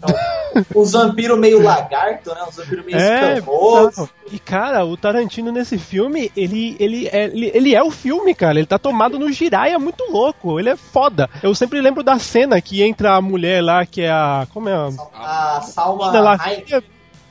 [0.76, 2.42] Um vampiro meio lagarto, né?
[2.48, 4.10] Um vampiro meio É, escamoso.
[4.32, 8.58] e cara, o Tarantino nesse filme, ele, ele, é, ele, ele é o filme, cara.
[8.58, 10.60] Ele tá tomado no Jiraiya muito louco.
[10.60, 11.30] Ele é foda.
[11.44, 14.48] Eu sempre lembro da cena que entra a mulher lá, que é a.
[14.52, 14.90] Como é a.
[15.14, 16.38] A Salma lá.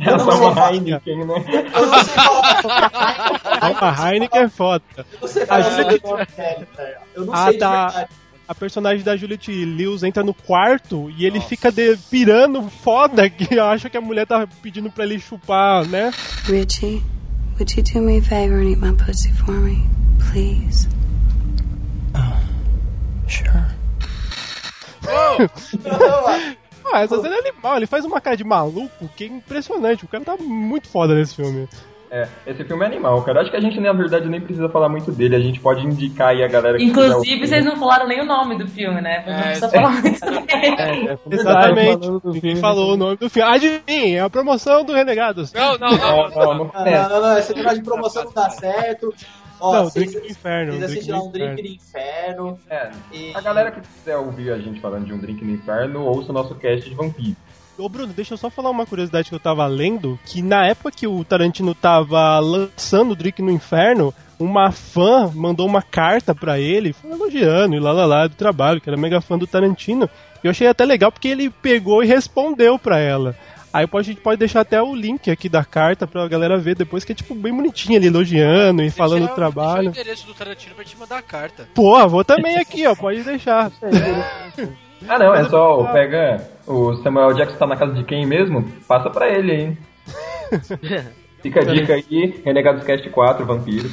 [0.05, 0.73] É Eu não sei uma falar.
[0.75, 1.35] Heineken, né?
[1.75, 3.95] Eu não sei falar.
[4.01, 4.85] a Heineken é foda.
[4.97, 6.99] Eu não sei falar cara.
[7.15, 8.09] Eu não Ah, sei de tá.
[8.49, 13.57] A personagem da Juliette Lewis entra no quarto e ele fica de, pirando foda, que
[13.59, 16.11] acha que a mulher tá pedindo pra ele chupar, né?
[16.45, 17.03] Richie,
[17.59, 19.87] would you do me a favor and eat my pussy for me?
[20.33, 20.89] Please.
[26.93, 30.05] Ah, essa cena é animal, ele faz uma cara de maluco que é impressionante.
[30.05, 31.69] O cara tá muito foda nesse filme.
[32.15, 33.41] É, esse filme é animal, cara.
[33.41, 35.35] Acho que a gente, na verdade, nem precisa falar muito dele.
[35.35, 37.47] A gente pode indicar aí a galera que Inclusive, filme.
[37.49, 39.25] vocês não falaram nem o nome do filme, né?
[39.27, 39.71] Não É, precisa é.
[39.71, 40.77] falar muito dele.
[40.79, 42.09] É, Exatamente.
[42.25, 42.61] Ninguém filme.
[42.61, 43.49] falou o nome do filme.
[43.51, 45.55] Adivinha, é a promoção do Renegados.
[45.55, 45.99] Não, não, não.
[45.99, 46.55] Não, não, não.
[46.55, 47.39] Não, não, não, não.
[47.39, 49.15] Esse negócio de promoção não dá certo.
[49.63, 50.73] Ó, Não, vocês, Drink do Inferno.
[50.81, 51.63] vocês lá do um drink Inferno.
[51.63, 52.59] do inferno.
[52.69, 53.33] É, E...
[53.35, 56.33] a galera que quiser ouvir a gente falando de um drink no inferno, ouça o
[56.35, 57.37] nosso cast de vampiro.
[57.79, 60.91] Ô Bruno, deixa eu só falar uma curiosidade que eu tava lendo, que na época
[60.91, 66.59] que o Tarantino tava lançando o Drink no Inferno, uma fã mandou uma carta pra
[66.59, 70.09] ele, elogiando e lá lá lá do trabalho, que era mega fã do Tarantino.
[70.43, 73.35] E eu achei até legal porque ele pegou e respondeu pra ela.
[73.73, 76.75] Aí pode- a gente pode deixar até o link aqui da carta pra galera ver
[76.75, 79.89] depois, que é tipo bem bonitinho ele elogiando e falando do Deixa o trabalho.
[79.89, 81.67] endereço do Tarantino pra te mandar a carta.
[81.75, 83.71] Pô, vou também aqui, ó, pode deixar.
[85.09, 86.49] Ah, não, é só pega.
[86.65, 88.63] O Samuel Jackson tá na casa de quem mesmo?
[88.87, 89.79] Passa pra ele, hein?
[91.43, 93.91] Fica a dica aí, Renegados Cast 4, Vampiro.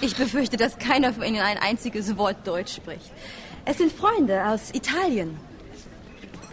[0.00, 3.10] Ich befürchte, dass keiner von Ihnen ein einziges Wort Deutsch spricht.
[3.64, 5.36] Es sind Freunde aus Italien.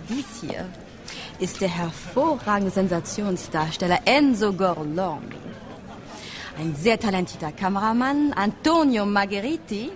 [0.10, 0.65] Dies hier
[1.41, 5.35] ist der hervorragende Sensationsdarsteller Enzo Gorlami.
[6.57, 9.91] Ein sehr talentierter Kameramann, Antonio Margheriti.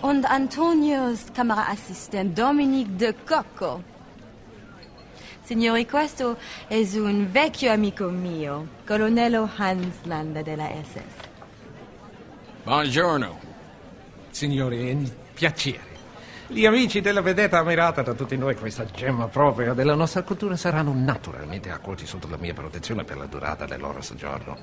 [0.00, 3.82] Und Antonios Kameraassistent Dominique De Cocco.
[5.42, 6.36] Signori, questo
[6.68, 11.26] è un vecchio amico mio, colonnello Hans Landa della SS.
[12.62, 13.40] Buongiorno.
[14.30, 15.87] Signori, è un piacere.
[16.50, 20.94] Gli amici della vedetta ammirata da tutti noi, questa gemma propria della nostra cultura, saranno
[20.94, 24.56] naturalmente accolti sotto la mia protezione per la durata del loro soggiorno.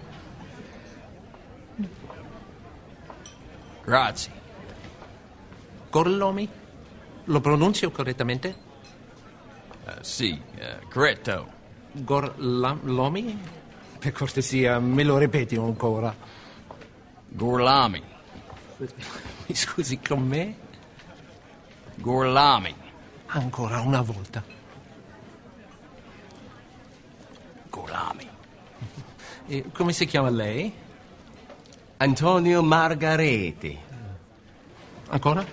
[3.84, 4.32] Grazie.
[5.91, 6.49] Gorlomi?
[7.26, 8.64] Lo pronuncio correttamente?
[10.02, 10.41] sì,
[10.90, 11.48] corretto.
[11.91, 13.40] Gorlomi?
[13.99, 16.14] Per cortesia, me lo ripeti ancora.
[17.28, 18.03] Gorlami.
[18.78, 20.64] Mi scusi, con me?
[21.95, 22.76] Gorlami.
[23.27, 24.43] Ancora una volta.
[27.69, 28.30] Gorlami.
[29.47, 30.73] E come si chiama lei?
[31.97, 33.77] Antonio Margareti.
[35.07, 35.45] Ancora?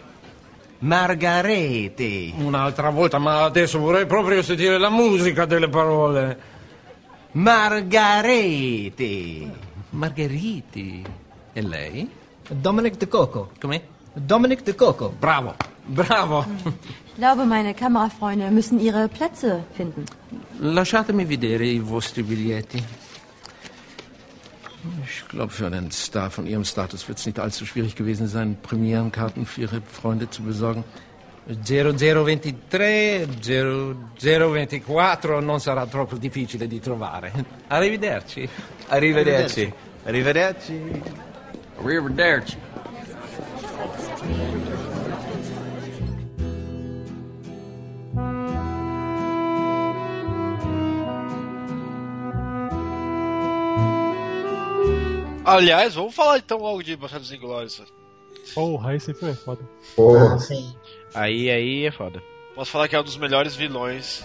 [0.78, 2.34] Margareti.
[2.36, 6.40] Un'altra volta, ma adesso vorrei proprio sentire la musica delle parole.
[7.32, 8.90] Margareti.
[9.90, 11.04] Margheriti.
[11.52, 12.10] E lei?
[12.48, 13.52] Dominic De Coco.
[13.60, 13.91] Come?
[14.14, 15.12] Dominic De Coco.
[15.20, 15.54] Bravo,
[15.86, 16.44] bravo.
[17.06, 20.04] Ich glaube, meine Kamerafreunde müssen ihre Plätze finden.
[20.60, 22.82] Lasciatemi vedere i vostri biglietti.
[25.04, 28.56] Ich glaube, für einen Star von Ihrem Status wird es nicht allzu schwierig gewesen sein,
[28.62, 30.84] Premierenkarten für Ihre Freunde zu besorgen.
[31.46, 33.26] 0023,
[34.18, 37.32] 0024 non sarà troppo difficile di trovare.
[37.68, 38.48] Arrivederci.
[38.88, 39.72] Arrivederci.
[40.04, 40.82] Arrivederci.
[41.78, 42.70] Arrivederci.
[55.44, 57.82] Aliás, vamos falar então logo de Bastardos Inglórios.
[58.54, 59.60] Porra, esse filme é foda.
[59.98, 60.74] Ah, sim.
[61.14, 62.22] Aí, aí é foda.
[62.54, 64.24] Posso falar que é um dos melhores vilões.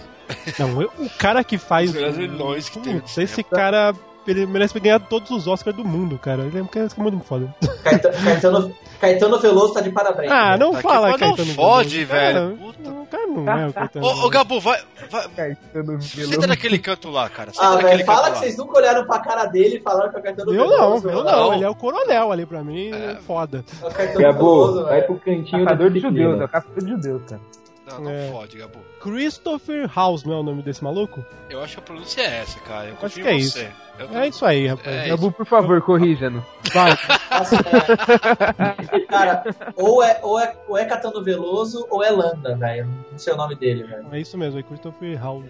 [0.60, 1.90] Não, eu- o cara que faz.
[1.90, 3.00] Os melhores vilões que tem.
[3.00, 3.94] Putz, esse cara.
[4.28, 6.44] Ele merece ganhar todos os Oscars do mundo, cara.
[6.44, 7.54] Ele é um cara muito foda.
[7.84, 10.30] Caeta- Caetano, Caetano Veloso tá de parabéns.
[10.32, 12.12] Ah, não Tá fala, não Caetano fode, Veloso.
[12.14, 12.58] velho.
[12.58, 14.30] Cara, O cara não é o Caetano Ô, ô Veloso.
[14.30, 14.80] Gabu, vai.
[15.10, 15.58] vai...
[16.02, 17.52] Senta naquele canto lá, cara.
[17.54, 18.42] Senta Ah, velho, fala canto que lá.
[18.42, 21.10] vocês nunca olharam pra cara dele e falaram que é o Caetano Eu não, Veloso.
[21.10, 21.54] eu não.
[21.54, 22.92] Ele é o coronel ali pra mim.
[22.92, 23.64] É foda.
[23.82, 25.06] É o Caetano Gabu, Veloso, vai velho.
[25.06, 27.42] pro cantinho Caçador de judeus, é o caçador de judeus, cara.
[27.88, 28.30] Não, não É.
[28.32, 28.80] fode, Gabu.
[29.02, 31.26] Christopher House, não é o nome desse maluco?
[31.50, 32.90] Eu acho que a pronúncia é essa, cara.
[32.90, 33.58] Eu Acho que é em isso.
[33.58, 33.72] você.
[33.98, 34.88] Eu tô- É isso aí, rapaz.
[34.96, 36.46] É Gabu, por favor, corrija-no.
[36.74, 36.92] Vai.
[39.08, 39.44] Cara,
[39.76, 42.88] ou é, ou, é, ou é Caetano Veloso ou é Landa, velho.
[43.12, 44.06] Não sei o nome dele, velho.
[44.12, 45.46] É isso mesmo, é Christopher House.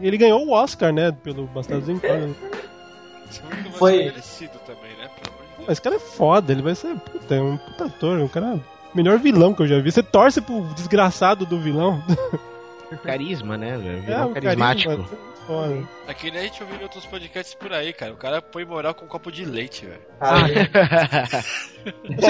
[0.00, 1.10] Ele ganhou o Oscar, né?
[1.12, 2.36] Pelo Bastardos Inglórios.
[3.78, 3.96] Foi.
[4.04, 5.08] merecido também, né?
[5.58, 5.68] Deus.
[5.70, 6.94] Esse cara é foda, ele vai ser.
[6.96, 8.60] Puta, é um puta ator, um cara.
[8.94, 9.90] Melhor vilão que eu já vi.
[9.90, 12.02] Você torce pro desgraçado do vilão.
[13.04, 13.76] Carisma, né?
[13.78, 13.98] velho?
[13.98, 14.88] É, Vilão o carismático.
[14.90, 15.88] carisma, é foda.
[16.08, 18.12] É que nem a gente ouviu em outros podcasts por aí, cara.
[18.12, 20.00] O cara põe moral com um copo de leite, velho.
[20.20, 20.42] Ah,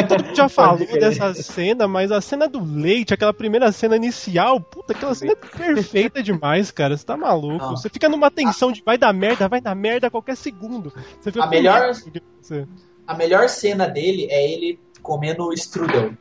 [0.07, 4.61] todo mundo já falou dessa cena, mas a cena do leite, aquela primeira cena inicial,
[4.61, 6.97] puta, aquela cena é perfeita demais, cara.
[6.97, 7.65] Você tá maluco.
[7.65, 7.77] Não.
[7.77, 10.93] Você fica numa tensão de vai dar merda, vai dar merda a qualquer segundo.
[11.21, 11.93] Você fica A melhor-.
[13.07, 16.13] A melhor cena dele é ele comendo strudel.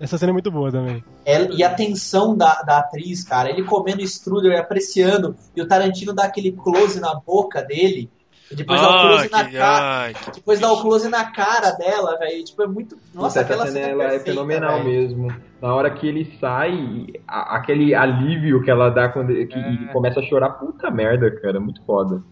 [0.00, 1.04] Essa cena é muito boa também.
[1.26, 5.68] Ela- e a tensão da, da atriz, cara, ele comendo strudel e apreciando, e o
[5.68, 8.10] Tarantino dá aquele close na boca dele,
[8.50, 10.00] e depois dá o Ah, close na que- cara.
[10.00, 12.42] ai, que- Depois dá o close na cara dela, velho.
[12.42, 12.96] Tipo, é muito.
[13.14, 14.84] Nossa, Puta, aquela essa cena, ela é perfeita, fenomenal velho.
[14.90, 15.32] mesmo.
[15.60, 20.18] Na hora que ele sai, a- aquele alívio que ela dá quando que ele começa
[20.18, 22.22] a chorar, puta merda, cara, muito foda.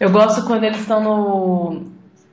[0.00, 1.82] Eu gosto quando eles estão no,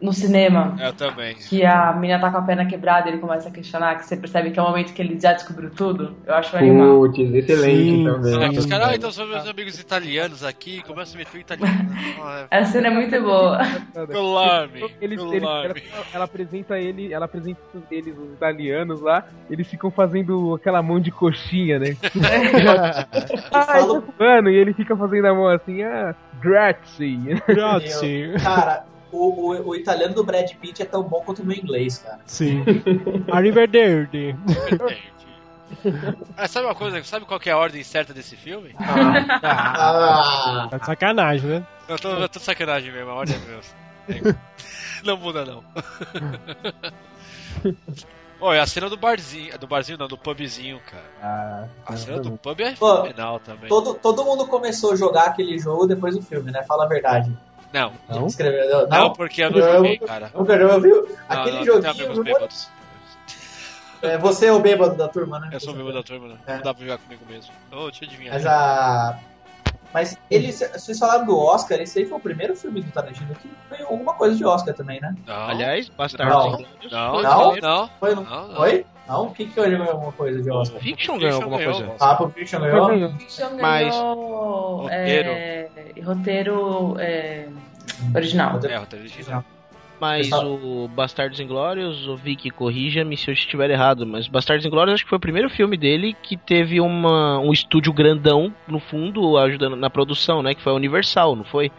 [0.03, 0.75] no cinema.
[0.79, 1.33] Eu também.
[1.33, 4.17] Que a menina tá com a perna quebrada e ele começa a questionar, que você
[4.17, 6.17] percebe que é o momento que ele já descobriu tudo.
[6.25, 6.99] Eu acho animal.
[6.99, 8.43] Putz, excelente Sim, também.
[8.43, 11.89] Aí os caras, ah, então são meus amigos italianos aqui, começa a meter o italiano.
[12.51, 13.59] Essa cena é muito boa.
[14.09, 15.73] Meu larme, Eles, ela,
[16.13, 21.11] ela apresenta ele, ela apresenta eles, os italianos lá, eles ficam fazendo aquela mão de
[21.11, 21.95] coxinha, né?
[23.53, 27.41] ah, mano, e ele fica fazendo a mão assim, ah, grazie.
[27.47, 28.33] Grazie.
[28.43, 28.83] Cara,
[29.13, 32.19] o, o, o italiano do Brad Pitt é tão bom quanto o meu inglês, cara.
[32.25, 32.63] Sim.
[33.31, 34.35] Arrivederci.
[36.37, 37.03] Ah, sabe uma coisa?
[37.03, 38.75] Sabe qual que é a ordem certa desse filme?
[38.79, 41.63] Ah, Tá de sacanagem, né?
[41.87, 44.37] Eu tô, eu tô de sacanagem mesmo, a ordem é mesmo.
[45.03, 45.63] Não muda não.
[48.39, 51.03] Olha, a cena do barzinho, do barzinho não, do pubzinho, cara.
[51.21, 53.69] Ah, A cena do pub é Pô, fenomenal também.
[53.69, 56.61] todo, todo mundo começou a jogar aquele jogo depois do filme, né?
[56.63, 57.31] Fala a verdade.
[57.73, 58.27] Não, Não?
[58.27, 60.31] Escreveu, não, porque eu não joguei, cara.
[60.35, 61.07] Nunca jogou, viu?
[61.07, 61.91] Não, Aquele não, não joguinho.
[61.91, 62.69] amigos bêbados.
[64.03, 65.49] É, você é o bêbado da turma, né?
[65.51, 66.35] Eu sou membro da turma, né?
[66.45, 66.55] É.
[66.55, 67.51] não dá pra jogar comigo mesmo.
[67.71, 68.33] Ô, deixa eu adivinhar.
[68.35, 69.19] Mas a.
[69.93, 73.49] Mas ele, vocês falaram do Oscar, esse aí foi o primeiro filme do Tarantino que
[73.69, 75.15] ganhou alguma coisa de Oscar também, né?
[75.25, 76.35] Não, Aliás, Bastardos
[76.91, 77.21] Não.
[77.21, 77.89] Não, não, não.
[77.99, 78.15] Foi?
[78.15, 78.55] Não, Não, não.
[78.55, 78.85] Foi?
[79.07, 79.25] Não?
[79.27, 80.79] O que que ganhou alguma coisa de Oscar?
[80.81, 81.91] Fiction ganhou alguma ganhou, coisa.
[81.91, 82.09] Oscar.
[82.09, 83.09] Ah, Pulp Fiction ganhou?
[83.17, 85.29] Fiction Mas- ganhou Roteiro.
[85.29, 85.67] é,
[86.03, 87.47] roteiro é,
[88.15, 88.59] original.
[88.63, 89.43] É, roteiro original.
[89.99, 94.95] Mas Pessoal- o Bastardos Inglórios, o Vicky, corrija-me se eu estiver errado, mas Bastardos Inglórios
[94.95, 99.37] acho que foi o primeiro filme dele que teve uma, um estúdio grandão no fundo
[99.37, 100.53] ajudando na produção, né?
[100.53, 101.71] Que foi a Universal, não foi?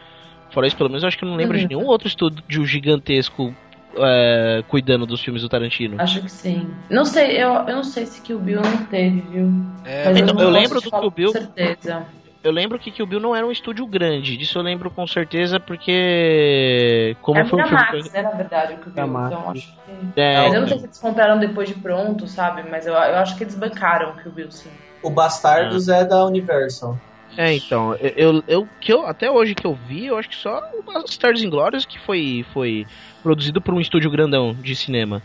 [0.52, 1.68] Fora isso, pelo menos eu acho que não lembro de Uhum.
[1.68, 3.55] nenhum outro estúdio gigantesco
[3.98, 5.96] é, cuidando dos filmes do Tarantino.
[5.98, 6.84] Acho que sim.
[6.90, 9.48] Não sei, eu, eu não sei se Kill Bill não teve, viu?
[9.84, 12.06] É, Mas então, não eu posso lembro do Kill Bill- Com certeza.
[12.42, 15.58] Eu lembro que Kill Bill não era um estúdio grande, disso eu lembro com certeza
[15.58, 19.22] porque como é foi um filme Miramax, né, na verdade, o Kill Bill.
[19.24, 19.90] Então acho que...
[20.16, 22.62] É, Mas eu não sei se eles compraram depois de pronto, sabe?
[22.68, 24.78] Mas eu, eu acho que eles bancaram o Kill Bill, sim.
[25.00, 27.00] O Bastardos é da Universal.
[27.36, 30.61] É, então, eu, eu, que eu até hoje que eu vi, eu acho que só
[30.78, 32.86] o Bastardos Inglórios que foi foi
[33.23, 35.23] produzido por um estúdio grandão de cinema,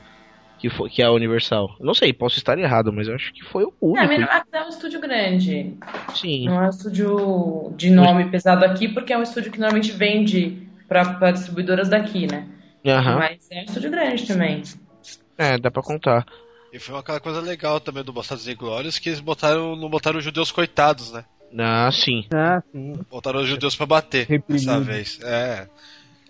[0.58, 1.76] que foi que é a Universal.
[1.80, 4.10] Não sei, posso estar errado, mas eu acho que foi o É, a único.
[4.10, 5.78] Miramax é um estúdio grande.
[6.16, 6.46] Sim.
[6.46, 10.68] Não é um estúdio de nome pesado aqui, porque é um estúdio que normalmente vende
[10.88, 12.48] pra, pra distribuidoras daqui, né?
[12.86, 13.18] Aham.
[13.18, 14.64] Mas é um estúdio grande também.
[15.38, 16.26] É, dá pra contar.
[16.72, 20.20] E foi aquela coisa legal também do Bastardos e Glórias que eles botaram, não botaram
[20.20, 21.24] os judeus coitados, né?
[21.58, 22.26] Ah, sim.
[22.34, 23.00] Ah, sim.
[23.10, 24.66] Botaram os judeus pra bater Reprimido.
[24.66, 25.20] dessa vez.
[25.24, 25.68] É.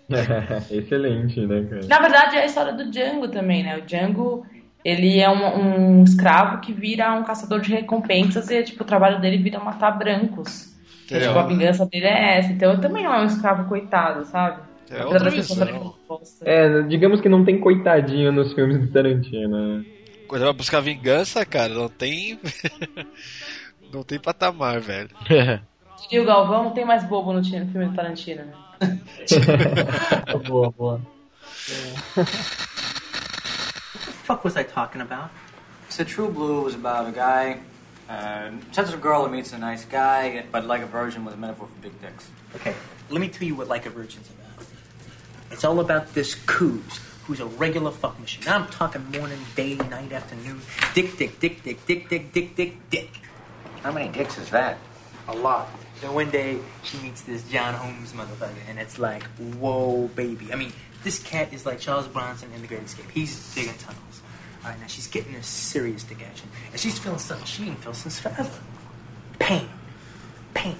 [0.70, 1.86] excelente, né, cara?
[1.86, 3.78] Na verdade, é a história do Django também, né?
[3.78, 4.44] O Django,
[4.84, 9.20] ele é um, um escravo que vira um caçador de recompensas e, tipo, o trabalho
[9.20, 10.70] dele vira matar brancos.
[11.04, 11.28] Então, Entendeu?
[11.28, 12.52] tipo, a vingança dele é essa.
[12.52, 14.62] Então, ele também não é um escravo coitado, sabe?
[14.90, 15.94] É outra visão.
[16.08, 16.44] que.
[16.44, 19.84] É, digamos que não tem coitadinho nos filmes do Tarantino, né?
[20.26, 22.38] Quando vai buscar vingança, cara, não tem.
[23.92, 25.10] não tem patamar, velho.
[26.10, 28.54] E o Galvão não tem mais bobo no time- no filme do Tarantino, né?
[30.48, 31.00] boa, boa.
[32.16, 32.26] What
[34.06, 35.30] the fuck was I talking about?
[35.90, 37.60] So True Blue was about a guy,
[38.08, 41.36] uh, such a girl who meets a nice guy, but like a virgin was a
[41.36, 42.30] metaphor for big dicks.
[42.56, 42.74] Okay,
[43.10, 44.66] let me tell you what Like a Virgin's about.
[45.52, 48.44] It's all about this Coos, who's a regular fuck machine.
[48.48, 50.60] I'm talking morning, day, night, afternoon.
[50.94, 53.10] Dick, dick, dick, dick, dick, dick, dick, dick, dick.
[53.82, 54.76] How many dicks is that?
[55.28, 55.68] A lot.
[56.00, 59.22] Then one day she meets this John Holmes motherfucker, and it's like,
[59.58, 60.52] whoa, baby.
[60.52, 63.10] I mean, this cat is like Charles Bronson in The Great Escape.
[63.10, 64.22] He's digging tunnels.
[64.62, 67.82] All right, now she's getting a serious dick action, and she's feeling something she ain't
[67.82, 68.50] felt since forever.
[69.38, 69.68] Pain,
[70.52, 70.76] pain.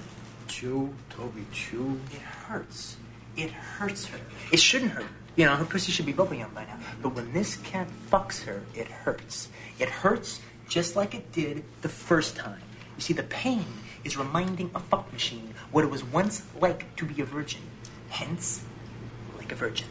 [0.47, 1.99] Chew, Toby, chew.
[2.11, 2.97] It hurts.
[3.35, 4.19] It hurts her.
[4.51, 5.07] It shouldn't hurt.
[5.35, 6.77] You know, her pussy should be bubbling up by now.
[7.01, 9.49] But when this cat fucks her, it hurts.
[9.79, 12.61] It hurts just like it did the first time.
[13.01, 13.65] You see, the pain
[14.03, 17.61] is reminding a fuck machine what it was once like to be a virgin.
[18.09, 18.63] Hence,
[19.39, 19.87] like a virgin.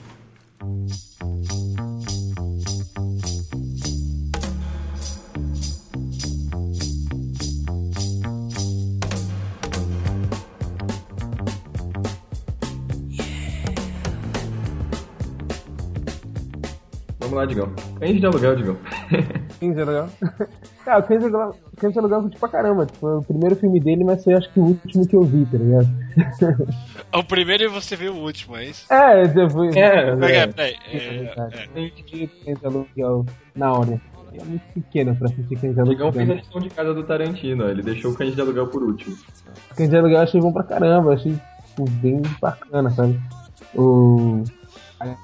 [17.30, 17.72] Vamos lá, Digão.
[18.00, 18.76] Cães de aluguel, Digão.
[19.60, 20.08] 15 é legal.
[20.84, 22.86] Cara, o Cães de Aluguel Cães de Aluguel foi tipo pra caramba.
[22.86, 25.46] Tipo, foi o primeiro filme dele, mas foi acho que o último que eu vi,
[25.46, 25.88] tá ligado?
[27.12, 28.92] O primeiro e você viu o último, é isso?
[28.92, 29.68] É, eu fui.
[29.78, 31.56] É, Peraí, é, é É, verdade.
[31.56, 31.78] é.
[31.78, 34.00] Eu vi Cães de Aluguel na hora.
[34.32, 36.12] É muito pequeno pra assistir Cães de O Digão Aluguel.
[36.26, 39.16] fez a lição de casa do Tarantino, ele deixou o Cães de aluguel por último.
[39.76, 41.14] Cães de Aluguel eu achei bom pra caramba.
[41.14, 41.36] Achei
[41.66, 43.18] tipo, bem bacana, sabe?
[43.74, 44.42] O...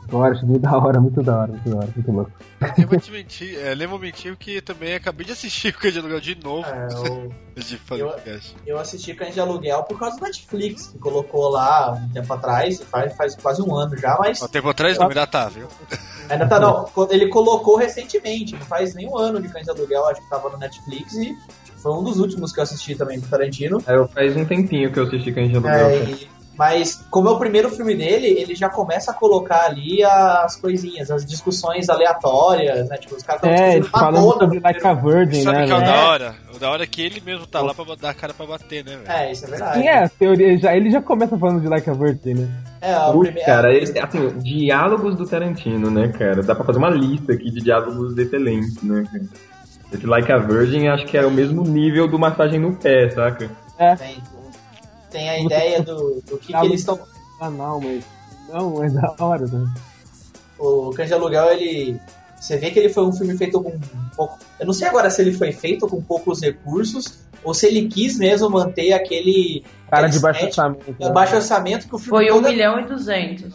[0.09, 2.31] Agora, achei muito da hora, muito da hora, muito da hora, muito louco.
[2.79, 5.99] Eu vou te mentir, é, vou mentir que também acabei de assistir o Cães de
[5.99, 6.67] Aluguel de novo.
[6.67, 8.41] É, eu- de fazer eu-.
[8.67, 12.81] Eu assisti Cães de Aluguel por causa do Netflix, que colocou lá um tempo atrás,
[12.83, 14.43] faz, faz quase um ano já, mas.
[14.43, 15.67] Há tempo atrás não, ainda tá, viu?
[16.29, 16.89] Ainda tá, não.
[17.11, 20.49] Ele colocou recentemente, não faz nem um ano de Cães de Aluguel, acho que tava
[20.51, 21.37] no Netflix e
[21.77, 23.81] foi um dos últimos que eu assisti também do Tarantino.
[23.87, 25.89] É, eu- faz um tempinho que eu assisti Cães de Aluguel.
[25.91, 26.29] É, e-
[26.59, 31.11] mas como é o primeiro filme dele, ele já começa a colocar ali as coisinhas,
[31.11, 32.97] as discussões aleatórias, né?
[32.97, 35.65] Tipo, os caras estão É, falando sobre Like a Virgin, Sabe né?
[35.65, 35.93] o que é o velho?
[35.93, 36.35] da hora?
[36.55, 38.83] O da hora é que ele mesmo tá lá pra dar a cara pra bater,
[38.85, 39.11] né, velho?
[39.11, 39.79] É, isso é verdade.
[39.81, 42.49] Sim, é, a teoria, já, ele já começa falando de Like a Virgin, né?
[42.81, 46.43] É, a Putz, primeira- cara, esse- assim, diálogos do Tarantino, né, cara?
[46.43, 49.25] Dá pra fazer uma lista aqui de diálogos excelentes, né, cara?
[49.93, 53.49] Esse Like a Virgin acho que é o mesmo nível do massagem no pé, saca?
[53.99, 54.17] Tem,
[55.17, 56.99] tem a ideia do, do que, que eles estão.
[57.41, 58.05] Ah, não, mas.
[58.53, 59.75] Não, é da hora, né?
[60.59, 61.99] O Cães de Aluguel, ele.
[62.41, 63.81] Você vê que ele foi um filme feito com um
[64.17, 64.39] pouco.
[64.61, 68.19] Eu não sei agora se ele foi feito com poucos recursos ou se ele quis
[68.19, 69.65] mesmo manter aquele.
[69.91, 70.97] Cara de baixo orçamento.
[70.99, 71.11] né?
[71.13, 73.55] baixo orçamento que o filme Foi 1 todo é- milhão e 200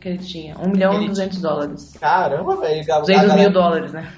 [0.00, 0.56] que ele tinha.
[0.58, 1.92] 1 milhão e 200 dólares.
[2.00, 2.94] Caramba, velho.
[2.94, 4.12] a 200 galera- mil dólares, né?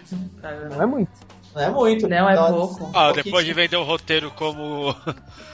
[0.70, 1.10] Não é muito.
[1.56, 2.06] Não é muito.
[2.08, 2.90] Não, é pouco.
[2.94, 4.94] Ah, depois de vender o roteiro como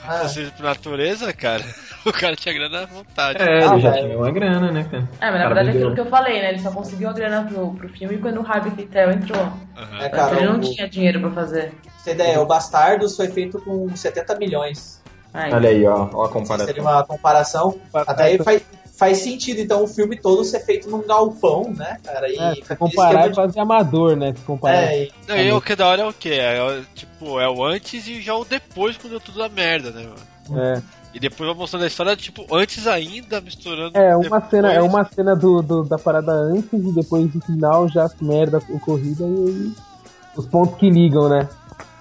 [0.05, 0.25] Ah.
[0.57, 1.63] Por natureza, cara,
[2.05, 3.41] o cara tinha grana à vontade.
[3.41, 4.05] É, Ah, ele já velho.
[4.07, 5.03] tinha uma grana, né, cara?
[5.21, 6.49] É, mas na Cara, verdade é aquilo que eu falei, né?
[6.49, 9.53] Ele só conseguiu a grana pro, pro filme quando o Harvey Keitel entrou.
[10.01, 11.71] É, cara, ele não o- tinha dinheiro pra fazer.
[11.97, 15.01] Você ter ideia, o Bastardos foi feito com 70 milhões.
[15.33, 16.67] Olha aí, ó, ó a comparação.
[16.67, 17.79] Seria uma comparação.
[17.93, 18.61] Até aí faz,
[18.95, 22.29] faz sentido, então, o filme todo ser feito num galpão, né, cara?
[22.29, 24.33] E É, se aquele comparar é de- quase amador, né?
[24.35, 24.83] Se comparar.
[24.93, 26.29] É, e- Não, e o que é da hora é o quê?
[26.33, 29.91] É, o- tipo, é o antes e já o depois quando deu tudo a merda,
[29.91, 30.61] né, mano?
[30.61, 30.81] É.
[31.13, 33.95] E depois vai mostrando a história, tipo, antes ainda, misturando.
[33.97, 34.49] É, uma depois.
[34.49, 38.15] cena, é uma cena do, do- da parada antes e depois do final já as
[38.19, 39.71] merda ocorrida e aí
[40.35, 41.47] os pontos que ligam, né?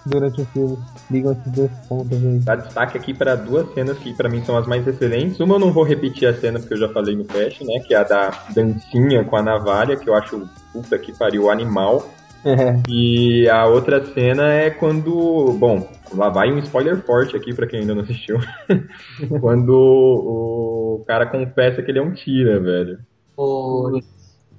[0.06, 0.78] Durante o filme.
[1.10, 2.38] Ligam esses dois pontos aí.
[2.40, 5.38] Dá destaque aqui para duas cenas que pra mim são as mais excelentes.
[5.40, 7.80] Uma eu não vou repetir a cena porque eu já falei no cast, né?
[7.86, 12.08] Que é a da dancinha com a navalha, que eu acho puta que pariu animal.
[12.44, 12.82] É.
[12.88, 15.52] E a outra cena é quando.
[15.58, 18.38] Bom, lá vai um spoiler forte aqui pra quem ainda não assistiu.
[19.40, 22.98] quando o cara confessa que ele é um tira, velho.
[23.36, 24.00] O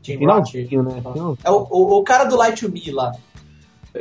[0.01, 0.53] Tim Roth.
[0.53, 1.03] Né?
[1.43, 3.11] É o, o, o cara do Light to Me lá.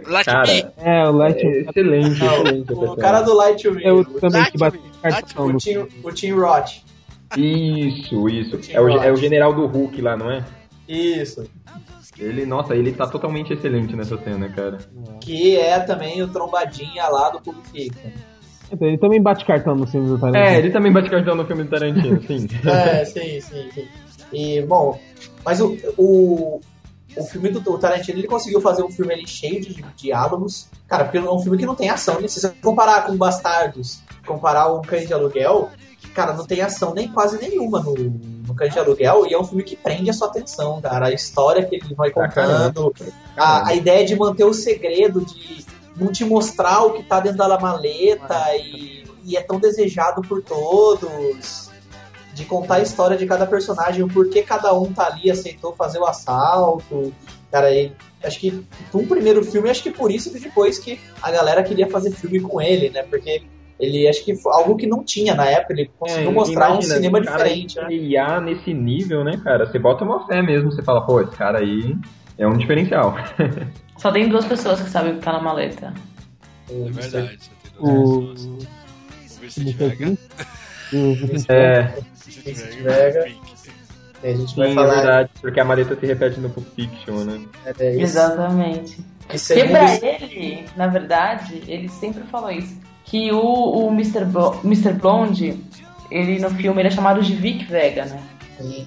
[0.07, 0.67] Light Cara, Me.
[0.79, 1.47] É, o Light.
[1.47, 2.73] é excelente, Não, excelente.
[2.73, 3.85] o cara do Light Me.
[3.85, 6.71] Eu o, também Light que bati Me, cartão o, Tim, o Tim Roth.
[7.37, 8.59] Isso, isso.
[8.71, 10.45] É o, é o general do Hulk lá, não é?
[10.89, 11.45] Isso.
[12.19, 14.79] Ele, nossa, ele tá totalmente excelente nessa cena, cara.
[15.21, 18.11] Que é também o trombadinha lá do Pulp Fiction.
[18.71, 20.45] Então, ele também bate cartão no filme do Tarantino.
[20.45, 22.47] É, ele também bate cartão no filme do Tarantino, sim.
[22.67, 23.89] É, sim, sim, sim.
[24.33, 24.99] E, bom,
[25.45, 26.61] mas o, o,
[27.17, 30.69] o filme do o Tarantino, ele conseguiu fazer um filme ali cheio de diálogos.
[30.89, 32.21] Cara, porque é um filme que não tem ação.
[32.21, 32.29] né?
[32.29, 35.71] Se você comparar com Bastardos, comparar um Cães de Aluguel,
[36.15, 39.27] cara, não tem ação nem quase nenhuma no, no Cães de Aluguel.
[39.27, 41.07] E é um filme que prende a sua atenção, cara.
[41.07, 42.95] A história que ele vai contando,
[43.37, 45.65] a, a ideia de manter o segredo, de
[45.97, 50.43] não te mostrar o que tá dentro da maleta e, e é tão desejado por
[50.43, 51.72] todos.
[52.35, 55.99] De contar a história de cada personagem, o porquê cada um tá ali, aceitou fazer
[55.99, 57.13] o assalto.
[57.51, 57.93] Cara, e
[58.25, 58.65] acho que
[58.95, 62.41] um primeiro filme, acho que por isso que depois que a galera queria fazer filme
[62.41, 63.03] com ele, né?
[63.03, 63.43] Porque
[63.79, 66.79] ele acho que foi algo que não tinha na época, ele conseguiu É, mostrar imagina,
[66.79, 67.83] um cinema o cara diferente, né?
[67.83, 69.67] estrear nesse nível, né, cara?
[69.67, 71.95] Você bota uma fé mesmo, você fala, pô, esse cara aí
[72.39, 73.15] é um diferencial.
[73.99, 75.93] Só tem duas pessoas que sabem o que tá na maleta.
[76.71, 78.21] É verdade, você tem O.
[78.21, 78.69] duas pessoas.
[79.35, 79.89] O o Vicente Mr.
[79.89, 80.19] Vega.
[80.93, 81.95] O É,
[82.41, 83.25] Vicente Vega.
[84.23, 84.95] A gente sim, vai é falar.
[84.95, 87.41] verdade, porque a maleta se repete no Pulp Fiction, né?
[87.79, 88.01] é, isso.
[88.03, 89.01] Exatamente.
[89.01, 92.77] E Porque segundo- pra ele, na verdade, ele sempre falou isso.
[93.05, 94.25] Que o, o Mr.
[94.25, 94.93] Bo- Mr.
[94.93, 95.59] Blonde,
[96.11, 98.23] ele no filme ele é chamado de Vic Vega, né?
[98.59, 98.87] Sim.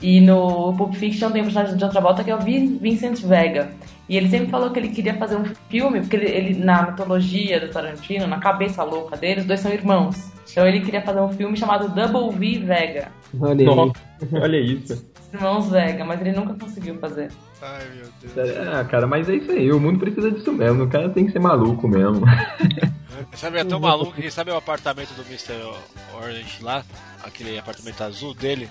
[0.00, 3.20] E no Pulp Fiction tem o personagem de John Travolta que é o Vin- Vincent
[3.22, 3.70] Vega.
[4.08, 7.58] E ele sempre falou que ele queria fazer um filme, porque ele, ele- na mitologia
[7.58, 10.30] do Tarantino, na cabeça louca dele, os dois são irmãos.
[10.50, 13.12] Então ele queria fazer um filme chamado Double V Vega.
[13.40, 13.64] Olha aí.
[13.64, 13.92] Nossa,
[14.32, 14.92] olha isso.
[15.26, 17.30] Os Irmãos Vega, mas ele nunca conseguiu fazer.
[17.60, 18.56] Ai, meu Deus.
[18.68, 21.32] Ah, cara, mas é isso aí, o mundo precisa disso mesmo, o cara tem que
[21.32, 22.24] ser maluco mesmo.
[23.34, 25.54] Sabe, é tão maluco que sabe o apartamento do Mr.
[26.14, 26.84] Orange lá?
[27.24, 28.68] Aquele apartamento azul dele?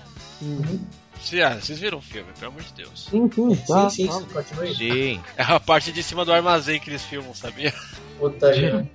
[1.20, 3.08] Se, ah, vocês viram o filme, pelo amor de Deus.
[3.10, 3.90] Sim, sim, Sim, tá.
[3.90, 4.42] sim, tá.
[4.42, 4.74] sim.
[4.74, 5.20] Sim.
[5.36, 7.72] É a parte de cima do armazém que eles filmam, sabia?
[8.18, 8.50] Puta.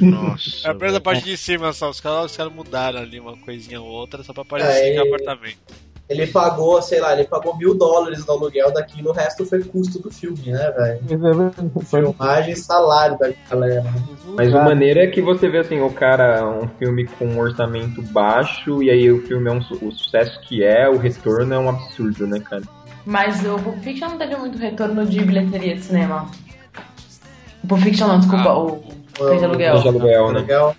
[0.00, 0.66] Nossa.
[0.68, 1.90] É apenas a parte de cima só.
[1.90, 4.98] Os caras os caras mudaram ali uma coisinha ou outra só pra aparecer É, que
[4.98, 5.58] é o e- apartamento.
[6.08, 9.98] Ele pagou, sei lá, ele pagou mil dólares no aluguel daquilo, o resto foi custo
[9.98, 11.00] do filme, né, velho?
[11.84, 13.84] Filmagem e salário da galera.
[14.34, 18.00] Mas o maneiro é que você vê assim, o cara, um filme com um orçamento
[18.00, 21.58] baixo, e aí o filme é um su- o sucesso que é, o retorno é
[21.58, 22.62] um absurdo, né, cara?
[23.04, 26.30] Mas o Pulp Fiction não teve muito retorno de bilheteria de cinema.
[27.68, 28.82] O Pulp Fiction não, desculpa, o
[29.18, 29.72] Cães de Aluguel.
[29.72, 30.74] Cães de Aluguel, né?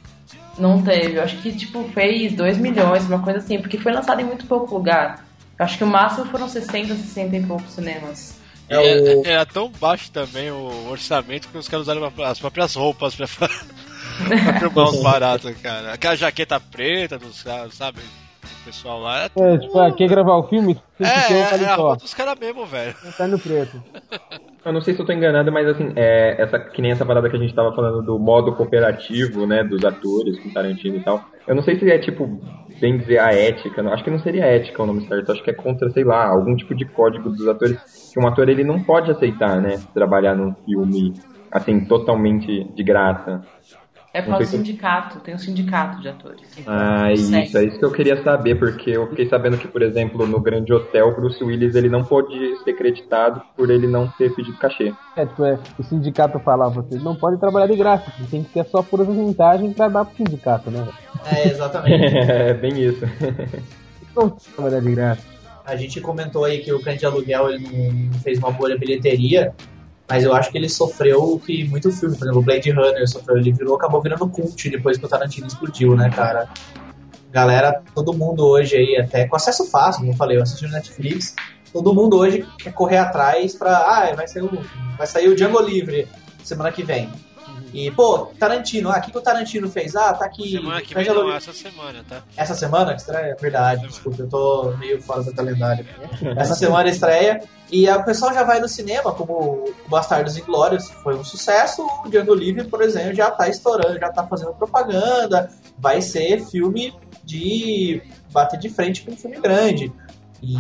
[0.58, 4.20] Não teve, eu acho que tipo fez 2 milhões, uma coisa assim, porque foi lançado
[4.22, 5.24] em muito pouco lugar.
[5.60, 8.40] Eu acho que o máximo foram 60, 60 e poucos cinemas.
[8.68, 13.28] É- era tão baixo também o orçamento que os caras usaram as próprias roupas pra,
[13.38, 15.94] pra filmar os baratos, cara.
[15.94, 18.00] Aquela jaqueta preta dos caras, sabe?
[18.00, 19.26] O pessoal lá.
[19.26, 20.80] É, É, tipo, ah, quer gravar o filme?
[21.00, 22.96] Um é, é a roupa dos caras mesmo, velho.
[23.16, 23.80] Tá no preto.
[24.66, 27.30] Eu não sei se eu tô enganado, mas assim, é, essa, que nem essa parada
[27.30, 31.24] que a gente tava falando do modo cooperativo, né, dos atores com Tarantino e tal.
[31.48, 32.28] Eu não sei se é tipo,
[32.80, 35.50] bem dizer, a ética, não, acho que não seria ética o nome certo, acho que
[35.50, 37.78] é contra, sei lá, algum tipo de código dos atores,
[38.14, 41.14] que um ator ele não pode aceitar, né, trabalhar num filme,
[41.52, 43.42] assim, totalmente de graça.
[44.20, 46.42] É por se- sindicato, tem um sindicato de atores.
[46.66, 50.26] Ah, isso, é isso que eu queria saber, porque eu fiquei sabendo que, por exemplo,
[50.28, 54.58] no Grande Hotel, Bruce Willis ele não pôde ser creditado por ele não ter pedido
[54.58, 54.94] cachê.
[55.16, 58.66] É, tipo, é, o sindicato fala, vocês não podem trabalhar de graça, tem que ter
[58.66, 60.88] só porcentagem pra dar pro sindicato, né?
[61.26, 62.18] É, exatamente.
[62.18, 63.06] é, bem isso.
[64.16, 65.22] Não pode trabalhar de graça.
[65.66, 69.54] A gente comentou aí que o Cães de Aluguel ele não fez uma boa bilheteria,
[70.10, 73.38] mas eu acho que ele sofreu o que muito filme, por exemplo, Blade Runner sofreu,
[73.38, 76.50] ele virou, acabou virando cult depois que o Tarantino explodiu, né, cara?
[77.32, 80.72] Galera, todo mundo hoje aí, até com acesso fácil, como eu falei, eu assisti no
[80.72, 81.36] Netflix,
[81.72, 84.50] todo mundo hoje quer correr atrás pra, ah, vai sair o,
[84.98, 86.08] vai sair o Django Livre
[86.44, 87.12] semana que vem.
[87.74, 89.96] E, pô, Tarantino, ah, o que, que o Tarantino fez?
[89.96, 90.52] Ah, tá aqui.
[90.52, 92.24] Semana que vem não, essa semana, tá?
[92.36, 93.38] Essa semana estreia?
[93.40, 95.86] Verdade, desculpa, eu tô meio fora do calendário.
[96.36, 97.44] Essa semana estreia.
[97.72, 101.86] E a- o pessoal já vai no cinema, como o Bastardos Inglórios foi um sucesso.
[102.04, 105.52] O Django Livre, por exemplo, já tá estourando, já tá fazendo propaganda.
[105.78, 106.94] Vai ser filme
[107.24, 108.02] de
[108.32, 109.92] bater de frente com um filme grande.
[110.42, 110.56] E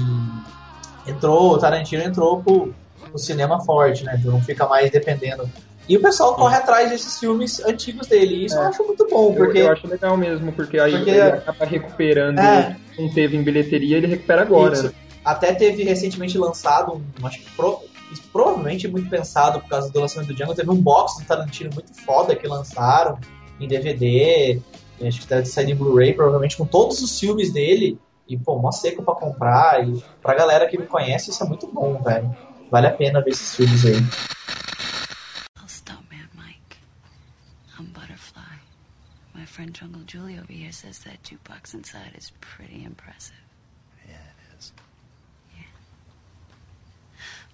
[1.07, 2.73] entrou, o Tarantino entrou pro,
[3.03, 4.15] pro cinema forte, né?
[4.19, 5.49] Então não fica mais dependendo.
[5.89, 8.35] E o pessoal corre atrás desses filmes antigos dele.
[8.35, 9.57] E isso eu acho muito bom, Eu- porque.
[9.57, 12.77] Eu, acho legal mesmo, porque aí Porque- ele acaba recuperando É.
[12.97, 14.73] não teve em bilheteria, ele recupera agora.
[14.73, 14.83] Isso.
[14.83, 14.91] né?
[15.25, 17.79] Até teve recentemente lançado, um, acho que pro-
[18.31, 21.69] provavelmente é muito pensado por causa do lançamento do Django, teve um box do Tarantino
[21.73, 23.17] muito foda que lançaram
[23.59, 24.59] em DVD,
[25.05, 27.99] acho que deve sair em Blu-ray, provavelmente com todos os filmes dele.
[28.27, 29.87] E, pô, mó seco pra comprar.
[29.87, 32.33] E pra galera que me conhece, isso é muito bom, velho.
[32.71, 33.95] Vale a pena ver esses filmes aí.
[39.59, 43.35] Friend Jungle Julie over here says that jukebox inside is pretty impressive.
[44.07, 44.71] Yeah, it is.
[45.53, 45.63] Yeah.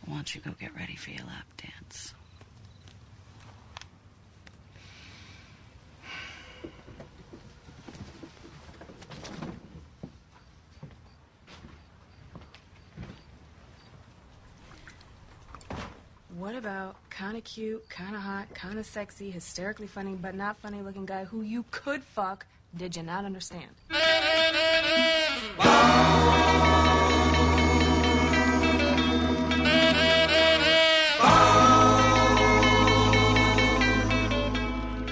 [0.06, 1.73] Why don't you go get ready for your lap dance?
[16.38, 20.57] What about kind of cute, kind of hot, kind of sexy, hysterically funny, but not
[20.57, 22.45] funny looking guy who you could fuck?
[22.76, 23.72] Did you not understand?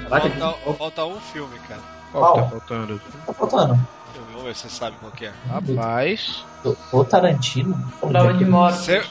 [0.10, 2.03] Falta, falta um filme, cara.
[2.14, 3.02] Qual que tá faltando?
[3.26, 3.80] Tá faltando.
[4.28, 5.34] Vamos ver se você sabe qual que é.
[5.50, 6.46] Rapaz.
[6.64, 7.78] O, o Tarantino?
[8.00, 8.78] Prova de morte.
[8.86, 9.02] Cê-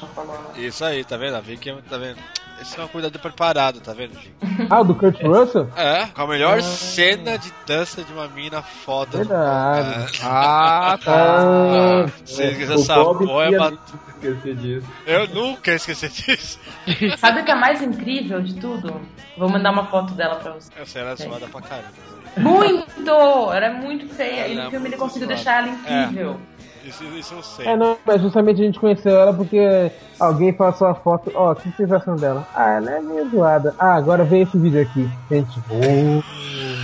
[0.56, 1.36] Isso aí, tá vendo?
[1.36, 2.18] A Vicky, tá vendo?
[2.62, 4.32] Esse é uma cuidado preparado, tá vendo, gente?
[4.70, 5.68] Ah, o do Kurt Russell?
[5.76, 9.18] É, com a melhor cena de dança de uma mina foda.
[9.18, 10.20] Verdade.
[10.22, 12.06] Ah, tá.
[12.24, 13.78] Você esqueceu O essa Bob porra, ia mas-
[14.14, 14.86] esquecer disso.
[15.06, 16.58] Eu nunca esqueci disso.
[17.18, 19.00] Sabe o que é mais incrível de tudo?
[19.36, 20.70] Vou mandar uma foto dela pra você.
[20.80, 21.88] Essa era zoada pra caramba.
[22.36, 23.10] Muito!
[23.10, 24.46] Ela é muito feia.
[24.48, 25.34] E no é filme ele conseguiu zoada.
[25.34, 26.40] deixar ela incrível.
[26.84, 27.66] Isso, isso eu sei.
[27.66, 31.30] É, não, mas justamente a gente conheceu ela porque alguém passou a foto.
[31.34, 32.46] Ó, o que acham dela?
[32.54, 33.74] Ah, ela é meio zoada.
[33.78, 35.08] Ah, agora vem esse vídeo aqui.
[35.30, 36.22] Gente, boa.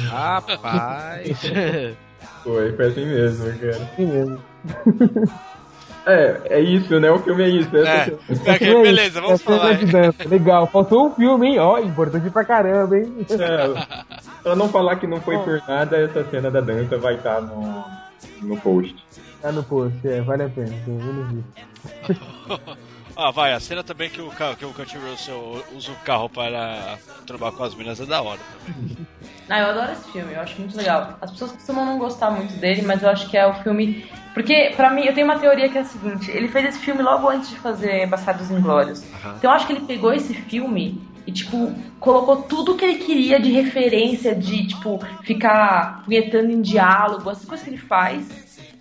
[0.09, 1.41] Rapaz.
[2.45, 3.77] Foi, foi assim mesmo, cara.
[3.77, 4.39] Assim mesmo.
[6.07, 7.11] É, é isso, né?
[7.11, 7.77] O filme é isso.
[7.77, 8.15] É, Essa-
[8.51, 9.79] ok, beleza, vamos É falar.
[10.27, 11.59] Legal, faltou um filme, hein?
[11.59, 13.15] Ó, importante pra caramba, hein?
[13.29, 14.03] É,
[14.43, 17.85] pra não falar que não foi por nada, essa cena da dança vai estar no,
[18.41, 18.97] no post.
[19.41, 20.71] Tá no post, é, vale a pena.
[20.85, 22.79] Tô vendo isso.
[23.21, 26.29] Ah, vai, a cena também que o, ca- que o Kurt Russell usa o carro
[26.31, 26.97] para
[27.27, 28.97] trombar com as minas é da hora também.
[29.51, 31.17] Ah, eu adoro esse filme, eu acho muito legal.
[31.23, 34.05] As pessoas costumam não gostar muito dele, mas eu acho que é o filme.
[34.35, 37.03] Porque, pra mim, eu tenho uma teoria que é a seguinte: ele fez esse filme
[37.03, 39.03] logo antes de fazer Bastardos Inglórios.
[39.39, 43.41] Então eu acho que ele pegou esse filme e, tipo, colocou tudo que ele queria
[43.41, 48.29] de referência, de, tipo, ficar punhetando em diálogo, as coisas que ele faz.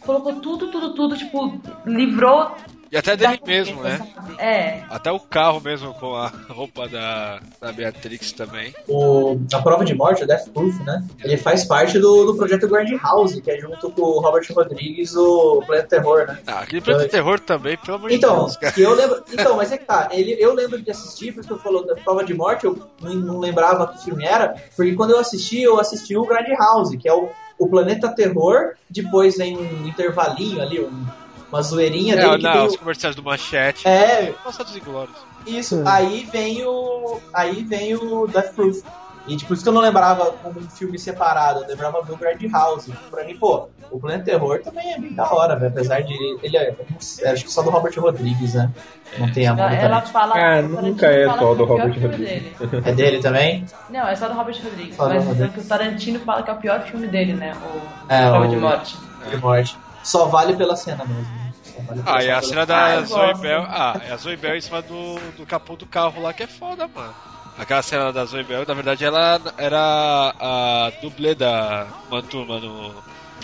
[0.08, 2.50] Colocou tudo, tudo, tudo, tipo, livrou.
[2.90, 4.00] E até dele mesmo, né?
[4.40, 4.84] É.
[4.90, 8.74] Até o carro mesmo com a roupa da, da Beatrix também.
[8.88, 11.06] O, a prova de morte, o Death Proof, né?
[11.22, 15.14] Ele faz parte do, do projeto Grand House, que é junto com o Robert Rodrigues,
[15.18, 16.40] o Planeta Terror, né?
[16.48, 18.74] Ah, aquele Planeta Terror também, pelo amor de Então, Deus, cara.
[18.78, 21.54] eu lembro, então, mas é que tá, ele, eu lembro de assistir, por isso que
[21.54, 25.12] eu falou da prova de morte, eu não, não lembrava que filme era, porque quando
[25.12, 29.58] eu assisti, eu assisti o Grand House, que é o, o Planeta Terror, depois vem
[29.58, 31.06] um intervalinho ali, um-
[31.50, 33.88] uma zoeirinha É, dele não, os o, comerciais do Manchete.
[33.88, 34.34] É.
[34.44, 35.16] Nossa, dos Inglórios.
[35.46, 37.22] Isso, aí vem o.
[37.34, 38.82] Aí vem o Death Proof.
[39.28, 42.38] E tipo, isso que eu não lembrava como um filme separado, eu lembrava do Grand
[42.52, 42.90] House.
[43.12, 45.72] Pra mim, pô, o Planeta Terror também é bem da hora, velho.
[45.72, 46.14] Apesar de.
[46.42, 46.74] Ele é.
[47.00, 48.72] sei, Acho que só do Robert Rodrigues, né?
[49.18, 50.34] Não tem a Ela, muita- ela fala.
[50.36, 52.18] Ah, nunca é só do é o pior Robert Rodrigues.
[52.20, 52.56] dele.
[52.86, 53.66] É dele também?
[53.90, 54.96] Não, é só do Robert Rodrigues.
[54.96, 55.52] Só do mas Robert.
[55.52, 57.54] que o Tarantino fala que é o pior filme dele, né?
[57.56, 58.98] O É, Prova o- de Morte.
[59.30, 59.78] De morte.
[60.04, 61.48] Só vale pela cena mesmo.
[61.86, 63.34] Vale Ah, e a cena da Ah, Zoe.
[63.36, 63.62] Bell.
[63.68, 66.48] Ah, é a Zoe Bell em cima do, do capô do carro lá que é
[66.48, 67.14] foda, mano.
[67.58, 72.94] Aquela cena da Zoe Bell, na verdade, ela era a dublê da uma turma no.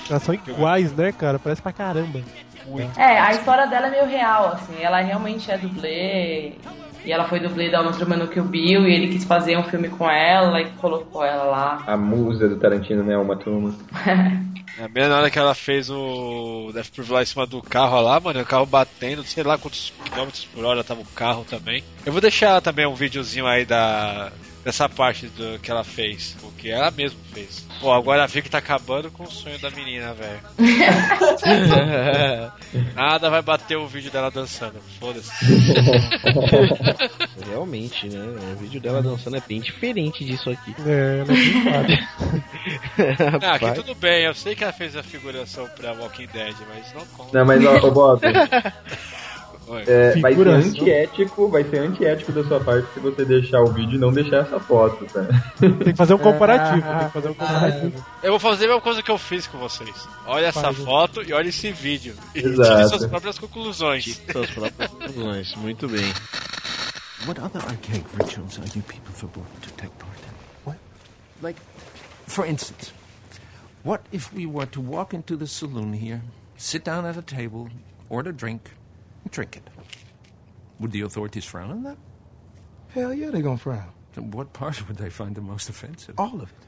[0.07, 1.40] Elas são iguais, né, cara?
[1.40, 2.22] Parece pra caramba.
[2.98, 4.81] É, a história dela é meio real, assim.
[4.81, 6.53] Ela realmente é dublê.
[7.06, 8.88] E ela foi dublê da Uma Turma no Kill Bill.
[8.88, 11.84] E ele quis fazer um filme com ela e colocou ela lá.
[11.85, 13.18] A musa do Tarantino, né?
[13.18, 13.73] Uma turma.
[14.77, 18.02] É, bem na hora que ela fez o Death Proof lá em cima do carro
[18.02, 21.84] lá, mano, o carro batendo, sei lá quantos quilômetros por hora tava o carro também.
[22.03, 24.31] Eu vou deixar também um videozinho aí da
[24.64, 27.68] dessa parte do que ela fez, o que ela mesma fez.
[27.80, 30.40] Pô, agora vi que tá acabando com o sonho da menina, velho.
[32.95, 35.31] Nada vai bater o vídeo dela dançando, foda-se.
[37.45, 38.23] Realmente, né?
[38.53, 40.73] O vídeo dela dançando é bem diferente disso aqui.
[40.85, 41.99] É, ela é bem
[43.44, 46.94] Ah, aqui tudo bem, eu sei que ela fez a figuração pra Walking Dead, mas
[46.94, 47.38] não conta.
[47.38, 48.22] Não, mas, ó, ô, Bob.
[49.88, 53.95] É, vai ser antiético, vai ser antiético da sua parte se você deixar o vídeo
[53.95, 55.26] e não deixar essa foto, tá?
[55.60, 58.06] Tem que fazer um comparativo, tem que fazer um comparativo.
[58.22, 60.07] Eu vou fazer a mesma coisa que eu fiz com vocês.
[60.27, 60.77] Olha essa Faz.
[60.77, 62.14] foto e olha esse vídeo.
[62.35, 62.76] E Exato.
[62.76, 64.22] tire suas próprias conclusões.
[64.31, 66.14] Suas próprias conclusões, muito bem.
[67.26, 70.34] What other archaic rituals are you people forbidden to take part in?
[70.65, 70.77] What?
[71.41, 71.60] Like,
[72.27, 72.91] for instance,
[73.84, 76.22] what if we were to walk into the saloon here,
[76.57, 77.69] sit down at a table,
[78.10, 78.72] order drink,
[79.30, 79.70] drink it?
[80.80, 81.98] Would the authorities frown on that?
[82.90, 83.90] Hell yeah, they're gonna frown.
[84.14, 86.16] Then what part would they find the most offensive?
[86.20, 86.68] All of it.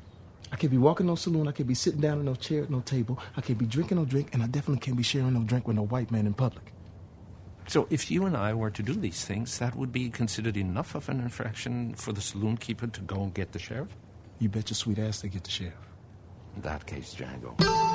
[0.52, 2.70] I could be walking no saloon, I could be sitting down in no chair at
[2.70, 5.42] no table, I could be drinking no drink, and I definitely can't be sharing no
[5.42, 6.72] drink with no white man in public.
[7.68, 10.94] So if you and I were to do these things, that would be considered enough
[10.94, 13.90] of an infraction for the saloon keeper to go and get the sheriff?
[14.38, 15.74] You bet your sweet ass they get the sheriff.
[16.56, 17.58] In that case, Django.
[17.58, 17.95] Django,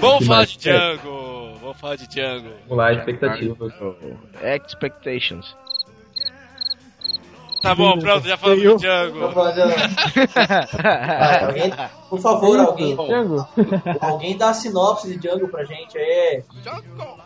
[0.00, 1.54] Vamos falar de Django!
[1.60, 2.50] Vamos falar de Django.
[2.68, 3.72] Vamos lá, expectativas.
[4.42, 5.56] Expectations.
[7.62, 9.18] Tá bom, pronto, já falamos de Django.
[11.46, 11.72] Alguém-
[12.08, 12.96] por favor, alguém,
[14.00, 16.42] alguém dá a sinopse de Django pra gente aí.
[16.62, 17.20] Django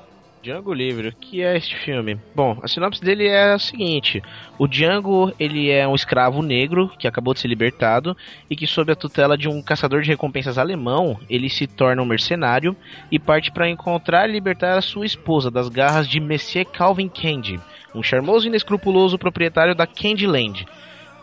[0.75, 2.19] Livre, o que é este filme?
[2.35, 4.23] Bom, a sinopse dele é a seguinte:
[4.59, 8.15] o Django ele é um escravo negro que acabou de ser libertado
[8.51, 12.07] e que sob a tutela de um caçador de recompensas alemão, ele se torna um
[12.07, 12.77] mercenário
[13.11, 17.59] e parte para encontrar e libertar a sua esposa das garras de Monsieur Calvin Candy,
[17.95, 20.67] um charmoso e inescrupuloso proprietário da Candyland,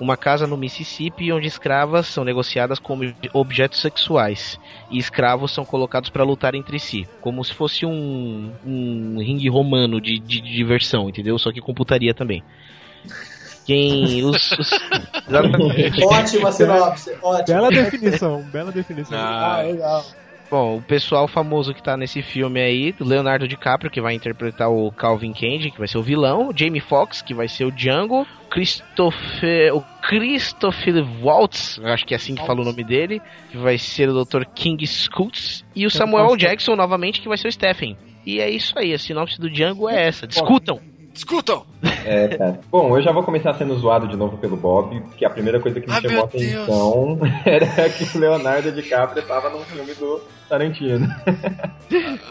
[0.01, 3.03] uma casa no Mississippi onde escravas são negociadas como
[3.33, 4.59] objetos sexuais
[4.89, 10.01] e escravos são colocados para lutar entre si, como se fosse um, um ringue romano
[10.01, 11.37] de, de diversão, entendeu?
[11.37, 12.43] Só que com putaria também.
[13.63, 14.71] Quem os, os-
[15.29, 16.03] exatamente.
[16.03, 17.43] Ótima sinopse, ótima.
[17.45, 19.17] Bela definição, bela definição.
[19.17, 20.05] Ah, legal.
[20.51, 24.91] Bom, o pessoal famoso que tá nesse filme aí, Leonardo DiCaprio, que vai interpretar o
[24.91, 28.27] Calvin Candy, que vai ser o vilão, o Jamie Foxx, que vai ser o Django,
[28.49, 33.77] Christopher, o Christopher Waltz, acho que é assim que fala o nome dele, que vai
[33.77, 34.43] ser o Dr.
[34.53, 37.95] King Scoots, e o Samuel Jackson novamente, que vai ser o Stephen.
[38.25, 40.27] E é isso aí, a sinopse do Django é essa.
[40.27, 40.90] Discutam!
[41.13, 41.65] Discutam!
[42.05, 42.59] É, cara.
[42.71, 45.79] Bom, eu já vou começar sendo zoado de novo pelo Bob, que a primeira coisa
[45.79, 46.63] que me Ai, chamou a Deus.
[46.63, 51.07] atenção era que o Leonardo DiCaprio tava num filme do Tarantino.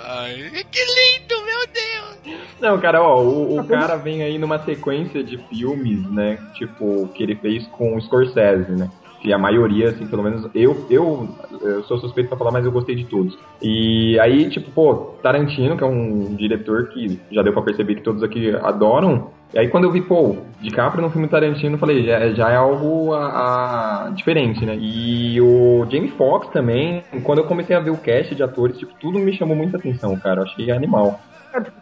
[0.04, 2.40] Ai, que lindo, meu Deus!
[2.60, 6.38] Não, cara, ó, o, o cara vem aí numa sequência de filmes, né?
[6.54, 8.90] Tipo, que ele fez com o Scorsese, né?
[9.22, 11.28] Que a maioria, assim, pelo menos eu, eu,
[11.62, 13.36] eu sou suspeito pra falar, mas eu gostei de todos.
[13.60, 18.02] E aí, tipo, pô, Tarantino, que é um diretor que já deu pra perceber que
[18.02, 19.28] todos aqui adoram.
[19.52, 22.56] E aí quando eu vi, pô, DiCaprio no filme Tarantino, eu falei, já, já é
[22.56, 24.76] algo a, a- diferente, né?
[24.80, 28.92] E o Jamie Foxx também, quando eu comecei a ver o cast de atores, tipo,
[29.00, 30.40] tudo me chamou muita atenção, cara.
[30.40, 31.20] Eu achei animal.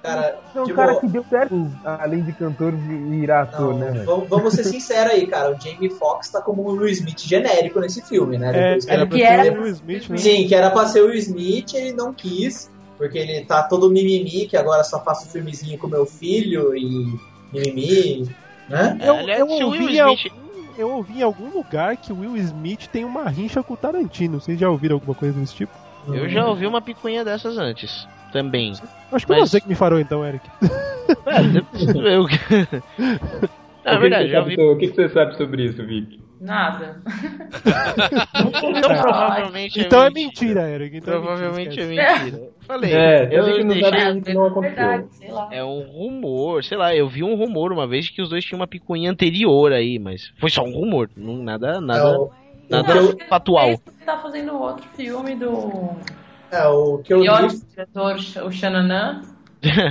[0.03, 4.05] Cara, É um tipo, cara que deu certo, além de cantor, virar ator, né, velho?
[4.07, 5.55] vamos, vamos ser sinceros aí, cara.
[5.55, 8.49] O Jamie Foxx tá como um Will Smith genérico nesse filme, né?
[8.49, 10.17] É, Depois que era pra ser o Will Smith, né?
[10.17, 13.91] Sim, que era pra ser o Will Smith, ele não quis, porque ele tá todo
[13.91, 16.85] mimimi, que agora só faço filmezinho com meu filho e
[17.53, 18.29] mimimi,
[18.69, 18.99] né?
[19.03, 20.33] Eu, aliás, eu se o ouvi Will em algum- Smith-
[20.79, 24.41] eu ouvi em algum lugar que o Will Smith tem uma rincha com o Tarantino.
[24.41, 25.73] Vocês já ouviram alguma coisa desse tipo?
[26.07, 28.07] Eu já ouvi uma picuinha dessas antes.
[28.33, 28.73] Também.
[28.73, 30.45] Acho que foi Mas- você que me falou então, Eric.
[31.27, 32.27] É, eu...
[33.85, 36.21] Na O verdade, você so- O que você sabe sobre isso, Vic?
[36.41, 37.01] Nada.
[38.37, 40.63] Então provavelmente Então é mentira.
[40.63, 40.97] mentira, Eric.
[40.99, 42.25] Então Provavelmente é esquece.
[42.25, 42.51] mentira.
[42.69, 43.53] Falei, É, eu vi
[44.23, 45.09] que não aconteceu.
[45.13, 45.49] sei lá.
[45.51, 48.61] É um rumor, sei lá, eu vi um rumor uma vez que os dois tinham
[48.61, 52.31] uma picuinha anterior aí, mas foi só um rumor, não, nada, nada, É, o-
[52.71, 53.69] nada eu- factual.
[53.71, 55.97] Ele tá fazendo outro filme do.
[56.51, 58.17] É, o que eu E li, o diretor,
[58.47, 59.23] o Xananã.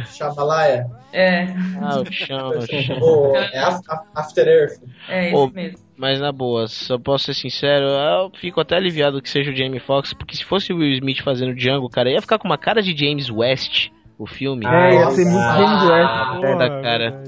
[0.05, 1.45] Chamalaya, É.
[1.81, 3.35] Ah, o chão, o chão.
[3.53, 4.81] é Af- Af- After Earth.
[5.09, 5.79] É esse Ô, mesmo.
[5.97, 9.79] Mas na boa, só posso ser sincero, eu fico até aliviado que seja o Jamie
[9.79, 12.81] Foxx, porque se fosse o Will Smith fazendo Django, cara, ia ficar com uma cara
[12.81, 14.65] de James West, o filme.
[14.65, 15.39] É, ia ser muito.
[15.39, 16.09] James West.
[16.09, 17.23] Ah, é, da cara.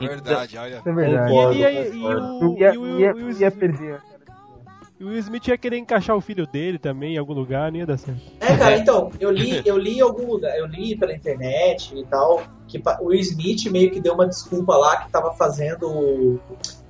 [0.00, 0.76] É verdade, olha.
[0.78, 1.30] Isso é verdade.
[1.30, 2.50] Concordo, E, e- e concordo.
[2.54, 4.00] o, Ia, e o- ia, o Will ia Smith- perder.
[4.09, 4.09] e
[5.00, 7.86] o Will Smith ia querer encaixar o filho dele também em algum lugar, não ia
[7.86, 8.20] dar certo.
[8.40, 12.04] É, cara, então, eu li, eu li em algum lugar, eu li pela internet e
[12.06, 15.88] tal, que o Will Smith meio que deu uma desculpa lá que tava fazendo.
[15.88, 16.40] o-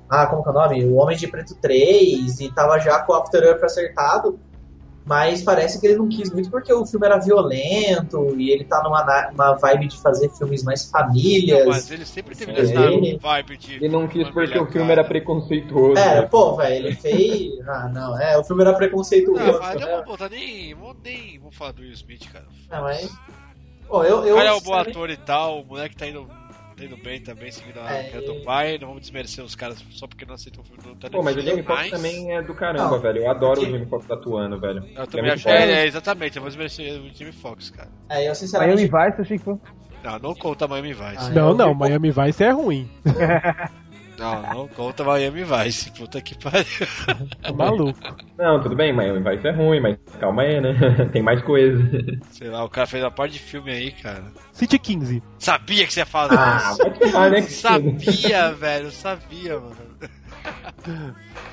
[0.09, 0.85] Ah, como que é o nome?
[0.85, 4.37] O Homem de Preto 3 e tava já com o After Earth acertado.
[5.03, 8.83] Mas parece que ele não quis muito porque o filme era violento e ele tá
[8.83, 11.65] numa na- uma vibe de fazer filmes mais famílias.
[11.65, 12.73] Não, mas ele sempre teve essa
[13.19, 13.75] vibe de.
[13.75, 15.01] Ele não quis porque o filme cara.
[15.01, 15.99] era preconceituoso.
[15.99, 16.27] É, né?
[16.27, 17.67] pô, velho, ele fez.
[17.67, 19.43] Ah, não, é, o filme era preconceituoso.
[19.43, 19.95] Não, mas eu né?
[19.95, 20.73] vou botar nem.
[20.75, 21.39] Vou nem.
[21.39, 22.45] Vou falar do Will Smith, cara.
[22.69, 23.09] Não, mas.
[23.87, 24.25] Pô, eu.
[24.25, 26.27] eu o cara é um bom ator e tal, o moleque tá indo,
[26.87, 28.77] tá indo bem também, seguindo a É, do pai.
[28.79, 31.11] Não vamos desmerecer os caras só porque não aceitam o filme do Tarantino.
[31.11, 32.99] Pô, mas o Jamie Foxx mas- também é do caramba, Não.
[32.99, 33.17] velho.
[33.19, 34.83] Eu adoro Que- o Jamie Foxx atuando, velho.
[34.95, 35.43] Eu é também muito acho.
[35.45, 35.49] bom.
[35.51, 37.89] É, é, exatamente, eu vou desmerecer o Jimmy Fox, cara.
[38.09, 38.81] É, eu Miami sinceramente.
[38.83, 39.57] Vice, eu achei que foi.
[40.03, 41.15] Não, não conta Miami Vice.
[41.19, 42.89] Ah, não, não, Miami Vice é ruim.
[44.21, 45.91] Não, não conta Miami Vice.
[45.91, 46.65] Puta que pariu.
[47.41, 47.99] Tá maluco.
[48.37, 50.73] Não, tudo bem, mas vai ser ruim, mas calma aí, né?
[51.11, 51.81] Tem mais coisa.
[52.31, 54.23] Sei lá, o cara fez uma parte de filme aí, cara.
[54.53, 55.23] City 15.
[55.39, 56.77] Sabia que você ia falar Ah, isso.
[56.77, 57.41] vai tomar, né?
[57.41, 59.75] Sabia, velho, sabia, mano.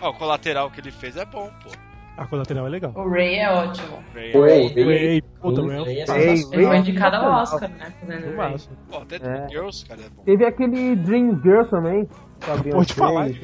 [0.01, 1.71] Ó, o colateral que ele fez é bom, pô.
[2.19, 2.93] A colateral é legal.
[2.97, 3.99] O Ray é ótimo.
[4.13, 5.85] Ray, Ray, Ray- Ray, puta, Sim, Ray.
[5.85, 6.35] Ray é sensacional.
[6.35, 7.93] Ele foi Ray- indicado ao Oscar, né?
[8.01, 8.57] Fazendo Ray.
[8.91, 9.49] Pô, até É.
[9.49, 10.23] Girls, cara, é bom.
[10.25, 12.09] Teve aquele Dream Girl também.
[12.73, 13.27] Pode falar.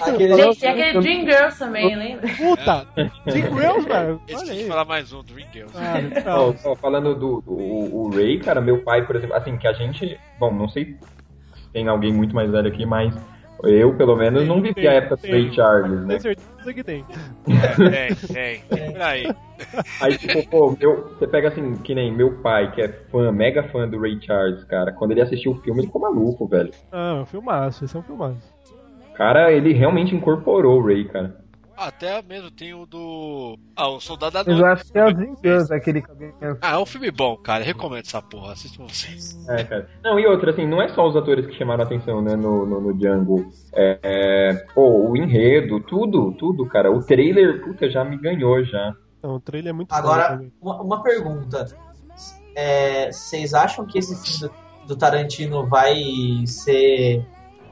[0.00, 2.28] Aquele Gente, tem aquele Dream Girls também, lembra?
[2.36, 2.86] Puta!
[3.26, 4.20] Dick Girls, velho.
[4.26, 4.66] Que aí.
[4.66, 5.74] falar mais um, Dream Girls.
[5.76, 5.94] Ah,
[6.38, 6.54] Ó, não.
[6.72, 9.72] ó, falando do, do o, o Ray, cara, meu pai, por exemplo, assim, que a
[9.72, 10.18] gente.
[10.38, 10.98] Bom, não sei se
[11.72, 13.14] tem alguém muito mais velho aqui, mas
[13.62, 15.32] eu, pelo menos, não vivi a época do Tem.
[15.32, 16.18] Ray Charles, né?
[16.18, 17.04] Tenho certeza que tem.
[17.48, 18.92] É, tem, tem.
[18.92, 19.26] Por aí.
[20.02, 23.62] Aí, tipo, pô, meu, você pega assim, que nem meu pai, que é fã, mega
[23.62, 26.70] fã do Ray Charles, cara, quando ele assistiu o filme, ele ficou maluco, velho.
[26.92, 28.54] Ah, um filmaço, esse é um filmaço.
[29.14, 31.45] Cara, ele realmente incorporou o Ray, cara.
[31.76, 33.58] Até mesmo tem o do.
[33.76, 34.60] Ah, o Soldado Noite.
[34.60, 36.58] eu acho que é o Dream Girls, aquele cabelo.
[36.62, 37.62] Ah, é um filme bom, cara.
[37.62, 38.52] Recomendo essa porra.
[38.52, 39.36] Assistam vocês.
[39.48, 39.90] É, cara.
[40.02, 42.64] Não, e outra, assim, não é só os atores que chamaram a atenção, né, no,
[42.64, 43.50] no, no Django.
[43.74, 46.90] É, é, pô, o enredo, tudo, tudo, cara.
[46.90, 48.94] O trailer, puta, já me ganhou já.
[49.22, 50.52] Não, o trailer é muito bom Agora, também.
[50.62, 51.66] uma, uma pergunta.
[52.54, 54.54] É, Vocês acham que esse filme
[54.86, 55.94] do, do Tarantino vai
[56.46, 57.22] ser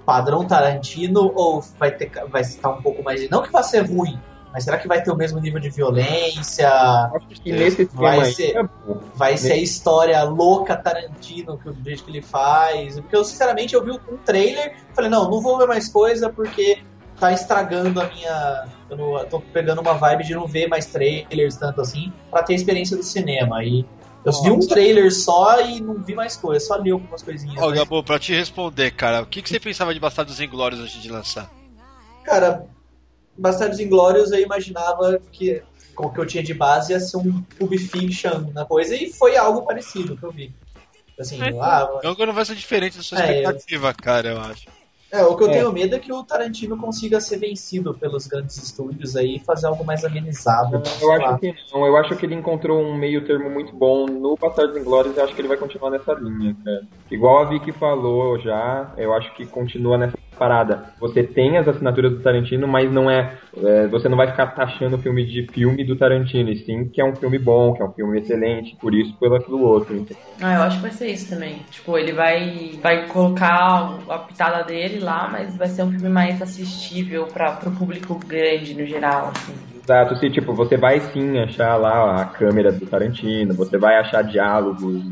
[0.05, 3.31] padrão Tarantino ou vai ter vai estar um pouco mais de.
[3.31, 4.19] Não que vai ser ruim,
[4.53, 6.71] mas será que vai ter o mesmo nível de violência?
[6.71, 8.65] Acho que nesse Vai ser- é.
[9.15, 12.95] Vai ser a história louca Tarantino, que o jeito que ele faz.
[13.01, 16.79] Porque eu, sinceramente, eu vi um trailer falei, não, não vou ver mais coisa porque
[17.19, 18.65] tá estragando a minha.
[18.91, 22.53] Eu não, tô pegando uma vibe de não ver mais trailers tanto assim, pra ter
[22.53, 23.65] a experiência do cinema.
[23.65, 23.85] E
[24.25, 27.63] Eu vi um trailer só e não vi mais coisa, só li algumas coisinhas.
[27.63, 27.77] Ó, né?
[27.77, 31.11] Gabo, pra te responder, cara, o que, que você pensava de Bastardos Inglórios antes de
[31.11, 31.51] lançar?
[32.25, 32.67] Cara,
[33.37, 35.63] Bastardos Inglórios eu imaginava que
[35.95, 39.13] com o que eu tinha de base ia ser um Pulp Fiction na coisa e
[39.13, 40.53] foi algo parecido que eu vi.
[41.19, 44.67] Assim, ah, Django não vai ser diferente da sua É, expectativa, cara, eu acho.
[45.21, 45.53] É, o que eu É.
[45.53, 49.67] tenho medo é que o Tarantino consiga ser vencido pelos grandes estúdios aí e fazer
[49.67, 50.83] algo mais amenizado.
[51.01, 54.37] Eu acho que não, eu acho que ele encontrou um meio termo muito bom no
[54.37, 56.83] Bastardos Inglórios e acho que ele vai continuar nessa linha, cara.
[57.11, 60.93] Igual a Vicky falou já, eu acho que continua nessa parada.
[61.01, 64.97] Você tem as assinaturas do Tarantino, mas não é, é, você não vai ficar taxando
[64.97, 67.85] o filme de filme do Tarantino, e sim que é um filme bom, que é
[67.85, 70.07] um filme excelente, por isso, pelo aquilo outro.
[70.41, 71.59] Ah, eu acho que vai ser isso também.
[71.71, 76.41] Tipo, ele vai, vai colocar a pitada dele lá, mas vai ser um filme mais
[76.43, 79.55] assistível para pro público grande no geral, assim.
[79.85, 84.23] Exato, se tipo, você vai sim achar lá a câmera do Tarantino, você vai achar
[84.23, 85.05] diálogos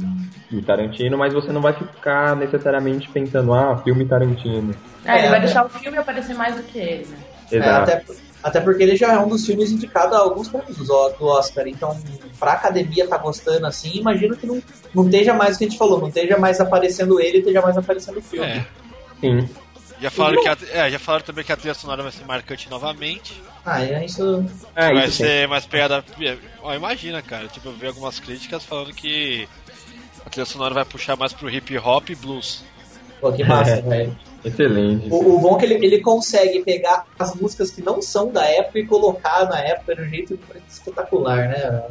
[0.57, 4.74] do Tarantino, mas você não vai ficar necessariamente pensando, ah, filme Tarantino.
[5.05, 5.47] É, ele É, vai né?
[5.47, 7.16] deixar o filme aparecer mais do que ele, né?
[7.51, 7.91] É, Exato.
[7.91, 8.05] até,
[8.43, 11.66] até porque ele já é um dos filmes indicados a alguns prêmios do Oscar.
[11.66, 11.97] Então,
[12.39, 14.62] pra academia tá gostando assim, imagino que não,
[14.95, 17.77] não esteja mais o que a gente falou, não esteja mais aparecendo ele, esteja mais
[17.77, 18.47] aparecendo o filme.
[18.47, 18.66] É.
[19.20, 19.49] Sim.
[20.01, 22.69] Já falaram, que a, é, já falaram também que a trilha sonora vai ser marcante
[22.69, 23.41] novamente.
[23.65, 24.45] Ah, é isso.
[24.74, 25.24] É, vai isso sim.
[25.24, 26.05] ser mais pegada.
[26.61, 27.47] Ó, imagina, cara.
[27.47, 29.49] Tipo, eu vi algumas críticas falando que
[30.24, 32.65] a trilha sonora vai puxar mais pro hip hop e blues.
[33.20, 34.16] Pô, que massa, velho.
[34.44, 35.09] Excelente.
[35.09, 38.44] O, o bom é que ele, ele consegue pegar as músicas que não são da
[38.44, 40.39] época e colocar na época de um jeito
[40.69, 41.82] espetacular, né?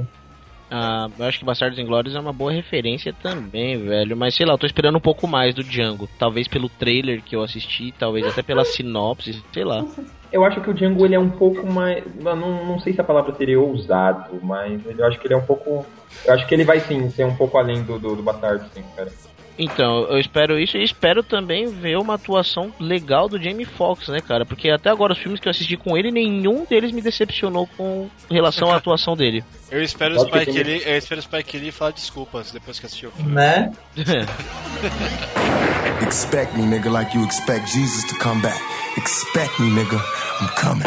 [0.69, 4.15] Ah, eu acho que Bastardos Inglórios é uma boa referência também, velho.
[4.15, 6.09] Mas sei lá, eu tô esperando um pouco mais do Django.
[6.17, 9.85] Talvez pelo trailer que eu assisti, talvez até pela sinopse, sei lá.
[10.31, 12.03] Eu acho que o Django ele é um pouco mais.
[12.15, 15.45] Não, não sei se a palavra seria ousado, mas eu acho que ele é um
[15.45, 15.85] pouco.
[16.25, 18.83] Eu acho que ele vai sim ser um pouco além do, do, do Bastardo, sim,
[18.95, 19.11] cara.
[19.59, 24.19] Então, eu espero isso e espero também ver uma atuação legal do Jamie Foxx, né,
[24.19, 24.45] cara?
[24.45, 28.09] Porque até agora os filmes que eu assisti com ele, nenhum deles me decepcionou com
[28.29, 29.43] relação à atuação dele.
[29.69, 30.63] Eu espero o Spike.
[30.63, 33.31] Lee, eu espero o Spike Lee falar desculpas depois que assistiu o filme.
[33.31, 33.71] Né?
[36.05, 38.59] Expect me, nigga, like you expect Jesus to come back.
[38.97, 39.97] Expect me, nigga.
[40.41, 40.83] I'm coming.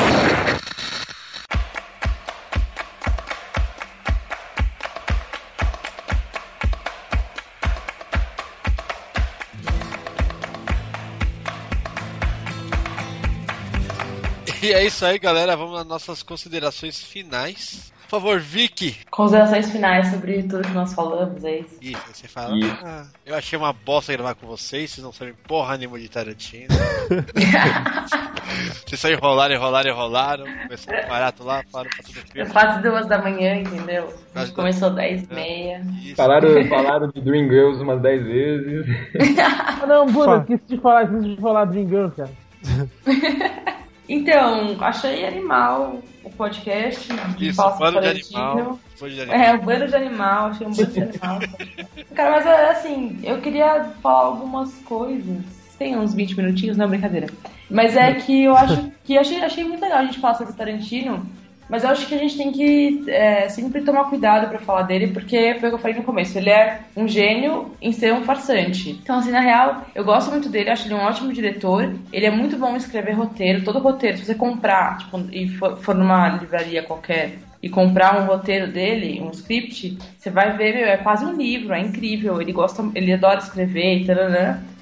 [14.63, 15.57] E é isso aí, galera.
[15.57, 17.94] Vamos nas nossas considerações finais.
[18.15, 18.97] Por favor, Vicky.
[19.11, 21.77] Considerações finais sobre tudo que nós falamos, é isso.
[21.83, 22.57] Isso, você fala.
[22.57, 22.79] Isso.
[22.85, 26.69] "Ah, eu achei uma bosta gravar com vocês, vocês não sabem porra nenhuma de Tarantino.
[28.87, 30.45] vocês só enrolaram, enrolaram, enrolaram.
[30.63, 32.53] Começaram barato lá, falaram pra tudo É frio.
[32.53, 34.05] quase duas da manhã, entendeu?
[34.05, 35.83] A Quase gente começou 10 e meia.
[36.15, 38.87] Falaram, falaram de Dream Girls umas 10 vezes.
[39.89, 42.31] Não, eu esqueci de falar, esqueci de falar Dream Girl, cara.
[44.07, 48.41] Então, achei animal o podcast de Isso, Falso bando de Tarantino.
[48.41, 48.81] animal.
[49.01, 49.41] Bando de animal.
[49.41, 51.39] É, o bando de animal, achei um bando de animal.
[52.15, 55.43] Cara, mas é, assim, eu queria falar algumas coisas.
[55.79, 57.29] Tem uns 20 minutinhos, não, brincadeira.
[57.69, 60.57] Mas é que eu acho que achei, achei muito legal a gente falar sobre o
[60.57, 61.27] Tarantino.
[61.69, 65.09] Mas eu acho que a gente tem que é, sempre tomar cuidado pra falar dele,
[65.09, 66.37] porque foi o que eu falei no começo.
[66.37, 68.91] Ele é um gênio em ser um farsante.
[69.03, 71.95] Então, assim, na real, eu gosto muito dele, acho ele um ótimo diretor.
[72.13, 73.65] Ele é muito bom em escrever roteiro.
[73.65, 78.27] Todo roteiro, se você comprar, tipo, e for, for numa livraria qualquer e comprar um
[78.27, 82.39] roteiro dele, um script, você vai ver, meu, é quase um livro, é incrível.
[82.43, 84.17] Ele gosta, ele adora escrever e tal,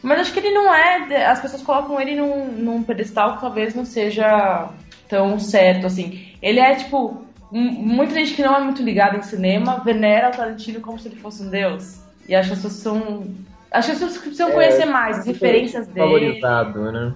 [0.03, 1.27] Mas acho que ele não é.
[1.27, 4.69] As pessoas colocam ele num, num pedestal que talvez não seja
[5.13, 6.27] tão certo, assim.
[6.41, 10.81] Ele é, tipo, muita gente que não é muito ligada em cinema venera o Tarantino
[10.81, 12.01] como se ele fosse um deus.
[12.27, 13.27] E acho que as pessoas são.
[13.71, 16.07] Acho que as pessoas precisam conhecer mais as referências dele.
[16.07, 17.13] Valorizado, né?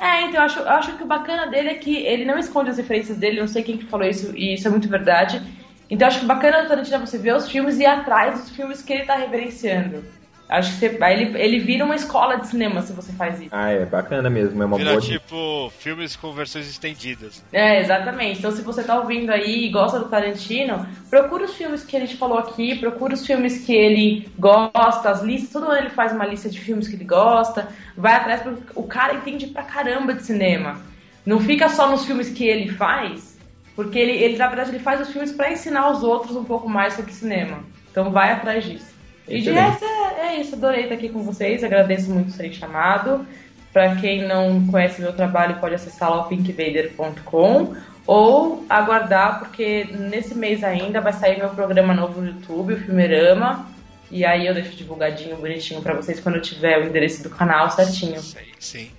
[0.00, 2.70] É, então eu acho, eu acho que o bacana dele é que ele não esconde
[2.70, 5.40] as referências dele, não sei quem que falou isso, e isso é muito verdade.
[5.88, 7.86] Então eu acho que o bacana do Tarantino é você ver os filmes e ir
[7.86, 10.04] atrás dos filmes que ele tá reverenciando.
[10.48, 13.50] Acho que você, aí ele, ele vira uma escola de cinema se você faz isso.
[13.52, 15.02] Ah, é bacana mesmo, é uma Vira boa.
[15.02, 17.44] tipo filmes com versões estendidas.
[17.52, 18.38] É, exatamente.
[18.38, 22.00] Então, se você tá ouvindo aí e gosta do Tarantino, procura os filmes que a
[22.00, 25.52] gente falou aqui, procura os filmes que ele gosta, as listas.
[25.52, 27.68] Todo ano ele faz uma lista de filmes que ele gosta.
[27.94, 30.80] Vai atrás, porque o cara entende pra caramba de cinema.
[31.26, 33.38] Não fica só nos filmes que ele faz,
[33.76, 36.66] porque ele, ele na verdade, ele faz os filmes pra ensinar os outros um pouco
[36.70, 37.62] mais sobre cinema.
[37.90, 38.97] Então, vai atrás disso.
[39.28, 40.54] E de resto, é, é isso.
[40.54, 41.62] Adorei estar aqui com vocês.
[41.62, 43.26] Agradeço muito serem chamado.
[43.72, 47.74] Pra quem não conhece meu trabalho, pode acessar lá o pinkvader.com
[48.06, 53.68] ou aguardar, porque nesse mês ainda vai sair meu programa novo no YouTube, o Filmerama.
[54.10, 57.70] E aí eu deixo divulgadinho, bonitinho pra vocês quando eu tiver o endereço do canal
[57.70, 58.18] certinho.
[58.58, 58.90] Sim.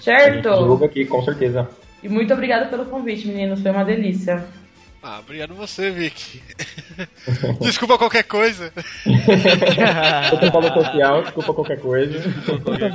[0.00, 0.48] Certo?
[0.48, 1.68] Divulga aqui, com certeza.
[2.02, 3.60] E muito obrigada pelo convite, meninos.
[3.60, 4.42] Foi uma delícia.
[5.02, 6.42] Ah, obrigado você, Vic.
[7.62, 8.72] Desculpa qualquer coisa.
[10.30, 12.18] Protocolo social, desculpa qualquer coisa.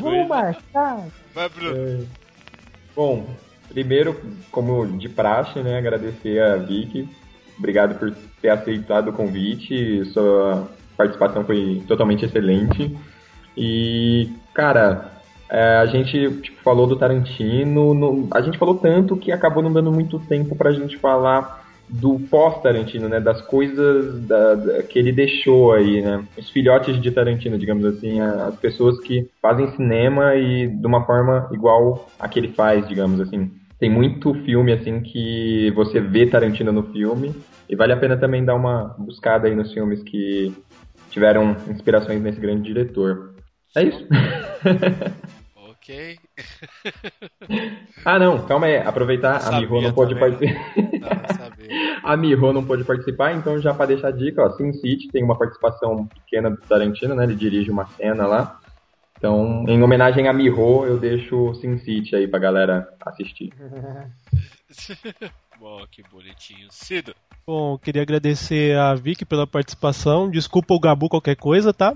[0.02, 1.08] Vamos marcar.
[1.34, 1.76] Vai, Bruno.
[1.78, 2.00] É.
[2.96, 3.26] Bom,
[3.70, 4.20] primeiro,
[4.52, 7.08] como de praxe, né, agradecer a Vicky.
[7.58, 8.12] Obrigado por
[8.42, 10.04] ter aceitado o convite.
[10.12, 12.96] Sua participação foi totalmente excelente.
[13.56, 15.12] E, cara,
[15.50, 17.94] é, a gente tipo, falou do Tarantino.
[17.94, 22.20] no- a gente falou tanto que acabou não dando muito tempo pra gente falar do
[22.30, 23.20] pós-Tarantino, né?
[23.20, 26.24] Das coisas da- da- que ele deixou aí, né?
[26.38, 31.50] Os filhotes de Tarantino, digamos assim, as pessoas que fazem cinema e de uma forma
[31.52, 33.52] igual a que ele faz, digamos assim.
[33.80, 37.36] Tem muito filme assim que você vê Tarantino no filme
[37.70, 40.54] e vale a pena também dar uma buscada aí nos filmes que
[41.10, 43.36] tiveram inspirações nesse grande diretor.
[43.76, 44.08] É isso.
[45.84, 46.18] Ok.
[48.06, 48.78] Ah, não, calma aí.
[48.78, 50.38] Aproveitar, a Sabia Miho não também.
[50.38, 51.40] participar.
[52.04, 55.24] a Miho não pôde participar, então já pra deixar a dica, ó, Sin City tem
[55.24, 57.24] uma participação pequena do Tarantino, né?
[57.24, 58.60] Ele dirige uma cena lá.
[59.18, 63.54] Então, em homenagem a Miho, eu deixo Sin City aí pra galera assistir.
[65.60, 66.68] Bom, que bonitinho.
[66.72, 67.14] Cido.
[67.46, 70.30] Bom, queria agradecer a Vicky pela participação.
[70.30, 71.96] Desculpa o Gabu qualquer coisa, tá?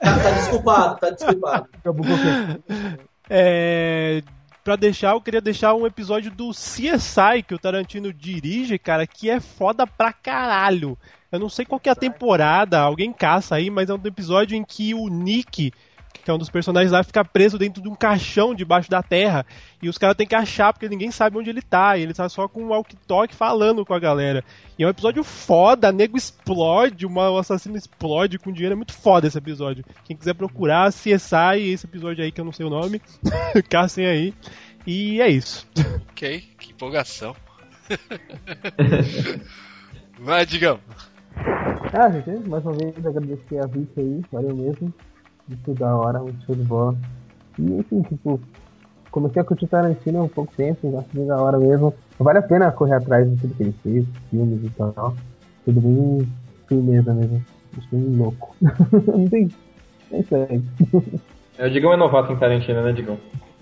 [0.00, 1.68] Tá, tá desculpado, tá desculpado.
[3.30, 4.22] É,
[4.64, 9.28] pra deixar, eu queria deixar um episódio do CSI que o Tarantino dirige, cara, que
[9.28, 10.96] é foda pra caralho.
[11.30, 14.56] Eu não sei qual que é a temporada, alguém caça aí, mas é um episódio
[14.56, 15.72] em que o Nick,
[16.12, 19.46] que é um dos personagens lá, fica preso dentro de um caixão debaixo da terra.
[19.82, 21.96] E os caras têm que achar, porque ninguém sabe onde ele tá.
[21.96, 24.44] E ele tá só com um walkie-talkie falando com a galera.
[24.78, 28.74] E é um episódio foda, nego explode, uma, o assassino explode com dinheiro.
[28.74, 29.84] É muito foda esse episódio.
[30.04, 33.00] Quem quiser procurar, CSI, esse episódio aí que eu não sei o nome,
[33.70, 34.34] caçem aí.
[34.86, 35.66] E é isso.
[36.10, 37.34] Ok, que empolgação.
[40.20, 40.80] Vai, Digão.
[41.92, 44.92] Ah, gente, mais uma vez agradecer a Vicky aí, valeu mesmo.
[45.48, 46.94] Muito da hora, muito show de bola.
[47.58, 48.40] E enfim, tipo,
[49.10, 51.92] comecei a curtir Tarantino há um pouco tempo, acho bem da hora mesmo.
[52.18, 55.14] Vale a pena correr atrás de tudo que ele fez, filmes e tal.
[55.64, 56.28] Tudo bem
[56.68, 57.44] firmeza mesmo.
[57.76, 58.54] Acho bem louco.
[58.60, 59.50] Não tem.
[60.12, 60.62] É isso aí.
[61.58, 63.18] É, O Digão é novato em Tarantino, né, Digão?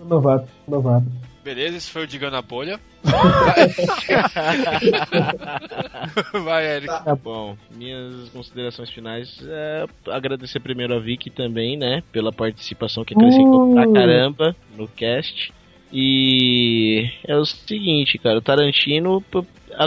[0.09, 1.07] Novato, novato.
[1.47, 2.81] Beleza, esse foi o Digão na bolha.
[6.45, 6.89] Vai, Eric.
[7.05, 13.15] Tá bom, minhas considerações finais é agradecer primeiro a Vicky também, né, pela participação que
[13.15, 13.93] acrescentou pra Uh.
[13.93, 15.53] caramba no cast.
[15.93, 19.23] E é o seguinte, cara, o Tarantino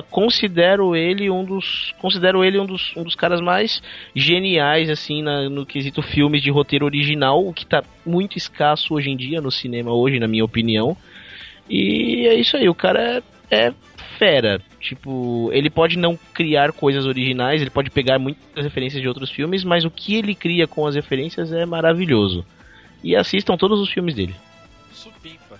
[0.10, 3.81] considero ele um dos considero ele um dos, um dos caras mais
[4.15, 9.10] geniais assim na- no quesito filmes de roteiro original, o que tá muito escasso hoje
[9.10, 10.95] em dia no cinema hoje, na minha opinião.
[11.70, 13.22] E é isso aí, o cara
[13.52, 13.74] é, é
[14.18, 14.60] fera.
[14.80, 19.64] Tipo, ele pode não criar coisas originais, ele pode pegar muitas referências de outros filmes,
[19.64, 22.46] mas o que ele cria com as referências é maravilhoso.
[23.04, 24.34] E assistam todos os filmes dele.
[24.91, 25.58] Supimpa.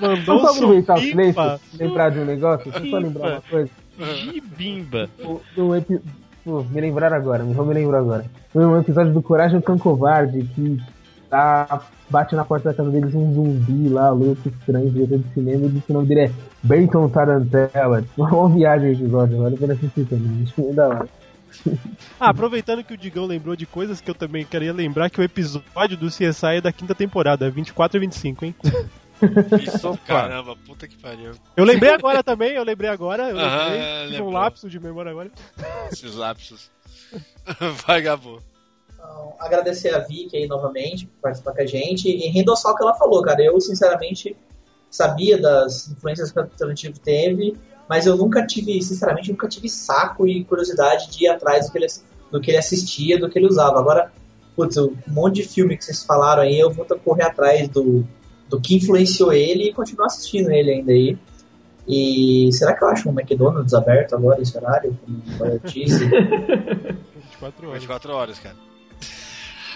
[0.00, 1.10] mandou Só pra aproveitar o supimpa.
[1.10, 3.70] silêncio, lembrar de um negócio, deixa eu só lembrar uma coisa.
[4.14, 5.10] Gibimba.
[5.24, 6.00] O- do epi-
[6.44, 8.24] Pô, me lembrar agora, me vou me lembrar agora.
[8.52, 10.78] Foi um episódio do Coragem Cão Covarde que
[11.28, 15.66] tá, bate na porta da casa deles um zumbi lá, louco, estranho, diretor de cinema,
[15.66, 16.32] e diz que o nome dele é
[16.62, 18.04] Benton Tarantella.
[18.16, 21.08] Uma viagem esse episódio, vale a pena assistir também, acho que é da hora.
[22.20, 25.24] Ah, aproveitando que o Digão lembrou de coisas que eu também queria lembrar, que o
[25.24, 28.54] episódio do CSI é da quinta temporada, é 24 e 25, hein?
[29.62, 31.32] Isso, caramba, puta que pariu.
[31.56, 35.30] Eu lembrei agora também, eu lembrei agora, eu lembrei, tive um lapso de memória agora.
[35.90, 36.70] Esses lapsos.
[37.86, 38.32] Vai, Gabo.
[38.34, 38.57] Então,
[39.38, 42.94] agradecer a Vicky aí novamente por participar com a gente e endossar o que ela
[42.94, 43.42] falou, cara.
[43.42, 44.36] Eu, sinceramente,
[44.90, 47.56] sabia das influências que o Tarantino teve,
[47.88, 51.78] mas eu nunca tive, sinceramente, nunca tive saco e curiosidade de ir atrás do que
[51.78, 51.86] ele,
[52.30, 53.78] do que ele assistia, do que ele usava.
[53.78, 54.12] Agora,
[54.56, 57.68] putz, um monte de filme que vocês falaram aí, eu vou ter que correr atrás
[57.68, 58.04] do,
[58.48, 61.18] do que influenciou ele e continuar assistindo ele ainda aí.
[61.86, 64.98] E será que eu acho um McDonald's aberto agora esse horário?
[65.38, 66.06] Com notícia?
[66.06, 67.80] 24 horas.
[67.80, 68.67] 24 horas, cara.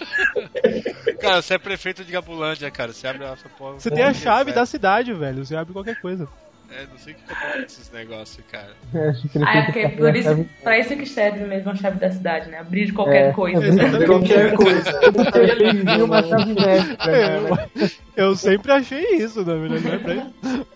[1.20, 2.92] cara, você é prefeito de Gabulândia, cara.
[2.92, 3.80] Você abre a sua porta.
[3.80, 6.28] Você tem a chave da cidade, velho, você abre qualquer coisa.
[6.70, 8.70] É, não sei o que acontece esses negócios, cara.
[8.94, 11.70] É, acho que ele Ah, é porque por isso, chave- pra isso que serve mesmo
[11.70, 12.58] a chave da cidade, né?
[12.60, 13.58] Abrir de qualquer É, coisa.
[13.58, 15.00] abrir de qualquer coisa.
[15.38, 17.68] Ele viu uma chave mestra, É, né?
[18.16, 19.84] eu, eu sempre achei isso, na verdade.
[19.84, 20.66] Não é pra isso.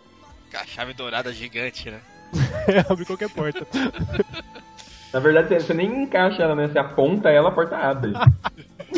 [0.52, 2.00] Com a chave dourada gigante, né?
[2.68, 3.66] É, abre qualquer porta.
[5.14, 6.68] Na verdade, você- você nem encaixa ela, né?
[6.68, 8.12] Você aponta ela, a porta abre.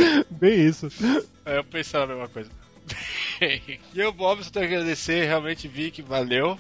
[0.31, 0.89] Bem isso.
[1.45, 2.51] É, eu pensava a mesma coisa.
[3.41, 5.27] e eu, Bob, só tenho que agradecer.
[5.27, 6.59] Realmente vi que valeu.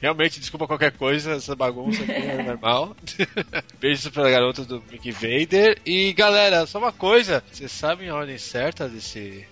[0.00, 2.96] Realmente, desculpa qualquer coisa, essa bagunça aqui é normal.
[3.78, 5.78] Beijos pra garota do Mickey Vader.
[5.86, 9.46] E galera, só uma coisa: vocês sabem a ordem certa desse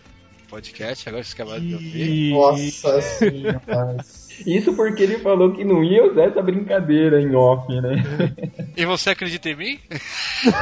[0.49, 1.09] podcast?
[1.09, 2.31] Agora vocês acabaram de ouvir.
[2.33, 4.05] Nossa senhora.
[4.47, 8.03] Isso porque ele falou que não ia usar essa brincadeira em off, né?
[8.77, 9.81] E você acredita em mim?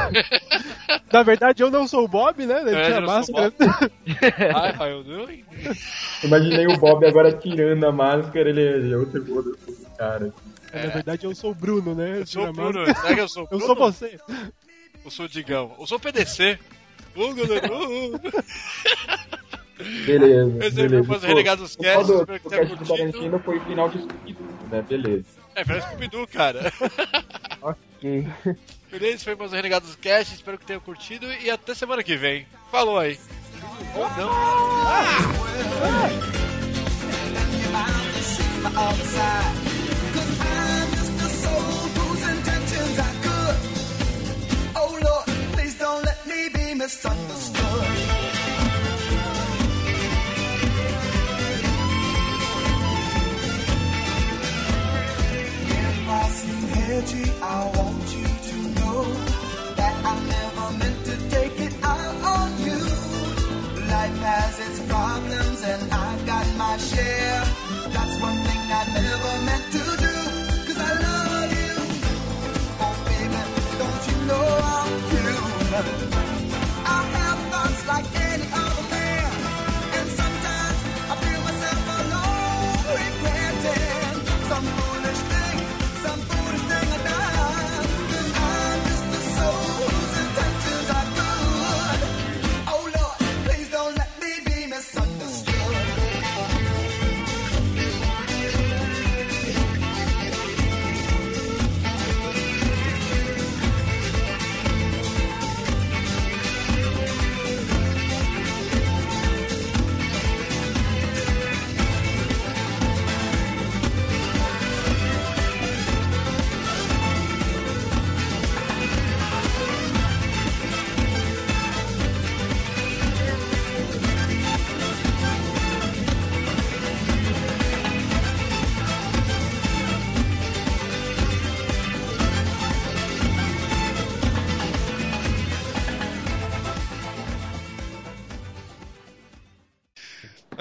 [1.11, 2.61] Na verdade, eu não sou o Bob, né?
[2.61, 3.53] Ele É, tinha eu máscara.
[4.07, 5.43] Hi, how you doing?
[6.23, 9.23] Imaginei o Bob agora tirando a máscara, ele ele é outro
[9.97, 10.33] cara.
[10.73, 12.19] Na verdade, eu sou o Bruno, né?
[12.19, 12.85] Eu sou o Bruno.
[12.85, 13.65] Será que eu sou o Eu Bruno?
[13.65, 14.19] sou você.
[15.03, 15.71] Eu sou o Digão.
[15.79, 16.59] Eu sou o PDC.
[20.05, 20.57] Beleza.
[20.65, 21.03] Esse beleza.
[21.05, 22.85] foi os Renegados o Cast, do- espero que o tenha cast do.
[22.85, 24.81] Tarantino foi final de Scooby-Doo, né?
[24.81, 25.25] Beleza.
[25.55, 26.71] É, parece Scooby-Doo, cara.
[27.61, 28.25] Ok.
[28.89, 30.33] Beleza, esse foi mais um Renegados Cast.
[30.33, 32.47] Espero que tenham curtido e até semana que vem.
[32.71, 33.19] Falou aí.
[33.95, 34.29] Ou não.
[44.75, 48.08] Oh Lord, please don't let me be misunderstood.
[64.59, 67.43] Its problems and I've got my share.
[67.93, 69.88] That's one thing I never meant to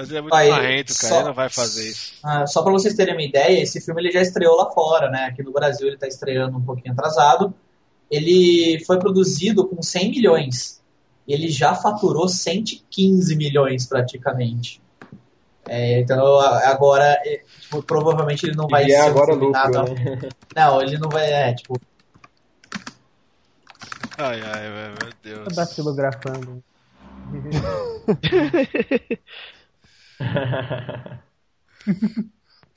[0.08, 1.08] Mas ele é muito Aí, marrento, cara.
[1.08, 2.12] só- Ele não vai fazer isso.
[2.24, 5.26] Ah, só pra vocês terem uma ideia, esse filme ele já estreou lá fora, né?
[5.26, 7.52] Aqui no Brasil ele tá estreando um pouquinho atrasado.
[8.10, 10.82] Ele foi produzido com 100 milhões.
[11.26, 14.80] Ele já faturou 115 milhões praticamente.
[15.66, 20.28] É, então agora, é, tipo, provavelmente ele não vai E é ser agora lucro, né?
[20.56, 21.78] Não, ele não vai, é, tipo,
[24.16, 25.12] Ai, ai, meu meu
[25.44, 25.54] Deus.
[25.54, 26.64] Datilografando.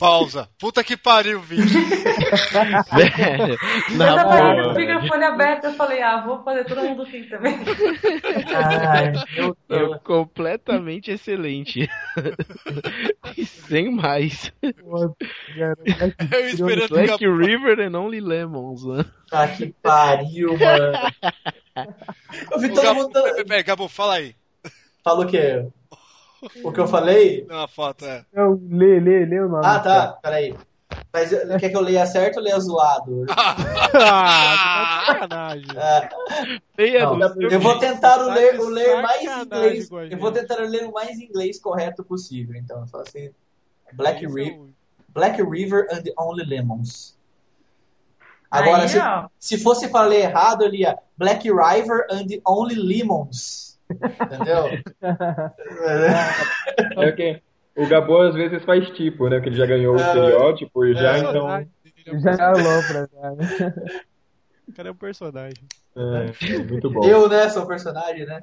[0.02, 0.50] Pausa.
[0.58, 1.64] Puta que pariu, vídeo.
[2.92, 3.54] Velho,
[3.92, 7.60] Eu tava com o microfone aberto, eu falei, ah, vou fazer todo mundo rir também.
[8.56, 10.02] ai, meu Deus.
[10.04, 11.88] Completamente excelente.
[13.46, 14.52] Sem mais.
[14.64, 18.84] Eu esperando que Black River and Only Lemons.
[18.84, 19.06] né?
[19.30, 20.98] Tá que pariu, mano.
[22.52, 23.22] Eu vi todo Gabo, mundo.
[23.48, 24.36] peraí, Gabo, fala aí.
[25.04, 25.68] Fala o quê?
[26.64, 27.46] O que eu falei?
[27.48, 28.26] Não, a foto, é.
[28.34, 29.64] Eu, lê, lê, lê o nome.
[29.66, 30.56] Ah, tá, peraí.
[31.14, 33.26] Mas eh, quer que eu leia certo ou leia zoado?
[33.94, 35.66] Ah, sacanagem.
[35.76, 36.10] É.
[36.78, 39.90] Leia Não, eu vou tentar o Tá ler, o ler mais inglês.
[40.10, 42.56] Eu vou tentar ler o mais inglês correto possível.
[42.56, 43.30] Então, só assim.
[43.94, 44.70] Black, Ri é um-
[45.10, 47.18] Black River and the Only Lemons.
[48.50, 49.00] Agora, Aí, se,
[49.40, 53.71] se fosse para ler errado, eu lia Black River and the Only Lemons.
[53.92, 54.66] Entendeu?
[56.98, 57.42] É que
[57.76, 59.40] o Gabo às vezes faz tipo, né?
[59.42, 60.02] Que ele já ganhou o É.
[60.02, 61.20] estereótipo e já, É.
[61.20, 61.68] então.
[62.20, 63.32] Já é alopra, já.
[63.32, 63.46] né?
[64.68, 65.64] O cara é um personagem.
[65.96, 67.06] É, muito bom.
[67.06, 68.40] eu, né, sou o personagem, né?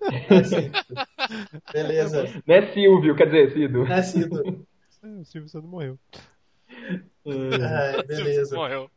[1.72, 2.24] Beleza.
[2.46, 3.14] Né, Silvio?
[3.16, 3.84] Quer dizer, Cido?
[3.84, 4.66] Né, Cido?
[5.02, 5.98] É, O Silvio Santos morreu.
[7.26, 8.54] Ai, beleza.
[8.56, 8.90] Morreu.